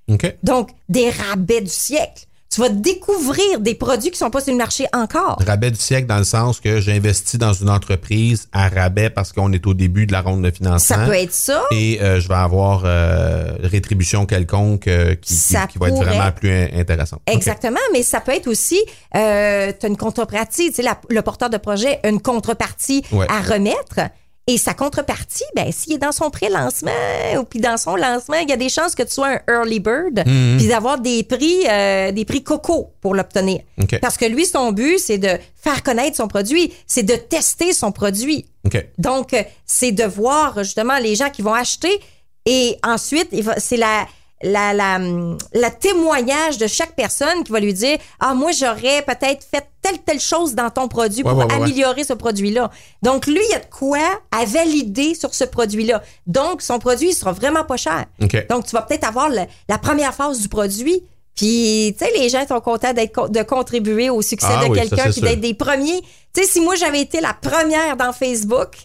OK. 0.08 0.36
Donc, 0.42 0.70
des 0.88 1.10
rabais 1.10 1.62
du 1.62 1.70
siècle. 1.70 2.26
Tu 2.56 2.62
vas 2.62 2.70
découvrir 2.70 3.60
des 3.60 3.76
produits 3.76 4.12
qui 4.12 4.18
sont 4.18 4.30
pas 4.30 4.40
sur 4.40 4.54
le 4.54 4.58
marché 4.58 4.86
encore. 4.94 5.38
Rabais 5.46 5.72
du 5.72 5.78
siècle 5.80 6.08
dans 6.08 6.20
le 6.20 6.24
sens 6.24 6.62
que 6.62 6.80
j'investis 6.80 7.38
dans 7.38 7.52
une 7.52 7.70
entreprise 7.70 8.48
à 8.54 8.70
rabais 8.70 9.10
parce 9.10 9.34
qu'on 9.34 9.52
est 9.52 9.68
au 9.68 9.74
début 9.74 10.06
de 10.08 10.14
la 10.14 10.22
ronde 10.22 10.42
de 10.42 10.50
financement. 10.52 10.80
Ça 10.80 11.06
peut 11.06 11.16
être 11.16 11.34
ça. 11.34 11.64
Et 11.72 12.00
euh, 12.02 12.22
je 12.22 12.30
vais 12.30 12.34
avoir 12.36 12.84
euh, 12.86 13.58
rétribution 13.62 14.26
quelconque 14.26 14.88
euh, 14.88 15.16
qui, 15.16 15.36
qui- 15.36 15.54
va 15.80 15.90
être 15.90 15.96
vraiment 16.02 16.32
plus 16.32 16.50
in- 16.50 16.70
intéressante. 16.80 17.20
Exactement, 17.28 17.76
mais 17.92 18.04
ça 18.04 18.22
peut 18.22 18.32
être 18.32 18.48
aussi, 18.48 18.80
euh, 19.18 19.74
tu 19.78 19.86
as 19.86 19.90
une 19.90 19.98
contrepartie, 19.98 20.70
tu 20.70 20.76
sais, 20.76 20.82
la- 20.82 20.98
le 21.10 21.22
porteur 21.24 21.50
de 21.50 21.58
projet 21.58 22.00
a 22.04 22.08
une 22.08 22.22
contrepartie 22.22 23.04
Ouais. 23.12 23.28
à 23.30 23.42
remettre. 23.42 24.00
Et 24.48 24.60
sa 24.60 24.76
contrepartie, 24.76 25.44
ben, 25.56 25.72
s'il 25.72 25.94
est 25.94 25.98
dans 25.98 26.12
son 26.12 26.30
pré-lancement 26.30 26.92
ou 27.40 27.44
puis 27.46 27.60
dans 27.60 27.78
son 27.78 27.96
lancement, 27.96 28.36
il 28.38 28.48
y 28.48 28.54
a 28.54 28.58
des 28.58 28.70
chances 28.70 28.94
que 28.94 29.02
tu 29.02 29.12
sois 29.12 29.30
un 29.30 29.40
early 29.50 29.80
bird, 29.80 30.24
Mhm. 30.24 30.58
puis 30.58 30.68
d'avoir 30.68 31.00
des 31.00 31.24
prix, 31.24 31.64
euh, 31.68 32.12
des 32.12 32.26
prix 32.26 32.44
coco 32.44 32.92
pour 33.02 33.16
l'obtenir. 33.16 33.62
OK. 33.82 34.00
Parce 34.02 34.18
que 34.18 34.26
lui, 34.26 34.46
son 34.46 34.72
but, 34.72 35.00
c'est 35.00 35.18
de 35.18 35.30
faire 35.56 35.82
connaître 35.82 36.16
son 36.16 36.28
produit, 36.28 36.72
c'est 36.86 37.02
de 37.02 37.16
tester 37.16 37.74
son 37.74 37.92
produit. 37.92 38.46
OK. 38.66 38.86
Donc, 39.00 39.34
euh, 39.34 39.42
c'est 39.66 39.92
de 39.92 40.04
voir 40.04 40.64
justement 40.64 41.00
les 41.00 41.16
gens 41.16 41.32
qui 41.32 41.42
vont 41.42 41.54
acheter 41.56 42.00
et 42.46 42.78
ensuite, 42.84 43.30
c'est 43.58 43.78
la, 43.78 44.06
la, 44.44 44.74
la, 44.74 44.98
hum, 44.98 45.38
la 45.54 45.72
témoignage 45.72 46.58
de 46.58 46.68
chaque 46.68 46.96
personne 46.96 47.44
qui 47.44 47.52
va 47.52 47.60
lui 47.60 47.74
dire 47.74 47.98
Ah, 48.20 48.34
moi, 48.34 48.52
j'aurais 48.52 49.02
peut-être 49.02 49.46
fait 49.50 49.66
telle, 49.82 50.00
telle 50.00 50.20
chose 50.20 50.56
dans 50.56 50.70
ton 50.70 50.88
produit 50.88 51.24
pour 51.24 51.34
ouais, 51.38 51.46
ouais, 51.46 51.54
ouais. 51.56 51.64
améliorer 51.64 52.04
ce 52.04 52.14
produit-là. 52.14 52.70
Donc, 53.02 53.28
lui, 53.28 53.40
il 53.44 53.52
y 53.52 53.56
a 53.56 53.60
de 53.60 53.66
quoi 53.72 54.00
à 54.32 54.46
valider 54.46 55.16
sur 55.16 55.34
ce 55.34 55.46
produit-là. 55.46 56.04
Donc, 56.28 56.62
son 56.62 56.80
produit, 56.80 57.10
il 57.10 57.14
sera 57.16 57.32
vraiment 57.32 57.64
pas 57.64 57.78
cher. 57.78 58.06
Donc, 58.50 58.66
tu 58.66 58.72
vas 58.76 58.82
peut-être 58.82 59.08
avoir 59.08 59.30
le- 59.30 59.46
la 59.70 59.78
première 59.78 60.14
phase 60.14 60.40
du 60.42 60.50
produit. 60.50 61.02
Puis, 61.36 61.96
tu 61.98 62.06
sais, 62.06 62.12
les 62.18 62.30
gens 62.30 62.48
sont 62.48 62.62
contents 62.62 62.94
d'être 62.94 63.30
de 63.30 63.44
contribuer 63.44 64.10
au 64.10 64.22
succès 64.22 64.48
Ah 64.50 64.66
de 64.66 64.70
oui, 64.70 64.80
quelqu'un 64.80 65.12
puis 65.12 65.22
d'être 65.22 65.42
des 65.42 65.54
premiers. 65.54 66.02
Tu 66.34 66.42
sais, 66.44 66.48
si 66.48 66.62
moi 66.62 66.76
j'avais 66.76 67.02
été 67.02 67.20
la 67.22 67.34
première 67.34 67.98
dans 67.98 68.14
Facebook 68.14 68.76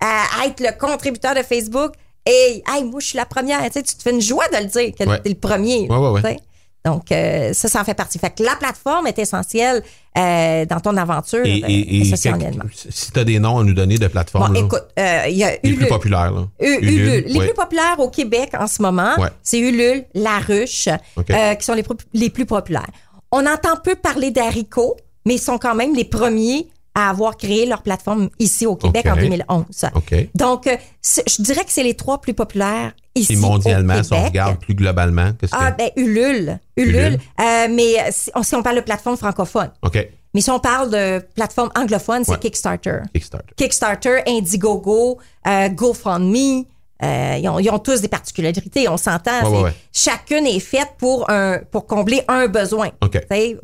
à 0.00 0.46
être 0.46 0.60
le 0.60 0.70
contributeur 0.78 1.34
de 1.34 1.42
Facebook, 1.42 1.92
et 2.26 2.62
hey, 2.66 2.84
moi 2.84 3.00
je 3.00 3.06
suis 3.06 3.16
la 3.16 3.26
première, 3.26 3.62
tu 3.64 3.72
sais, 3.72 3.82
tu 3.82 3.94
te 3.94 4.02
fais 4.02 4.10
une 4.12 4.20
joie 4.20 4.46
de 4.48 4.56
le 4.58 4.64
dire 4.66 4.92
que 4.98 5.04
Ouais. 5.08 5.20
t'es 5.20 5.28
le 5.30 5.34
premier. 5.34 5.88
Ouais, 5.88 5.96
ouais, 5.96 6.20
tu 6.22 6.28
sais. 6.28 6.36
Donc, 6.84 7.10
euh, 7.12 7.52
ça, 7.52 7.68
ça 7.68 7.80
en 7.80 7.84
fait 7.84 7.92
partie. 7.94 8.18
Fait 8.18 8.30
que 8.30 8.42
la 8.42 8.54
plateforme 8.56 9.08
est 9.08 9.18
essentielle 9.18 9.82
euh, 10.16 10.64
dans 10.64 10.80
ton 10.80 10.96
aventure 10.96 11.44
Et, 11.44 11.60
ben, 11.60 11.68
et, 11.68 12.04
si 12.04 13.10
tu 13.12 13.18
as 13.18 13.24
des 13.24 13.38
noms 13.40 13.58
à 13.58 13.64
nous 13.64 13.74
donner 13.74 13.98
de 13.98 14.06
plateformes, 14.06 14.54
Bon, 14.54 14.64
écoute, 14.64 14.84
euh, 14.98 15.22
il 15.28 15.36
y 15.36 15.44
a 15.44 15.50
les 15.52 15.58
plus 15.58 15.72
Ulule. 15.72 15.88
populaires. 15.88 16.30
Là. 16.30 16.46
U- 16.60 16.78
Ulule. 16.80 17.24
Les 17.26 17.38
ouais. 17.38 17.46
plus 17.46 17.54
populaires 17.54 17.96
au 17.98 18.08
Québec 18.08 18.50
en 18.58 18.66
ce 18.68 18.80
moment, 18.80 19.12
Ouais. 19.18 19.28
c'est 19.42 19.58
Ulule, 19.58 20.04
La 20.14 20.38
Ruche, 20.38 20.88
euh, 20.88 21.54
qui 21.56 21.64
sont 21.64 21.74
les, 21.74 21.84
les 22.14 22.30
plus 22.30 22.46
populaires. 22.46 22.88
On 23.32 23.44
entend 23.44 23.76
peu 23.82 23.96
parler 23.96 24.30
d'Haricot, 24.30 24.96
mais 25.26 25.34
ils 25.34 25.40
sont 25.42 25.58
quand 25.58 25.74
même 25.74 25.94
les 25.94 26.04
premiers 26.04 26.68
à 26.94 27.10
avoir 27.10 27.36
créé 27.36 27.64
leur 27.66 27.82
plateforme 27.82 28.28
ici 28.38 28.66
au 28.66 28.74
Québec 28.76 29.06
en 29.06 29.14
2011. 29.16 29.64
OK. 29.94 30.14
Donc, 30.34 30.66
euh, 30.66 30.76
je 31.04 31.42
dirais 31.42 31.64
que 31.64 31.70
c'est 31.70 31.82
les 31.84 31.94
trois 31.94 32.20
plus 32.20 32.34
populaires 32.34 32.92
ici 33.14 33.34
Et 33.34 33.36
mondialement, 33.36 33.94
au 34.00 34.02
si 34.02 34.12
on 34.12 34.16
Québec. 34.16 34.28
regarde 34.30 34.58
plus 34.58 34.74
globalement, 34.74 35.32
qu'est-ce 35.38 35.54
Ah, 35.56 35.72
que... 35.72 35.78
ben 35.78 35.90
Ulule. 35.96 36.58
Ulule. 36.76 36.96
Ulule. 36.96 37.18
Euh, 37.40 37.68
mais 37.70 38.10
si 38.10 38.30
on, 38.34 38.42
si 38.42 38.54
on 38.56 38.62
parle 38.62 38.76
de 38.76 38.80
plateforme 38.82 39.16
francophone. 39.16 39.70
OK. 39.82 40.08
Mais 40.34 40.40
si 40.40 40.50
on 40.50 40.58
parle 40.60 40.90
de 40.90 41.20
plateforme 41.34 41.70
anglophone, 41.76 42.24
c'est 42.24 42.32
Ouais. 42.32 42.38
Kickstarter. 42.38 42.98
Kickstarter. 43.14 43.54
Kickstarter, 43.56 44.18
Indiegogo, 44.26 45.18
euh, 45.46 45.68
GoFundMe, 45.70 46.64
euh, 47.02 47.36
ils, 47.40 47.48
ont, 47.48 47.58
ils 47.60 47.70
ont 47.70 47.78
tous 47.78 48.00
des 48.00 48.08
particularités. 48.08 48.88
On 48.88 48.96
s'entend. 48.96 49.30
Ouais, 49.44 49.48
ouais, 49.48 49.56
c'est- 49.56 49.62
ouais. 49.64 49.74
Chacune 49.92 50.46
est 50.46 50.58
faite 50.60 50.90
pour 50.98 51.30
un 51.30 51.58
pour 51.70 51.86
combler 51.86 52.22
un 52.28 52.46
besoin. 52.48 52.90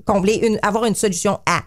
Combler 0.04 0.34
une, 0.42 0.58
avoir 0.62 0.84
une 0.84 0.94
solution 0.94 1.40
à. 1.46 1.60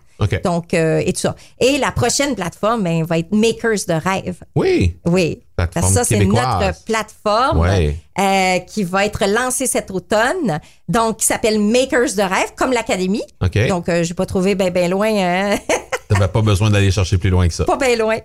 Donc, 0.44 0.74
euh, 0.74 1.02
et 1.06 1.14
tout 1.14 1.20
ça. 1.22 1.36
Et 1.60 1.78
la 1.78 1.92
prochaine 1.92 2.36
plateforme 2.36 2.84
ben, 2.84 3.04
va 3.04 3.20
être 3.20 3.32
Makers 3.34 3.86
de 3.88 3.94
rêve. 3.94 4.38
Oui. 4.56 4.98
Oui. 5.06 5.40
Plateforme 5.56 5.82
Parce 5.84 5.88
que 5.88 5.94
ça, 5.94 6.04
c'est 6.04 6.24
notre 6.26 6.84
plateforme 6.86 7.60
Ouais. 7.60 7.96
euh, 8.20 8.60
qui 8.60 8.84
va 8.84 9.06
être 9.06 9.26
lancée 9.28 9.66
cet 9.68 9.90
automne. 9.92 10.60
Donc, 10.88 11.18
qui 11.18 11.26
s'appelle 11.26 11.60
Makers 11.60 12.14
de 12.16 12.22
rêve, 12.22 12.54
comme 12.56 12.72
l'Académie. 12.74 13.24
OK. 13.44 13.68
Donc, 13.68 13.90
euh, 13.90 14.04
j'ai 14.04 14.14
pas 14.14 14.26
trouvé 14.26 14.56
ben, 14.56 14.72
ben 14.72 14.90
loin. 14.90 15.10
hein. 15.10 15.58
Tu 16.10 16.14
n'avais 16.14 16.32
pas 16.32 16.42
besoin 16.42 16.70
d'aller 16.70 16.90
chercher 16.90 17.18
plus 17.18 17.30
loin 17.30 17.50
que 17.50 17.54
ça. 17.54 17.66
pas 17.66 17.76
bien 17.76 17.98
loin. 17.98 18.16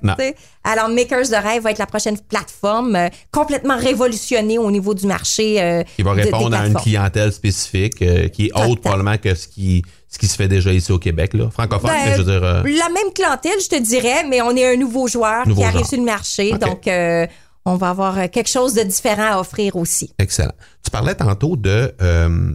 Alors, 0.62 0.88
Makers 0.88 1.28
de 1.30 1.34
rêve 1.34 1.62
va 1.64 1.72
être 1.72 1.78
la 1.80 1.86
prochaine 1.86 2.16
plateforme 2.16 2.94
euh, 2.94 3.08
complètement 3.32 3.76
révolutionnée 3.76 4.56
au 4.56 4.70
niveau 4.70 4.94
du 4.94 5.04
marché. 5.04 5.84
Qui 5.96 6.02
va 6.04 6.14
de- 6.14 6.20
répondre 6.20 6.56
à 6.56 6.64
une 6.68 6.74
clientèle 6.74 7.32
spécifique 7.32 7.96
qui 7.96 8.04
est 8.46 8.48
Total. 8.50 8.70
autre 8.70 8.80
probablement 8.82 9.18
que 9.18 9.34
ce 9.34 9.48
qui, 9.48 9.82
ce 10.12 10.18
qui 10.18 10.26
se 10.26 10.36
fait 10.36 10.46
déjà 10.46 10.72
ici 10.74 10.92
au 10.92 10.98
Québec. 10.98 11.32
Là. 11.32 11.48
Francophone, 11.50 11.90
Ben, 11.90 12.04
mais 12.04 12.12
je 12.12 12.18
veux 12.22 12.30
dire... 12.30 12.44
euh, 12.44 12.62
La 12.64 12.88
même 12.90 13.12
clientèle, 13.14 13.58
je 13.62 13.68
te 13.68 13.80
dirais, 13.82 14.24
mais 14.28 14.42
on 14.42 14.54
est 14.54 14.74
un 14.74 14.76
nouveau 14.76 15.08
joueur 15.08 15.48
Nouveau 15.48 15.60
qui 15.62 15.66
arrive 15.66 15.78
genre. 15.80 15.88
sur 15.88 15.98
le 15.98 16.04
marché. 16.04 16.52
Donc, 16.58 16.86
euh, 16.86 17.26
on 17.64 17.76
va 17.76 17.88
avoir 17.90 18.18
euh, 18.18 18.26
quelque 18.28 18.50
chose 18.50 18.74
de 18.74 18.82
différent 18.82 19.32
à 19.32 19.40
offrir 19.40 19.74
aussi. 19.76 20.12
Excellent. 20.18 20.52
Tu 20.84 20.90
parlais 20.90 21.14
tantôt 21.14 21.56
de, 21.56 21.94
euh, 22.02 22.52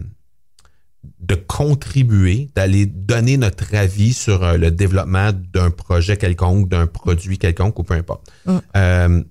de 1.18 1.34
contribuer, 1.34 2.48
d'aller 2.54 2.86
donner 2.86 3.36
notre 3.36 3.74
avis 3.74 4.12
sur 4.12 4.56
le 4.56 4.70
développement 4.70 5.30
d'un 5.52 5.70
projet 5.70 6.16
quelconque, 6.16 6.68
d'un 6.68 6.86
produit 6.86 7.38
quelconque 7.38 7.76
ou 7.78 7.82
peu 7.82 7.94
importe. 7.94 8.30
Mm. 8.46 9.22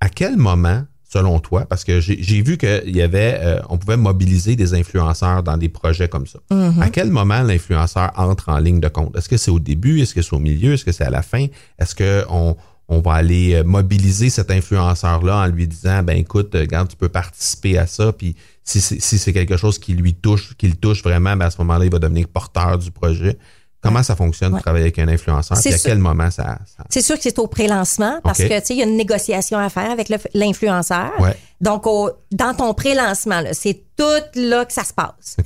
À 0.00 0.08
quel 0.08 0.36
moment 0.36 0.84
selon 1.08 1.40
toi? 1.40 1.64
Parce 1.64 1.84
que 1.84 2.00
j'ai 2.00 2.42
vu 2.42 2.58
qu'il 2.58 2.94
y 2.94 3.02
avait, 3.02 3.38
euh, 3.40 3.60
on 3.70 3.78
pouvait 3.78 3.96
mobiliser 3.96 4.54
des 4.56 4.74
influenceurs 4.74 5.42
dans 5.42 5.56
des 5.56 5.68
projets 5.68 6.08
comme 6.08 6.26
ça. 6.26 6.38
À 6.80 6.90
quel 6.90 7.10
moment 7.10 7.42
l'influenceur 7.42 8.12
entre 8.16 8.50
en 8.50 8.58
ligne 8.58 8.80
de 8.80 8.88
compte? 8.88 9.16
Est-ce 9.16 9.28
que 9.28 9.38
c'est 9.38 9.50
au 9.50 9.58
début? 9.58 10.00
Est-ce 10.00 10.14
que 10.14 10.22
c'est 10.22 10.34
au 10.34 10.38
milieu? 10.38 10.74
Est-ce 10.74 10.84
que 10.84 10.92
c'est 10.92 11.04
à 11.04 11.10
la 11.10 11.22
fin? 11.22 11.46
Est-ce 11.78 11.94
que 11.94 12.24
on, 12.28 12.56
va 13.00 13.12
aller 13.12 13.54
euh, 13.54 13.64
mobiliser 13.64 14.30
cet 14.30 14.50
influenceur-là 14.50 15.44
en 15.44 15.46
lui 15.46 15.66
disant, 15.66 16.02
ben 16.02 16.16
écoute, 16.16 16.54
euh, 16.54 16.60
regarde, 16.60 16.88
tu 16.88 16.96
peux 16.96 17.10
participer 17.10 17.76
à 17.76 17.86
ça, 17.86 18.12
puis 18.12 18.34
si 18.64 18.80
c'est 18.80 19.00
si 19.00 19.18
c'est 19.18 19.32
quelque 19.32 19.58
chose 19.58 19.78
qui 19.78 19.92
lui 19.94 20.14
touche, 20.14 20.54
qui 20.56 20.68
le 20.68 20.74
touche 20.74 21.02
vraiment, 21.02 21.36
ben 21.36 21.46
à 21.46 21.50
ce 21.50 21.58
moment-là, 21.58 21.84
il 21.84 21.90
va 21.90 21.98
devenir 21.98 22.28
porteur 22.28 22.78
du 22.78 22.90
projet. 22.90 23.36
Comment 23.80 24.02
ça 24.02 24.16
fonctionne 24.16 24.54
de 24.54 24.58
travailler 24.60 24.84
avec 24.84 24.98
un 24.98 25.08
influenceur? 25.08 25.56
C'est 25.56 25.68
Puis 25.70 25.74
à 25.74 25.78
sûr. 25.78 25.90
quel 25.90 25.98
moment 25.98 26.30
ça... 26.30 26.58
ça- 26.76 26.84
C'est 26.90 27.00
sûr 27.02 27.16
que 27.16 27.22
c'est 27.22 27.38
au 27.38 27.46
pré-lancement 27.46 28.20
parce 28.24 28.38
que 28.38 28.58
tu 28.60 28.66
sais 28.66 28.74
il 28.74 28.78
y 28.78 28.82
a 28.82 28.86
une 28.86 28.96
négociation 28.96 29.58
à 29.58 29.68
faire 29.68 29.90
avec 29.90 30.08
l'influenceur. 30.34 31.12
Ouais. 31.20 31.36
Donc 31.60 31.86
au- 31.86 32.10
dans 32.32 32.54
ton 32.54 32.74
pré-lancement 32.74 33.42
c'est 33.52 33.82
tout 33.96 34.04
là 34.34 34.64
que 34.64 34.72
ça 34.72 34.84
se 34.84 34.92
passe. 34.92 35.36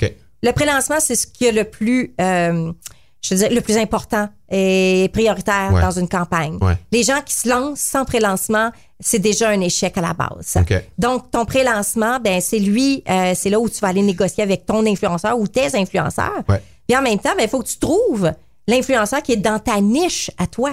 Le 0.42 0.50
pré-lancement 0.52 0.96
c'est 1.00 1.14
ce 1.14 1.26
qui 1.26 1.44
est 1.46 1.52
le 1.52 1.64
plus 1.64 2.14
euh, 2.20 2.72
je 3.24 3.34
veux 3.34 3.38
dire, 3.40 3.52
le 3.52 3.60
plus 3.60 3.76
important 3.76 4.28
et 4.50 5.08
prioritaire 5.12 5.70
Ouais. 5.72 5.80
dans 5.80 5.92
une 5.92 6.08
campagne. 6.08 6.58
Ouais. 6.60 6.76
Les 6.90 7.04
gens 7.04 7.20
qui 7.24 7.34
se 7.34 7.48
lancent 7.48 7.78
sans 7.78 8.04
pré-lancement, 8.04 8.72
c'est 8.98 9.20
déjà 9.20 9.50
un 9.50 9.60
échec 9.60 9.96
à 9.96 10.00
la 10.00 10.12
base. 10.12 10.56
Donc, 10.98 11.30
ton 11.30 11.44
pré-lancement, 11.44 12.18
ben, 12.18 12.40
c'est 12.40 12.58
lui, 12.58 13.04
euh, 13.08 13.32
c'est 13.36 13.48
là 13.48 13.60
où 13.60 13.68
tu 13.68 13.78
vas 13.78 13.88
aller 13.88 14.02
négocier 14.02 14.42
avec 14.42 14.66
ton 14.66 14.84
influenceur 14.84 15.38
ou 15.38 15.46
tes 15.46 15.72
influenceurs. 15.78 16.42
Ouais. 16.48 16.60
Puis 16.88 16.96
en 16.96 17.02
même 17.02 17.18
temps, 17.18 17.30
ben, 17.36 17.44
il 17.44 17.48
faut 17.48 17.60
que 17.62 17.68
tu 17.68 17.78
trouves 17.78 18.32
l'influenceur 18.68 19.22
qui 19.22 19.32
est 19.32 19.36
dans 19.36 19.58
ta 19.58 19.80
niche 19.80 20.30
à 20.38 20.46
toi. 20.46 20.72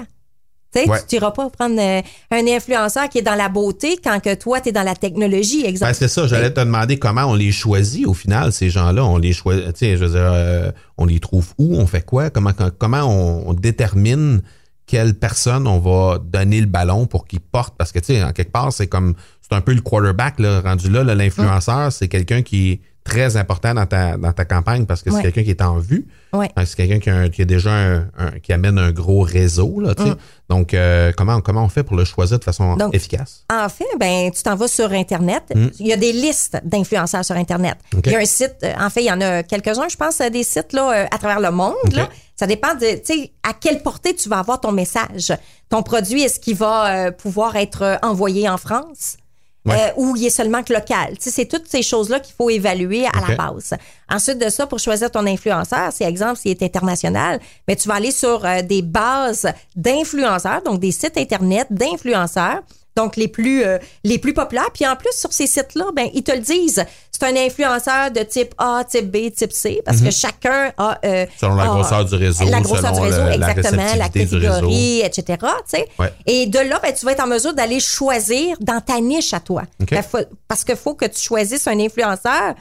Tu 0.72 0.82
sais, 0.82 0.88
Ouais. 0.90 1.00
tu 1.08 1.16
n'iras 1.16 1.32
pas 1.32 1.50
prendre 1.50 1.80
euh, 1.82 2.02
un 2.30 2.48
influenceur 2.48 3.10
qui 3.10 3.18
est 3.18 3.24
dans 3.24 3.34
la 3.34 3.50
beauté 3.50 3.98
quand 4.04 4.20
que 4.20 4.36
toi, 4.36 4.62
tu 4.62 4.70
es 4.70 4.72
dans 4.72 4.84
la 4.84 4.94
technologie, 4.96 5.66
exemple. 5.66 5.92
Ben, 5.92 5.98
c'est 5.98 6.08
ça, 6.08 6.28
j'allais 6.28 6.54
te 6.54 6.60
demander 6.60 7.00
comment 7.00 7.24
on 7.26 7.34
les 7.34 7.52
choisit 7.52 8.06
au 8.06 8.14
final, 8.14 8.52
ces 8.54 8.70
gens-là. 8.70 9.04
On 9.04 9.18
les 9.18 9.34
choisit, 9.34 9.76
je 9.82 9.96
veux 9.96 10.10
dire, 10.12 10.30
euh, 10.32 10.72
on 11.00 11.06
les 11.06 11.20
trouve 11.20 11.48
où, 11.58 11.76
on 11.76 11.88
fait 11.88 12.06
quoi, 12.06 12.30
comment, 12.30 12.52
comment 12.78 13.02
on, 13.06 13.50
on 13.50 13.54
détermine 13.56 14.44
quelle 14.86 15.16
personne 15.16 15.66
on 15.68 15.80
va 15.80 16.20
donner 16.20 16.60
le 16.62 16.68
ballon 16.68 17.08
pour 17.08 17.26
qu'il 17.26 17.40
porte? 17.40 17.74
Parce 17.76 17.92
que, 17.92 17.98
tu 17.98 18.06
sais, 18.14 18.24
en 18.24 18.32
quelque 18.32 18.52
part, 18.52 18.72
c'est 18.72 18.88
comme, 18.88 19.16
c'est 19.42 19.56
un 19.56 19.62
peu 19.62 19.74
le 19.74 19.82
quarterback, 19.82 20.40
là, 20.40 20.62
rendu 20.62 20.90
là, 20.92 21.04
là, 21.04 21.16
l'influenceur, 21.16 21.92
c'est 21.92 22.08
quelqu'un 22.08 22.44
qui 22.44 22.80
très 23.10 23.38
important 23.38 23.74
dans 23.74 23.86
ta, 23.86 24.18
dans 24.18 24.32
ta 24.32 24.46
campagne 24.46 24.86
parce 24.86 25.02
que 25.02 25.10
c'est 25.10 25.18
Ouais. 25.18 25.22
quelqu'un 25.24 25.44
qui 25.44 25.50
est 25.50 25.62
en 25.62 25.78
vue. 25.80 26.08
Ouais. 26.34 26.50
C'est 26.66 26.76
quelqu'un 26.76 27.00
qui, 27.00 27.10
a 27.10 27.16
un- 27.16 27.30
qui 27.30 27.42
a 27.42 27.46
déjà 27.46 27.72
un, 27.72 28.00
un- 28.18 28.32
qui 28.42 28.54
amène 28.54 28.78
un 28.78 28.92
gros 28.92 29.22
réseau, 29.22 29.80
là, 29.80 29.96
tu 29.96 30.04
sais. 30.04 30.14
Donc, 30.50 30.74
euh, 30.74 31.12
comment, 31.18 31.42
comment 31.42 31.64
on 31.64 31.70
fait 31.70 31.84
pour 31.84 31.96
le 31.96 32.06
choisir 32.06 32.40
de 32.40 32.44
façon 32.44 32.76
Donc, 32.78 32.94
efficace? 32.96 33.46
En 33.52 33.68
fait, 33.70 33.86
ben, 34.00 34.32
tu 34.32 34.42
t'en 34.44 34.56
vas 34.56 34.68
sur 34.68 34.92
Internet. 34.92 35.44
Il 35.80 35.88
y 35.88 35.94
a 35.94 35.98
des 35.98 36.12
listes 36.12 36.60
d'influenceurs 36.64 37.26
sur 37.26 37.36
Internet. 37.36 37.78
Il 38.06 38.12
y 38.12 38.16
a 38.16 38.20
un 38.20 38.26
site, 38.26 38.56
euh, 38.64 38.74
en 38.80 38.90
fait, 38.90 39.02
il 39.02 39.08
y 39.08 39.12
en 39.12 39.22
a 39.22 39.44
quelques-uns, 39.44 39.90
je 39.90 39.98
pense, 39.98 40.22
euh, 40.22 40.30
des 40.30 40.44
sites 40.44 40.74
là, 40.74 41.08
à 41.12 41.18
travers 41.18 41.40
le 41.40 41.52
monde. 41.52 41.76
Là. 41.94 42.10
Ça 42.36 42.48
dépend 42.48 42.74
de, 42.76 42.98
tu 43.00 43.14
sais, 43.14 43.32
à 43.44 43.54
quelle 43.54 43.82
portée 43.84 44.16
tu 44.16 44.30
vas 44.30 44.40
avoir 44.40 44.62
ton 44.62 44.72
message. 44.72 45.34
Ton 45.70 45.84
produit, 45.84 46.22
est-ce 46.24 46.40
qu'il 46.40 46.56
va 46.56 47.08
euh, 47.08 47.12
pouvoir 47.12 47.56
être 47.56 48.00
envoyé 48.02 48.48
en 48.48 48.58
France? 48.58 49.18
Ouais. 49.66 49.76
Euh, 49.76 49.92
ou 49.98 50.16
il 50.16 50.26
est 50.26 50.30
seulement 50.30 50.64
que 50.64 50.74
local. 50.74 51.18
Tu 51.18 51.24
sais, 51.24 51.32
c'est 51.32 51.46
toutes 51.46 51.68
ces 51.68 51.82
choses-là 51.82 52.22
qu'il 52.22 52.34
faut 52.34 52.50
évaluer 52.50 53.06
à 53.06 53.28
la 53.28 53.36
base. 53.36 53.74
Ensuite 54.10 54.38
de 54.38 54.50
ça, 54.50 54.66
pour 54.68 54.80
choisir 54.80 55.12
ton 55.12 55.26
influenceur, 55.26 55.92
si 55.92 56.04
exemple 56.04 56.38
s'il 56.38 56.52
est 56.52 56.64
international, 56.64 57.40
mais 57.68 57.76
tu 57.76 57.88
vas 57.90 57.96
aller 57.96 58.12
sur 58.12 58.46
euh, 58.46 58.62
des 58.62 58.82
bases 58.82 59.52
d'influenceurs, 59.76 60.62
donc 60.64 60.80
des 60.80 60.92
sites 60.92 61.18
internet 61.18 61.68
d'influenceurs. 61.70 62.62
Donc 63.00 63.16
les 63.16 63.28
plus 63.28 63.64
euh, 63.64 63.78
les 64.04 64.18
plus 64.20 64.34
populaires. 64.34 64.70
Puis 64.74 64.86
en 64.86 64.96
plus 64.96 65.14
sur 65.14 65.32
ces 65.32 65.48
sites-là, 65.48 65.86
ben 65.96 66.08
ils 66.14 66.24
te 66.24 66.32
le 66.32 66.40
disent. 66.40 66.84
C'est 67.12 67.26
un 67.26 67.36
influenceur 67.36 68.12
de 68.12 68.22
type 68.22 68.54
A, 68.58 68.84
type 68.90 69.12
B, 69.12 69.30
type 69.36 69.52
C, 69.52 69.82
parce 69.86 70.00
que 70.00 70.10
chacun 70.12 70.72
a 70.78 70.98
euh, 71.04 71.24
Mhm. 71.26 71.28
Selon 71.42 71.56
la 71.56 71.64
a- 71.64 71.68
grosseur 71.68 72.06
du 72.06 72.16
réseau, 72.16 72.46
la 72.50 72.62
grosseur 72.62 72.94
selon 72.96 72.96
du 72.96 73.02
réseau, 73.12 73.24
le- 73.24 73.30
la 73.30 73.36
exactement, 73.52 73.84
la, 73.98 74.08
du 74.10 74.20
catégorie, 74.20 75.02
etc. 75.02 75.24
tu 75.40 75.48
sais. 75.68 75.88
Ouais. 76.00 76.14
Et 76.26 76.46
de 76.46 76.60
là, 76.60 76.80
ben, 76.82 76.94
tu 76.94 77.06
vas 77.06 77.12
être 77.12 77.24
en 77.24 77.28
mesure 77.28 77.54
d'aller 77.54 77.80
choisir 77.82 78.56
dans 78.62 78.80
ta 78.80 79.02
niche 79.02 79.34
à 79.34 79.40
toi. 79.42 79.64
Ben, 79.98 80.02
faut- 80.04 80.18
parce 80.48 80.64
qu'il 80.64 80.78
faut 80.78 80.94
que 80.94 81.06
tu 81.06 81.20
choisisses 81.20 81.68
un 81.68 81.80
influenceur 81.80 82.54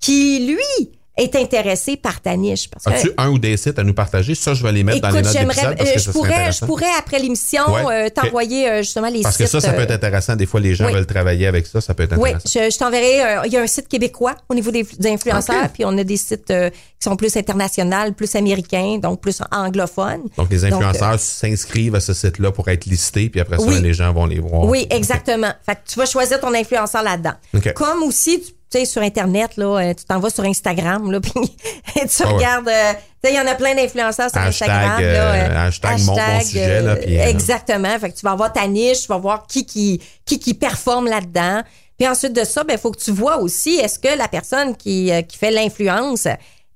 qui, 0.00 0.46
lui, 0.46 0.90
est 1.16 1.36
intéressé 1.36 1.96
par 1.96 2.20
ta 2.20 2.36
niche. 2.36 2.68
Parce 2.68 2.84
que, 2.84 2.90
As-tu 2.90 3.10
un 3.16 3.28
ou 3.28 3.38
des 3.38 3.56
sites 3.56 3.78
à 3.78 3.84
nous 3.84 3.94
partager? 3.94 4.34
Ça, 4.34 4.52
je 4.52 4.62
vais 4.64 4.72
les 4.72 4.82
mettre 4.82 5.00
dans 5.00 5.10
les 5.10 5.22
notes 5.22 5.32
j'aimerais, 5.32 5.76
parce 5.76 5.90
euh, 5.90 5.94
que 5.94 6.00
je 6.00 6.10
pourrais, 6.10 6.50
je 6.52 6.64
pourrais 6.64 6.90
après 6.98 7.20
l'émission 7.20 7.62
Ouais, 7.72 8.06
euh, 8.06 8.08
t'envoyer 8.10 8.68
euh, 8.68 8.78
justement 8.82 9.08
les 9.08 9.22
Parce 9.22 9.36
que 9.36 9.44
sites. 9.46 9.52
ça, 9.52 9.60
ça 9.60 9.72
peut 9.74 9.82
être 9.82 9.92
intéressant. 9.92 10.34
Des 10.34 10.46
fois, 10.46 10.58
les 10.60 10.74
gens 10.74 10.86
oui. 10.86 10.92
veulent 10.94 11.06
travailler 11.06 11.46
avec 11.46 11.66
ça. 11.66 11.80
Ça 11.80 11.94
peut 11.94 12.02
être 12.02 12.16
oui, 12.18 12.30
intéressant. 12.30 12.60
je, 12.64 12.70
je 12.70 12.78
t'enverrai. 12.78 13.22
euh, 13.22 13.42
Il 13.46 13.52
y 13.52 13.56
a 13.56 13.60
un 13.62 13.66
site 13.68 13.86
québécois 13.86 14.34
au 14.48 14.54
niveau 14.54 14.70
des, 14.72 14.82
des 14.82 15.08
influenceurs, 15.10 15.68
puis 15.72 15.84
on 15.84 15.96
a 15.98 16.02
des 16.04 16.16
sites 16.16 16.50
euh, 16.50 16.70
qui 16.70 16.78
sont 17.08 17.14
plus 17.16 17.36
internationaux, 17.36 18.12
plus 18.16 18.34
américains, 18.34 18.98
donc 19.00 19.20
plus 19.20 19.40
anglophones. 19.52 20.22
Donc, 20.36 20.50
les 20.50 20.62
Donc, 20.62 20.72
influenceurs 20.82 21.20
s'inscrivent 21.20 21.94
à 21.94 22.00
ce 22.00 22.12
site-là 22.12 22.50
pour 22.50 22.68
être 22.68 22.86
listés, 22.86 23.28
puis 23.30 23.40
après 23.40 23.58
ça, 23.58 23.64
Oui. 23.66 23.80
les 23.80 23.92
gens 23.94 24.12
vont 24.12 24.26
les 24.26 24.40
voir. 24.40 24.64
Oui, 24.64 24.86
exactement. 24.90 25.52
Fait 25.64 25.74
que 25.76 25.80
tu 25.86 25.98
vas 25.98 26.06
choisir 26.06 26.40
ton 26.40 26.52
influenceur 26.54 27.02
là-dedans. 27.02 27.34
Comme 27.74 28.02
aussi, 28.02 28.40
tu 28.40 28.52
tu 28.74 28.80
sais, 28.80 28.84
sur 28.86 29.02
Internet, 29.02 29.56
là, 29.56 29.66
euh, 29.78 29.94
tu 29.94 30.04
t'en 30.04 30.18
vas 30.18 30.30
sur 30.30 30.44
Instagram, 30.44 31.10
là, 31.10 31.20
puis 31.22 31.32
tu 31.32 32.00
Ah 32.22 32.26
ouais. 32.26 32.32
regardes. 32.32 32.68
euh, 32.68 32.92
tu 32.92 33.30
sais, 33.30 33.34
il 33.34 33.36
y 33.36 33.40
en 33.40 33.46
a 33.46 33.54
plein 33.54 33.74
d'influenceurs 33.74 34.30
sur 34.30 34.40
Hashtag, 34.40 34.68
Instagram. 34.70 35.00
euh, 35.02 35.12
là, 35.12 35.34
euh, 35.34 35.66
hashtag 35.68 36.00
mon 36.02 36.40
sujet, 36.40 36.80
là, 36.82 36.96
exactement. 37.28 37.98
Fait 37.98 38.10
que 38.10 38.16
tu 38.16 38.24
vas 38.26 38.32
avoir 38.32 38.52
ta 38.52 38.66
niche, 38.66 39.02
tu 39.02 39.06
vas 39.08 39.18
voir 39.18 39.46
qui 39.46 39.64
qui, 39.64 40.00
qui, 40.24 40.38
qui 40.38 40.54
performe 40.54 41.06
là-dedans. 41.06 41.62
Puis 41.98 42.08
ensuite 42.08 42.32
de 42.32 42.42
ça, 42.44 42.64
ben, 42.64 42.76
faut 42.76 42.90
que 42.90 42.98
tu 42.98 43.12
vois 43.12 43.38
aussi, 43.38 43.76
est-ce 43.76 43.98
que 44.00 44.08
la 44.18 44.26
personne 44.28 44.76
qui, 44.76 45.10
qui 45.28 45.38
fait 45.38 45.52
l'influence, 45.52 46.26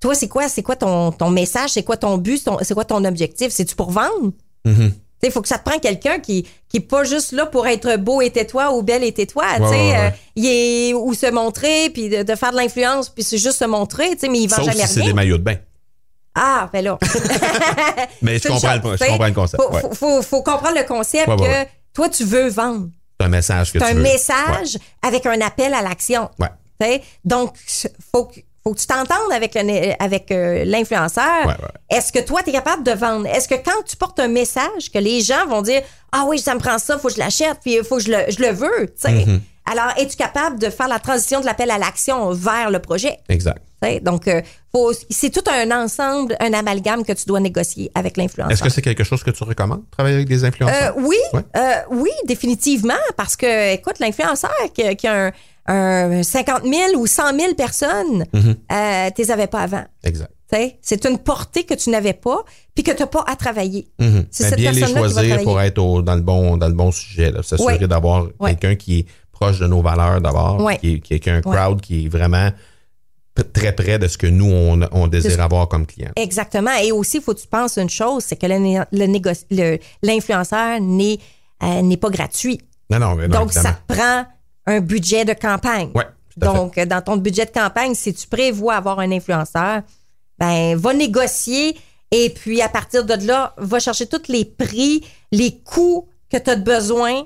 toi, 0.00 0.14
c'est 0.14 0.28
quoi, 0.28 0.48
c'est 0.48 0.62
quoi 0.62 0.76
ton, 0.76 1.10
ton 1.10 1.30
message, 1.30 1.70
c'est 1.70 1.82
quoi 1.82 1.96
ton 1.96 2.16
but, 2.18 2.40
c'est 2.62 2.74
quoi 2.74 2.84
ton 2.84 3.04
objectif? 3.04 3.48
C'est-tu 3.50 3.74
pour 3.74 3.90
vendre? 3.90 4.30
Mm-hmm. 4.64 4.92
Il 5.22 5.30
faut 5.32 5.42
que 5.42 5.48
ça 5.48 5.58
te 5.58 5.64
prenne 5.64 5.80
quelqu'un 5.80 6.18
qui 6.20 6.46
qui 6.68 6.76
est 6.76 6.80
pas 6.80 7.02
juste 7.04 7.32
là 7.32 7.46
pour 7.46 7.66
être 7.66 7.96
beau 7.96 8.20
et 8.20 8.30
tais-toi 8.30 8.72
ou 8.72 8.82
belle 8.82 9.02
et 9.02 9.12
tais-toi. 9.12 9.44
tu 9.56 9.62
Ouais, 9.62 9.68
sais, 9.68 9.74
ouais, 9.74 9.90
ouais. 9.92 10.06
euh, 10.06 10.10
il 10.36 10.46
est 10.46 10.94
ou 10.94 11.12
se 11.14 11.30
montrer 11.30 11.90
puis 11.90 12.08
de, 12.08 12.22
de 12.22 12.34
faire 12.36 12.52
de 12.52 12.56
l'influence 12.56 13.08
puis 13.08 13.24
c'est 13.24 13.38
juste 13.38 13.58
se 13.58 13.64
montrer, 13.64 14.10
tu 14.10 14.18
sais, 14.20 14.28
mais 14.28 14.38
il 14.40 14.48
vend 14.48 14.56
Sauf 14.56 14.66
jamais 14.66 14.86
si 14.86 14.94
c'est 14.94 15.02
des 15.02 15.12
maillots 15.12 15.38
de 15.38 15.42
bain. 15.42 15.56
Ah, 16.34 16.68
ben 16.72 16.84
là. 16.84 16.98
Mais 18.22 18.38
je 18.38 18.46
comprends, 18.48 18.74
le, 18.74 18.96
je 18.96 19.04
comprends 19.08 19.26
le 19.26 19.32
concept. 19.32 19.60
Faut, 19.62 19.72
faut, 19.78 19.94
faut, 19.94 20.22
faut 20.22 20.42
comprendre 20.42 20.76
le 20.76 20.84
concept 20.86 21.26
que 21.26 21.64
toi 21.92 22.08
tu 22.08 22.22
veux 22.24 22.48
vendre. 22.48 22.88
C'est 23.18 23.26
un 23.26 23.30
message 23.30 23.72
que 23.72 23.78
C'est 23.80 23.84
tu 23.84 23.90
un 23.90 23.94
veux. 23.94 24.02
message 24.02 24.78
avec 25.02 25.26
un 25.26 25.40
appel 25.40 25.74
à 25.74 25.82
l'action. 25.82 26.30
Ouais. 26.38 27.02
Donc 27.24 27.56
faut 28.14 28.26
que 28.26 28.38
faut 28.64 28.74
que 28.74 28.80
tu 28.80 28.86
t'entendes 28.86 29.32
avec 29.32 29.54
le- 29.54 30.02
avec 30.02 30.30
euh, 30.30 30.64
l'influenceur. 30.64 31.46
Ouais, 31.46 31.52
ouais. 31.52 31.96
Est-ce 31.96 32.12
que 32.12 32.18
toi 32.18 32.42
tu 32.42 32.50
es 32.50 32.52
capable 32.52 32.82
de 32.82 32.92
vendre? 32.92 33.26
Est-ce 33.26 33.48
que 33.48 33.54
quand 33.54 33.82
tu 33.86 33.96
portes 33.96 34.18
un 34.20 34.28
message 34.28 34.90
que 34.92 34.98
les 34.98 35.20
gens 35.20 35.46
vont 35.46 35.62
dire 35.62 35.82
ah 36.12 36.24
oui, 36.26 36.38
ça 36.38 36.54
me 36.54 36.60
prend 36.60 36.78
ça, 36.78 36.98
faut 36.98 37.08
que 37.08 37.14
je 37.14 37.18
l'achète, 37.18 37.58
puis 37.62 37.78
faut 37.84 37.96
que 37.96 38.02
je 38.02 38.10
le, 38.12 38.18
je 38.30 38.40
le 38.40 38.48
veux, 38.50 38.86
tu 38.86 38.92
sais? 38.96 39.10
Mm-hmm. 39.12 39.40
Alors, 39.70 39.92
es-tu 39.98 40.16
capable 40.16 40.58
de 40.58 40.70
faire 40.70 40.88
la 40.88 40.98
transition 40.98 41.40
de 41.40 41.44
l'appel 41.46 41.70
à 41.70 41.76
l'action 41.76 42.30
vers 42.32 42.70
le 42.70 42.78
projet? 42.78 43.18
Exact. 43.28 43.60
Donc, 44.02 44.26
euh, 44.26 44.40
faut- 44.72 44.92
c'est 45.10 45.28
tout 45.30 45.44
un 45.48 45.70
ensemble, 45.84 46.34
un 46.40 46.52
amalgame 46.54 47.04
que 47.04 47.12
tu 47.12 47.26
dois 47.26 47.38
négocier 47.38 47.92
avec 47.94 48.16
l'influenceur. 48.16 48.50
Est-ce 48.50 48.62
que 48.62 48.70
c'est 48.70 48.80
quelque 48.82 49.04
chose 49.04 49.22
que 49.22 49.30
tu 49.30 49.44
recommandes, 49.44 49.82
travailler 49.90 50.16
avec 50.16 50.26
des 50.28 50.42
Euh, 50.42 50.48
influenceurs? 50.48 50.94
oui, 50.96 51.18
Ouais. 51.34 51.42
euh, 51.56 51.74
oui, 51.90 52.10
définitivement, 52.24 52.94
parce 53.18 53.36
que, 53.36 53.74
écoute, 53.74 53.98
l'influenceur 54.00 54.50
qui, 54.74 54.96
qui 54.96 55.06
a 55.06 55.26
un, 55.26 55.32
un 55.68 56.22
50 56.22 56.62
000 56.64 56.94
ou 57.00 57.06
100 57.06 57.38
000 57.38 57.54
personnes, 57.54 58.24
Mm-hmm. 58.32 58.56
euh, 58.72 59.10
tu 59.14 59.22
les 59.22 59.30
avais 59.30 59.46
pas 59.46 59.60
avant. 59.60 59.84
Exact. 60.02 60.30
C'est 60.80 61.04
une 61.04 61.18
portée 61.18 61.64
que 61.64 61.74
tu 61.74 61.90
n'avais 61.90 62.14
pas, 62.14 62.42
puis 62.74 62.82
que 62.82 62.90
tu 62.92 63.00
n'as 63.02 63.06
pas 63.06 63.22
à 63.26 63.36
travailler. 63.36 63.86
Mhm. 64.00 64.24
C'est 64.30 64.44
Ben, 64.44 64.48
cette 64.50 64.58
bien 64.58 64.72
les 64.72 64.86
choisir 64.86 65.42
pour 65.42 65.60
être 65.60 65.76
au- 65.78 66.00
dans, 66.00 66.14
le 66.14 66.22
bon, 66.22 66.56
dans 66.56 66.68
le 66.68 66.74
bon 66.74 66.90
sujet. 66.90 67.32
S'assurer 67.42 67.74
Ouais. 67.78 67.86
d'avoir 67.86 68.28
quelqu'un 68.46 68.74
qui 68.74 69.00
est 69.00 69.06
proche 69.30 69.58
de 69.58 69.66
nos 69.66 69.82
valeurs 69.82 70.22
d'abord, 70.22 70.70
qui, 70.80 70.94
est- 70.94 71.00
qui, 71.00 71.14
est- 71.14 71.20
qui 71.20 71.28
a 71.28 71.34
un 71.34 71.42
crowd 71.42 71.82
qui 71.82 72.06
est 72.06 72.08
vraiment 72.08 72.48
très 73.52 73.72
près 73.74 73.98
de 73.98 74.08
ce 74.08 74.16
que 74.18 74.26
nous, 74.26 74.50
on, 74.50 74.80
on 74.90 75.06
désire 75.06 75.40
avoir 75.42 75.68
comme 75.68 75.84
client. 75.86 76.10
Exactement. 76.16 76.72
Et 76.82 76.92
aussi, 76.92 77.18
il 77.18 77.22
faut 77.22 77.34
que 77.34 77.40
tu 77.40 77.46
penses 77.46 77.76
une 77.76 77.90
chose, 77.90 78.24
c'est 78.26 78.36
que 78.36 78.46
le, 78.46 78.58
né- 78.58 78.80
le 78.90 79.06
le- 79.50 79.78
l'influenceur 80.02 80.80
n'est 80.80 81.18
euh, 81.62 81.96
pas 81.96 82.08
gratuit. 82.10 82.58
Non, 82.90 82.98
non, 82.98 83.14
mais 83.16 83.28
non, 83.28 83.40
Donc, 83.40 83.50
évidemment. 83.52 83.68
ça 83.68 83.78
te 83.86 83.92
prend 83.94 84.24
un 84.68 84.80
budget 84.80 85.24
de 85.24 85.32
campagne. 85.32 85.90
Ouais, 85.94 86.04
fait. 86.28 86.40
Donc, 86.40 86.78
dans 86.78 87.02
ton 87.02 87.16
budget 87.16 87.46
de 87.46 87.50
campagne, 87.50 87.94
si 87.94 88.14
tu 88.14 88.26
prévois 88.26 88.74
avoir 88.74 89.00
un 89.00 89.10
influenceur, 89.10 89.82
ben, 90.38 90.76
va 90.76 90.94
négocier 90.94 91.76
et 92.10 92.30
puis 92.30 92.62
à 92.62 92.68
partir 92.68 93.04
de 93.04 93.14
là, 93.26 93.54
va 93.58 93.80
chercher 93.80 94.06
tous 94.06 94.28
les 94.28 94.44
prix, 94.44 95.04
les 95.32 95.58
coûts 95.58 96.08
que 96.30 96.36
tu 96.36 96.50
as 96.50 96.56
besoin 96.56 97.24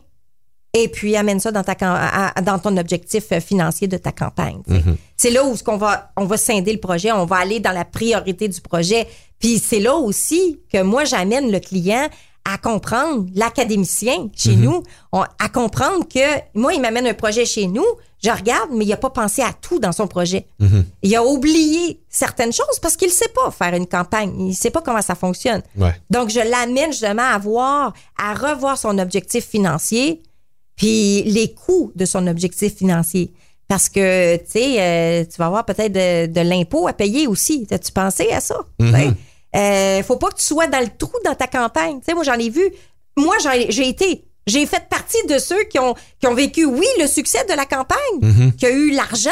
et 0.74 0.88
puis 0.88 1.16
amène 1.16 1.38
ça 1.38 1.52
dans, 1.52 1.62
ta, 1.62 1.74
à- 1.81 2.40
dans 2.40 2.59
ton 2.59 2.76
objectif 2.76 3.38
financier 3.40 3.88
de 3.88 3.98
ta 3.98 4.12
campagne. 4.12 4.62
Mm-hmm. 4.68 4.96
C'est 5.16 5.31
là 5.31 5.44
où 5.44 5.55
ce 5.57 5.62
qu'on 5.62 5.76
va, 5.76 6.12
on 6.16 6.24
va 6.24 6.37
scinder 6.37 6.72
le 6.72 6.81
projet, 6.81 7.12
on 7.12 7.26
va 7.26 7.37
aller 7.37 7.61
dans 7.61 7.72
la 7.72 7.85
priorité 7.85 8.48
du 8.48 8.61
projet. 8.61 9.07
Puis 9.38 9.59
c'est 9.59 9.81
là 9.81 9.94
aussi 9.94 10.61
que 10.72 10.83
moi, 10.83 11.05
j'amène 11.05 11.52
le 11.52 11.59
client 11.59 12.09
à 12.44 12.59
comprendre 12.59 13.26
l'académicien 13.35 14.28
chez 14.35 14.57
nous, 14.57 14.83
on- 15.12 15.22
à 15.22 15.48
comprendre 15.52 16.07
que 16.09 16.18
moi, 16.55 16.74
il 16.74 16.81
m'amène 16.81 17.07
un 17.07 17.14
projet 17.14 17.44
chez 17.44 17.66
nous, 17.66 17.85
je 18.22 18.31
regarde, 18.31 18.70
mais 18.72 18.85
il 18.85 18.92
a 18.92 18.96
pas 18.96 19.11
pensé 19.11 19.42
à 19.42 19.52
tout 19.52 19.78
dans 19.78 19.92
son 19.92 20.07
projet. 20.09 20.46
Il 21.02 21.14
a 21.16 21.24
oublié 21.24 22.00
certaines 22.09 22.52
choses 22.52 22.78
parce 22.81 22.96
qu'il 22.96 23.11
sait 23.11 23.28
pas 23.35 23.50
faire 23.50 23.74
une 23.74 23.87
campagne. 23.87 24.35
Il 24.48 24.55
sait 24.55 24.70
pas 24.70 24.81
comment 24.81 25.02
ça 25.02 25.14
fonctionne. 25.14 25.62
Ouais. 25.76 25.94
Donc, 26.11 26.31
je 26.31 26.38
l'amène 26.40 26.90
justement 26.92 27.22
à 27.33 27.38
voir, 27.38 27.92
à 28.16 28.35
revoir 28.35 28.76
son 28.78 28.98
objectif 28.98 29.46
financier, 29.46 30.22
puis 30.76 31.22
les 31.24 31.52
coûts 31.52 31.92
de 31.94 32.05
son 32.05 32.26
objectif 32.26 32.76
financier. 32.76 33.33
Parce 33.68 33.88
que, 33.88 34.37
tu 34.37 34.42
sais, 34.48 34.81
euh, 34.81 35.24
tu 35.24 35.37
vas 35.38 35.46
avoir 35.46 35.64
peut-être 35.64 35.92
de, 35.92 36.26
de 36.33 36.40
l'impôt 36.40 36.87
à 36.88 36.92
payer 36.92 37.26
aussi. 37.26 37.66
As-tu 37.70 37.90
pensé 37.92 38.31
à 38.31 38.40
ça? 38.40 38.57
Mm-hmm. 38.81 39.14
Euh, 39.55 40.03
faut 40.03 40.17
pas 40.17 40.29
que 40.31 40.37
tu 40.37 40.43
sois 40.45 40.67
dans 40.67 40.81
le 40.81 40.88
trou 40.97 41.12
dans 41.25 41.35
ta 41.35 41.47
campagne. 41.47 41.99
Tu 42.01 42.07
sais, 42.07 42.15
moi, 42.15 42.25
j'en 42.25 42.35
ai 42.38 42.49
vu. 42.51 42.62
Moi, 43.17 43.37
j'ai 43.69 43.88
été. 43.88 44.25
J'ai 44.47 44.67
fait 44.67 44.88
partie 44.88 45.25
de 45.29 45.38
ceux 45.38 45.62
qui 45.65 45.79
ont, 45.79 45.95
qui 46.19 46.27
ont 46.27 46.35
vécu, 46.35 46.65
oui, 46.65 46.87
le 47.01 47.07
succès 47.07 47.45
de 47.45 47.53
la 47.55 47.65
campagne, 47.67 47.99
Mm-hmm. 48.21 48.57
qui 48.57 48.67
a 48.67 48.71
eu 48.71 48.91
l'argent, 48.91 49.31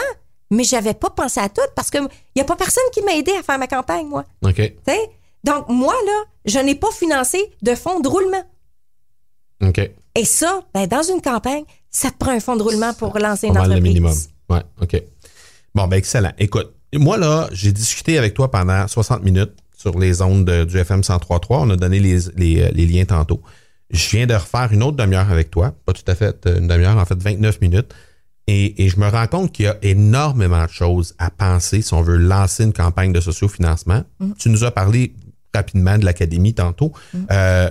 mais 0.50 0.62
j'avais 0.62 0.94
pas 0.94 1.10
pensé 1.10 1.40
à 1.40 1.48
tout 1.48 1.62
parce 1.74 1.90
que 1.90 1.98
il 1.98 2.38
y 2.38 2.40
a 2.40 2.44
pas 2.44 2.54
personne 2.56 2.84
qui 2.92 3.02
m'a 3.02 3.14
aidé 3.14 3.32
à 3.32 3.42
faire 3.42 3.58
ma 3.58 3.66
campagne, 3.66 4.06
moi. 4.06 4.24
OK. 4.44 4.54
Tu 4.56 4.72
sais? 4.86 5.00
Donc, 5.42 5.68
moi, 5.68 5.94
là, 6.06 6.24
je 6.44 6.58
n'ai 6.60 6.74
pas 6.76 6.90
financé 6.92 7.38
de 7.62 7.74
fonds 7.74 8.00
de 8.00 8.08
roulement. 8.08 8.44
OK. 9.62 9.90
Et 10.14 10.24
ça, 10.24 10.60
ben, 10.74 10.86
dans 10.86 11.02
une 11.02 11.20
campagne, 11.20 11.64
ça 11.90 12.10
te 12.10 12.16
prend 12.18 12.30
un 12.32 12.40
fonds 12.40 12.56
de 12.56 12.62
roulement 12.62 12.92
pour 12.94 13.18
lancer 13.18 13.46
une 13.48 13.54
mal 13.54 13.64
le 13.68 13.70
entreprise. 13.76 13.88
minimum. 13.94 14.14
Ouais, 14.48 14.62
OK. 14.82 15.02
Bon, 15.74 15.86
ben 15.88 15.96
excellent. 15.96 16.32
Écoute, 16.38 16.72
moi, 16.94 17.16
là, 17.16 17.48
j'ai 17.52 17.72
discuté 17.72 18.18
avec 18.18 18.34
toi 18.34 18.50
pendant 18.50 18.86
60 18.86 19.22
minutes 19.22 19.52
sur 19.80 19.98
les 19.98 20.20
ondes 20.20 20.44
de- 20.44 20.64
du 20.64 20.76
FM 20.78 21.00
103.3. 21.02 21.60
On 21.62 21.70
a 21.70 21.76
donné 21.76 22.00
les, 22.00 22.18
les, 22.36 22.62
euh, 22.62 22.68
les 22.74 22.86
liens 22.86 23.06
tantôt. 23.06 23.40
Je 23.90 24.10
viens 24.10 24.26
de 24.26 24.34
refaire 24.34 24.68
une 24.72 24.82
autre 24.82 24.96
demi-heure 24.98 25.30
avec 25.30 25.50
toi. 25.50 25.74
Pas 25.86 25.94
tout 25.94 26.04
à 26.06 26.14
fait 26.14 26.46
euh, 26.46 26.58
une 26.58 26.68
demi-heure, 26.68 26.98
en 26.98 27.04
fait 27.06 27.20
29 27.20 27.60
minutes. 27.62 27.94
Et, 28.46 28.84
et 28.84 28.88
je 28.90 28.98
me 29.00 29.08
rends 29.08 29.26
compte 29.26 29.52
qu'il 29.52 29.64
y 29.64 29.68
a 29.68 29.76
énormément 29.82 30.64
de 30.64 30.70
choses 30.70 31.14
à 31.18 31.30
penser 31.30 31.80
si 31.82 31.94
on 31.94 32.02
veut 32.02 32.16
lancer 32.18 32.64
une 32.64 32.72
campagne 32.72 33.12
de 33.12 33.20
sociofinancement. 33.20 34.02
Tu 34.38 34.50
nous 34.50 34.64
as 34.64 34.70
parlé 34.70 35.14
rapidement 35.54 35.96
de 35.98 36.04
l'académie 36.04 36.52
tantôt. 36.54 36.92
Euh, 37.30 37.70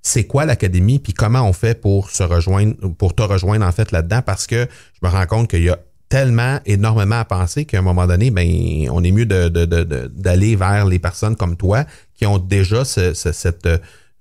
c'est 0.00 0.24
quoi 0.24 0.44
l'académie 0.44 0.98
puis 1.00 1.12
comment 1.12 1.42
on 1.48 1.52
fait 1.52 1.80
pour 1.80 2.10
se 2.10 2.22
rejoindre 2.22 2.74
pour 2.98 3.14
te 3.14 3.22
rejoindre 3.22 3.64
en 3.66 3.72
fait 3.72 3.92
là-dedans? 3.92 4.22
Parce 4.22 4.46
que 4.46 4.66
je 4.94 5.06
me 5.06 5.12
rends 5.12 5.26
compte 5.26 5.48
qu'il 5.50 5.62
y 5.64 5.68
a 5.70 5.78
tellement 6.16 6.58
énormément 6.66 7.18
à 7.20 7.24
penser 7.24 7.64
qu'à 7.64 7.78
un 7.78 7.82
moment 7.90 8.06
donné 8.06 8.30
ben 8.30 8.46
on 8.90 9.02
est 9.02 9.10
mieux 9.12 9.24
de, 9.24 9.48
de- 9.48 9.64
de- 9.64 9.82
de- 9.84 10.06
d'aller 10.14 10.56
vers 10.56 10.84
les 10.84 10.98
personnes 10.98 11.36
comme 11.36 11.56
toi 11.56 11.84
qui 12.14 12.26
ont 12.26 12.36
déjà 12.38 12.84
ce, 12.84 13.14
ce- 13.14 13.32
cette 13.32 13.66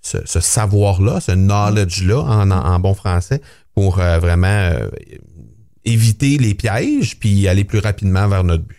ce, 0.01 0.17
ce 0.25 0.39
savoir-là, 0.39 1.19
ce 1.19 1.33
knowledge-là 1.33 2.19
en, 2.21 2.49
en- 2.49 2.79
bon 2.79 2.93
français 2.93 3.41
pour 3.75 3.99
euh, 3.99 4.19
vraiment 4.19 4.47
euh, 4.47 4.87
éviter 5.85 6.37
les 6.37 6.53
pièges 6.53 7.19
puis 7.19 7.47
aller 7.49 7.65
plus 7.65 7.79
rapidement 7.79 8.27
vers 8.29 8.43
notre 8.45 8.63
but. 8.63 8.77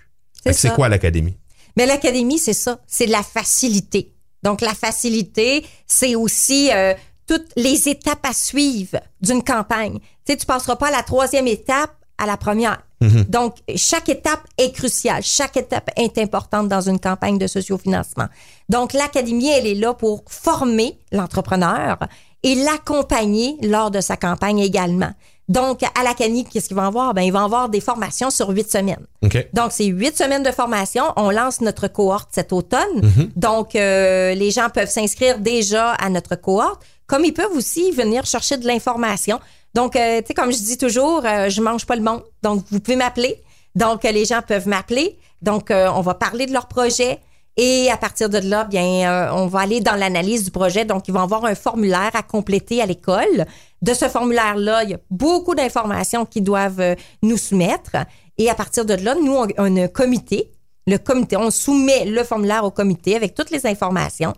C'est 0.53 0.73
quoi 0.75 0.89
l'académie? 0.89 1.37
Mais 1.77 1.87
l'académie, 1.87 2.39
c'est 2.39 2.55
ça. 2.55 2.81
C'est 2.87 3.07
de 3.07 3.13
la 3.13 3.23
facilité. 3.23 4.15
Donc, 4.43 4.61
la 4.61 4.75
facilité, 4.75 5.65
c'est 5.87 6.15
aussi 6.17 6.71
euh, 6.73 6.95
toutes 7.29 7.51
les 7.57 7.89
étapes 7.89 8.25
à 8.27 8.33
suivre 8.33 8.99
d'une 9.21 9.43
campagne. 9.45 9.99
Tu 10.25 10.33
sais, 10.33 10.37
tu 10.37 10.47
passeras 10.47 10.77
pas 10.77 10.89
à 10.89 10.91
la 10.91 11.03
troisième 11.03 11.47
étape 11.47 11.95
à 12.19 12.27
la 12.27 12.37
première. 12.37 12.83
Donc, 13.29 13.57
chaque 13.77 14.09
étape 14.09 14.41
est 14.59 14.73
cruciale. 14.73 15.23
Chaque 15.23 15.57
étape 15.57 15.91
est 15.97 16.19
importante 16.19 16.69
dans 16.69 16.81
une 16.81 16.99
campagne 16.99 17.39
de 17.39 17.47
sociofinancement. 17.47 18.27
Donc, 18.69 18.93
l'académie, 18.93 19.49
elle 19.49 19.67
est 19.67 19.75
là 19.75 19.95
pour 19.95 20.23
former 20.29 20.99
l'entrepreneur 21.11 21.99
et 22.43 22.55
l'accompagner 22.55 23.57
lors 23.63 23.91
de 23.91 24.01
sa 24.01 24.17
campagne 24.17 24.59
également. 24.59 25.13
Donc, 25.49 25.83
à 25.83 26.03
l'académie, 26.03 26.45
qu'est-ce 26.45 26.69
qu'il 26.69 26.77
va 26.77 26.87
avoir? 26.87 27.15
Ben, 27.15 27.23
il 27.23 27.33
va 27.33 27.43
avoir 27.43 27.69
des 27.69 27.81
formations 27.81 28.31
sur 28.31 28.49
huit 28.51 28.71
semaines. 28.71 29.05
Donc, 29.53 29.73
c'est 29.73 29.85
huit 29.87 30.17
semaines 30.17 30.43
de 30.43 30.51
formation. 30.51 31.05
On 31.17 31.31
lance 31.31 31.61
notre 31.61 31.89
cohorte 31.89 32.29
cet 32.33 32.53
automne. 32.53 33.03
Donc, 33.37 33.75
euh, 33.75 34.35
les 34.35 34.51
gens 34.51 34.69
peuvent 34.71 34.89
s'inscrire 34.89 35.39
déjà 35.39 35.93
à 35.93 36.09
notre 36.11 36.37
cohorte, 36.37 36.83
comme 37.13 37.27
ils 37.27 37.35
peuvent 37.35 37.55
aussi 37.55 37.91
venir 37.91 38.25
chercher 38.25 38.57
de 38.57 38.67
l'information. 38.67 39.39
Donc, 39.75 39.97
euh, 39.97 40.23
tu 40.23 40.29
sais, 40.29 40.35
comme 40.35 40.51
je 40.51 40.57
dis 40.57 40.79
toujours, 40.79 41.21
euh, 41.27 41.51
je 41.51 41.61
mange 41.61 41.85
pas 41.85 41.95
le 41.95 42.01
monde. 42.01 42.23
Donc, 42.43 42.65
vous 42.71 42.81
pouvez 42.81 42.97
m'appeler. 42.97 43.43
Donc, 43.75 44.05
les 44.05 44.25
gens 44.25 44.41
peuvent 44.41 44.67
m'appeler. 44.67 45.19
Donc, 45.43 45.71
euh, 45.71 45.91
on 45.95 46.01
va 46.01 46.15
parler 46.15 46.47
de 46.47 46.55
leur 46.55 46.69
projet. 46.69 47.19
Et 47.59 47.91
à 47.91 47.99
partir 47.99 48.31
de 48.31 48.39
là, 48.39 48.65
bien, 48.65 49.11
euh, 49.11 49.31
on 49.35 49.47
va 49.47 49.61
aller 49.61 49.83
dans 49.83 49.95
l'analyse 49.95 50.45
du 50.45 50.51
projet. 50.51 50.87
Donc, 50.87 51.07
ils 51.07 51.13
vont 51.13 51.21
avoir 51.21 51.45
un 51.45 51.55
formulaire 51.55 52.13
à 52.15 52.23
compléter 52.23 52.81
à 52.81 52.87
l'école. 52.87 53.45
De 53.83 53.93
ce 53.93 54.09
formulaire-là, 54.09 54.85
il 54.85 54.91
y 54.93 54.95
a 54.95 55.01
beaucoup 55.11 55.55
d'informations 55.55 56.25
qu'ils 56.25 56.45
doivent 56.45 56.97
nous 57.23 57.37
soumettre. 57.37 57.97
Et 58.39 58.49
à 58.49 58.55
partir 58.55 58.87
de 58.87 58.95
là, 58.95 59.15
nous, 59.17 59.35
on, 59.35 59.47
un 59.59 59.89
comité. 59.89 60.51
Le 60.87 60.97
comité, 60.97 61.37
on 61.37 61.51
soumet 61.51 62.07
le 62.07 62.25
formulaire 62.25 62.65
au 62.65 62.71
comité 62.71 63.17
avec 63.17 63.35
toutes 63.35 63.51
les 63.51 63.67
informations. 63.67 64.33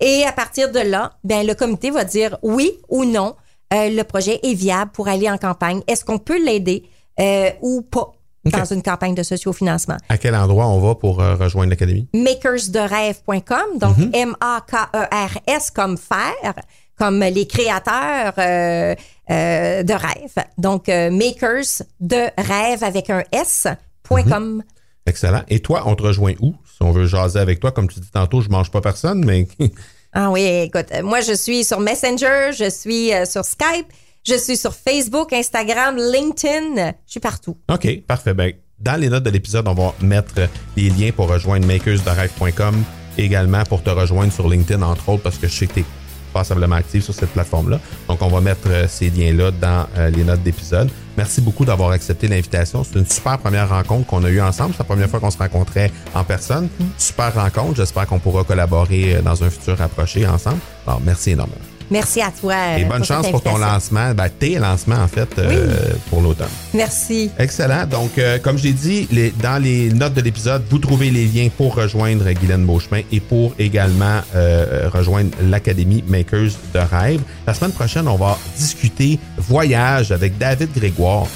Et 0.00 0.24
à 0.24 0.32
partir 0.32 0.70
de 0.70 0.80
là, 0.80 1.12
ben, 1.24 1.46
le 1.46 1.54
comité 1.54 1.90
va 1.90 2.04
dire 2.04 2.38
oui 2.42 2.72
ou 2.88 3.04
non, 3.04 3.34
euh, 3.72 3.90
le 3.90 4.02
projet 4.02 4.40
est 4.42 4.54
viable 4.54 4.90
pour 4.92 5.08
aller 5.08 5.30
en 5.30 5.38
campagne. 5.38 5.82
Est-ce 5.86 6.04
qu'on 6.04 6.18
peut 6.18 6.42
l'aider 6.42 6.84
euh, 7.20 7.50
ou 7.60 7.82
pas 7.82 8.12
dans 8.44 8.64
une 8.64 8.82
campagne 8.82 9.14
de 9.14 9.22
sociofinancement? 9.22 9.96
À 10.08 10.18
quel 10.18 10.34
endroit 10.34 10.66
on 10.66 10.78
va 10.80 10.94
pour 10.94 11.20
euh, 11.20 11.34
rejoindre 11.34 11.70
l'académie? 11.70 12.08
makersderêve.com, 12.14 13.78
donc 13.78 13.96
M-A-K-E-R-S 14.12 15.70
comme 15.70 15.98
faire, 15.98 16.54
comme 16.96 17.20
les 17.20 17.46
créateurs 17.46 18.34
euh, 18.38 18.94
euh, 19.30 19.82
de 19.82 19.92
rêve. 19.92 20.46
Donc, 20.56 20.88
makers 20.88 21.82
de 22.00 22.28
rêve 22.38 22.82
avec 22.82 23.10
un 23.10 23.22
S.com. 23.32 24.62
Excellent. 25.06 25.42
Et 25.48 25.60
toi, 25.60 25.84
on 25.86 25.94
te 25.94 26.02
rejoint 26.02 26.34
où? 26.40 26.54
Si 26.78 26.84
on 26.84 26.92
veut 26.92 27.06
jaser 27.06 27.40
avec 27.40 27.58
toi, 27.58 27.72
comme 27.72 27.88
tu 27.88 27.98
dis 27.98 28.08
tantôt, 28.08 28.40
je 28.40 28.48
mange 28.50 28.70
pas 28.70 28.80
personne, 28.80 29.24
mais 29.24 29.48
Ah 30.12 30.30
oui, 30.30 30.42
écoute, 30.42 30.86
euh, 30.94 31.02
moi, 31.02 31.20
je 31.20 31.32
suis 31.32 31.64
sur 31.64 31.80
Messenger, 31.80 32.50
je 32.56 32.70
suis 32.70 33.12
euh, 33.12 33.24
sur 33.24 33.44
Skype, 33.44 33.88
je 34.24 34.34
suis 34.34 34.56
sur 34.56 34.72
Facebook, 34.72 35.32
Instagram, 35.32 35.96
LinkedIn, 35.96 36.92
je 37.04 37.10
suis 37.10 37.18
partout. 37.18 37.56
OK, 37.68 38.02
parfait. 38.06 38.32
Ben, 38.32 38.52
dans 38.78 38.94
les 38.94 39.08
notes 39.08 39.24
de 39.24 39.30
l'épisode, 39.30 39.66
on 39.66 39.74
va 39.74 39.92
mettre 40.02 40.34
les 40.76 40.88
liens 40.90 41.10
pour 41.10 41.28
rejoindre 41.28 41.66
makersderêve.com 41.66 42.84
également 43.18 43.64
pour 43.64 43.82
te 43.82 43.90
rejoindre 43.90 44.32
sur 44.32 44.48
LinkedIn, 44.48 44.80
entre 44.82 45.08
autres, 45.08 45.24
parce 45.24 45.38
que 45.38 45.48
je 45.48 45.54
sais 45.54 45.66
que 45.66 45.74
tu 45.74 45.80
es 45.80 45.84
passablement 46.32 46.76
actif 46.76 47.02
sur 47.02 47.12
cette 47.12 47.30
plateforme-là. 47.30 47.80
Donc, 48.06 48.22
on 48.22 48.28
va 48.28 48.40
mettre 48.40 48.68
euh, 48.68 48.86
ces 48.86 49.10
liens-là 49.10 49.50
dans 49.50 49.88
les 50.14 50.22
notes 50.22 50.44
d'épisode. 50.44 50.88
Merci 51.18 51.40
beaucoup 51.40 51.64
d'avoir 51.64 51.90
accepté 51.90 52.28
l'invitation. 52.28 52.84
C'est 52.84 52.96
une 52.96 53.04
super 53.04 53.38
première 53.38 53.68
rencontre 53.68 54.06
qu'on 54.06 54.22
a 54.22 54.30
eue 54.30 54.40
ensemble. 54.40 54.70
C'est 54.72 54.78
la 54.78 54.84
première 54.84 55.10
fois 55.10 55.18
qu'on 55.18 55.32
se 55.32 55.36
rencontrait 55.36 55.90
en 56.14 56.22
personne. 56.22 56.68
Super 56.96 57.34
rencontre. 57.34 57.74
J'espère 57.74 58.06
qu'on 58.06 58.20
pourra 58.20 58.44
collaborer 58.44 59.16
euh, 59.16 59.20
dans 59.20 59.42
un 59.42 59.50
futur 59.50 59.76
rapproché 59.76 60.24
ensemble. 60.28 60.60
Alors, 60.86 61.00
merci 61.04 61.32
énormément. 61.32 61.77
Merci 61.90 62.20
à 62.20 62.30
toi. 62.30 62.54
Et 62.78 62.84
euh, 62.84 62.86
bonne 62.86 62.98
pour 62.98 63.06
cette 63.06 63.16
chance 63.16 63.30
pour 63.30 63.42
ton 63.42 63.56
lancement, 63.56 64.12
ben, 64.14 64.28
tes 64.38 64.58
lancements, 64.58 64.96
en 65.02 65.08
fait, 65.08 65.28
euh, 65.38 65.74
pour 66.10 66.20
l'automne. 66.20 66.48
Merci. 66.74 67.30
Excellent. 67.38 67.86
Donc, 67.86 68.18
euh, 68.18 68.38
comme 68.38 68.58
je 68.58 68.64
l'ai 68.64 68.72
dit, 68.72 69.08
les- 69.10 69.30
dans 69.30 69.62
les 69.62 69.90
notes 69.90 70.14
de 70.14 70.20
l'épisode, 70.20 70.62
vous 70.70 70.78
trouvez 70.78 71.10
les 71.10 71.24
liens 71.26 71.48
pour 71.56 71.74
rejoindre 71.74 72.30
Guylaine 72.32 72.66
Beauchemin 72.66 73.00
et 73.10 73.20
pour 73.20 73.54
également 73.58 74.20
euh, 74.34 74.88
rejoindre 74.92 75.30
l'Académie 75.42 76.04
Makers 76.06 76.50
de 76.74 76.78
Rêve. 76.78 77.20
La 77.46 77.54
semaine 77.54 77.72
prochaine, 77.72 78.06
on 78.08 78.16
va 78.16 78.38
discuter 78.56 79.18
voyage 79.38 80.12
avec 80.12 80.36
David 80.38 80.70
Grégoire. 80.76 81.26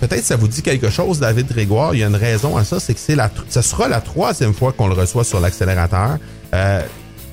Peut-être 0.00 0.24
ça 0.24 0.34
vous 0.34 0.48
dit 0.48 0.62
quelque 0.62 0.90
chose, 0.90 1.20
David 1.20 1.46
Grégoire. 1.46 1.94
Il 1.94 2.00
y 2.00 2.02
a 2.04 2.08
une 2.08 2.16
raison 2.16 2.56
à 2.56 2.64
ça, 2.64 2.80
c'est 2.80 2.92
que 2.94 2.98
c'est 2.98 3.14
la, 3.14 3.30
ce 3.48 3.62
sera 3.62 3.86
la 3.86 4.00
troisième 4.00 4.52
fois 4.52 4.72
qu'on 4.72 4.88
le 4.88 4.94
reçoit 4.94 5.22
sur 5.22 5.38
l'accélérateur. 5.38 6.18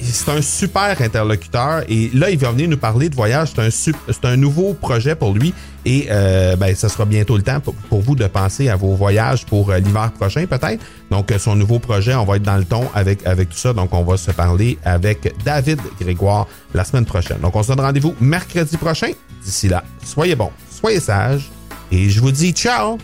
C'est 0.02 0.32
un 0.32 0.42
super 0.42 1.02
interlocuteur 1.02 1.84
et 1.90 2.10
là, 2.14 2.30
il 2.30 2.38
va 2.38 2.52
venir 2.52 2.70
nous 2.70 2.78
parler 2.78 3.10
de 3.10 3.16
voyage. 3.16 3.50
C'est 3.70 4.26
un, 4.26 4.30
un 4.30 4.38
nouveau 4.38 4.74
projet 4.74 5.16
pour 5.16 5.34
lui 5.34 5.54
et 5.86 6.08
euh, 6.10 6.56
ben, 6.56 6.76
ça 6.76 6.90
sera 6.90 7.06
bientôt 7.06 7.38
le 7.38 7.44
temps 7.44 7.60
pour, 7.60 7.74
pour 7.74 8.02
vous 8.02 8.16
de 8.16 8.26
penser 8.28 8.70
à 8.70 8.76
vos 8.76 8.96
voyages 8.96 9.46
pour 9.46 9.70
euh, 9.70 9.80
l'hiver 9.80 10.12
prochain 10.12 10.46
peut-être. 10.46 10.84
Donc, 11.12 11.32
euh, 11.32 11.40
son 11.40 11.56
nouveau 11.56 11.80
projet, 11.80 12.16
on 12.16 12.26
va 12.26 12.38
être 12.38 12.44
dans 12.44 12.58
le 12.58 12.66
ton 12.66 12.88
avec, 12.94 13.26
avec 13.26 13.50
tout 13.50 13.58
ça. 13.58 13.74
Donc, 13.74 13.94
on 13.94 14.04
va 14.04 14.18
se 14.18 14.32
parler 14.32 14.78
avec 14.84 15.34
David 15.44 15.80
Grégoire 16.00 16.48
la 16.74 16.84
semaine 16.84 17.06
prochaine. 17.06 17.40
Donc, 17.40 17.56
on 17.56 17.64
se 17.64 17.70
donne 17.70 17.82
rendez-vous 17.82 18.16
mercredi 18.20 18.78
prochain. 18.78 19.12
D'ici 19.44 19.70
là, 19.70 19.84
soyez 20.04 20.36
bons, 20.36 20.52
soyez 20.70 21.00
sages 21.00 21.50
et 21.92 22.10
je 22.10 22.20
vous 22.20 22.32
dis 22.32 22.52
ciao! 22.52 22.98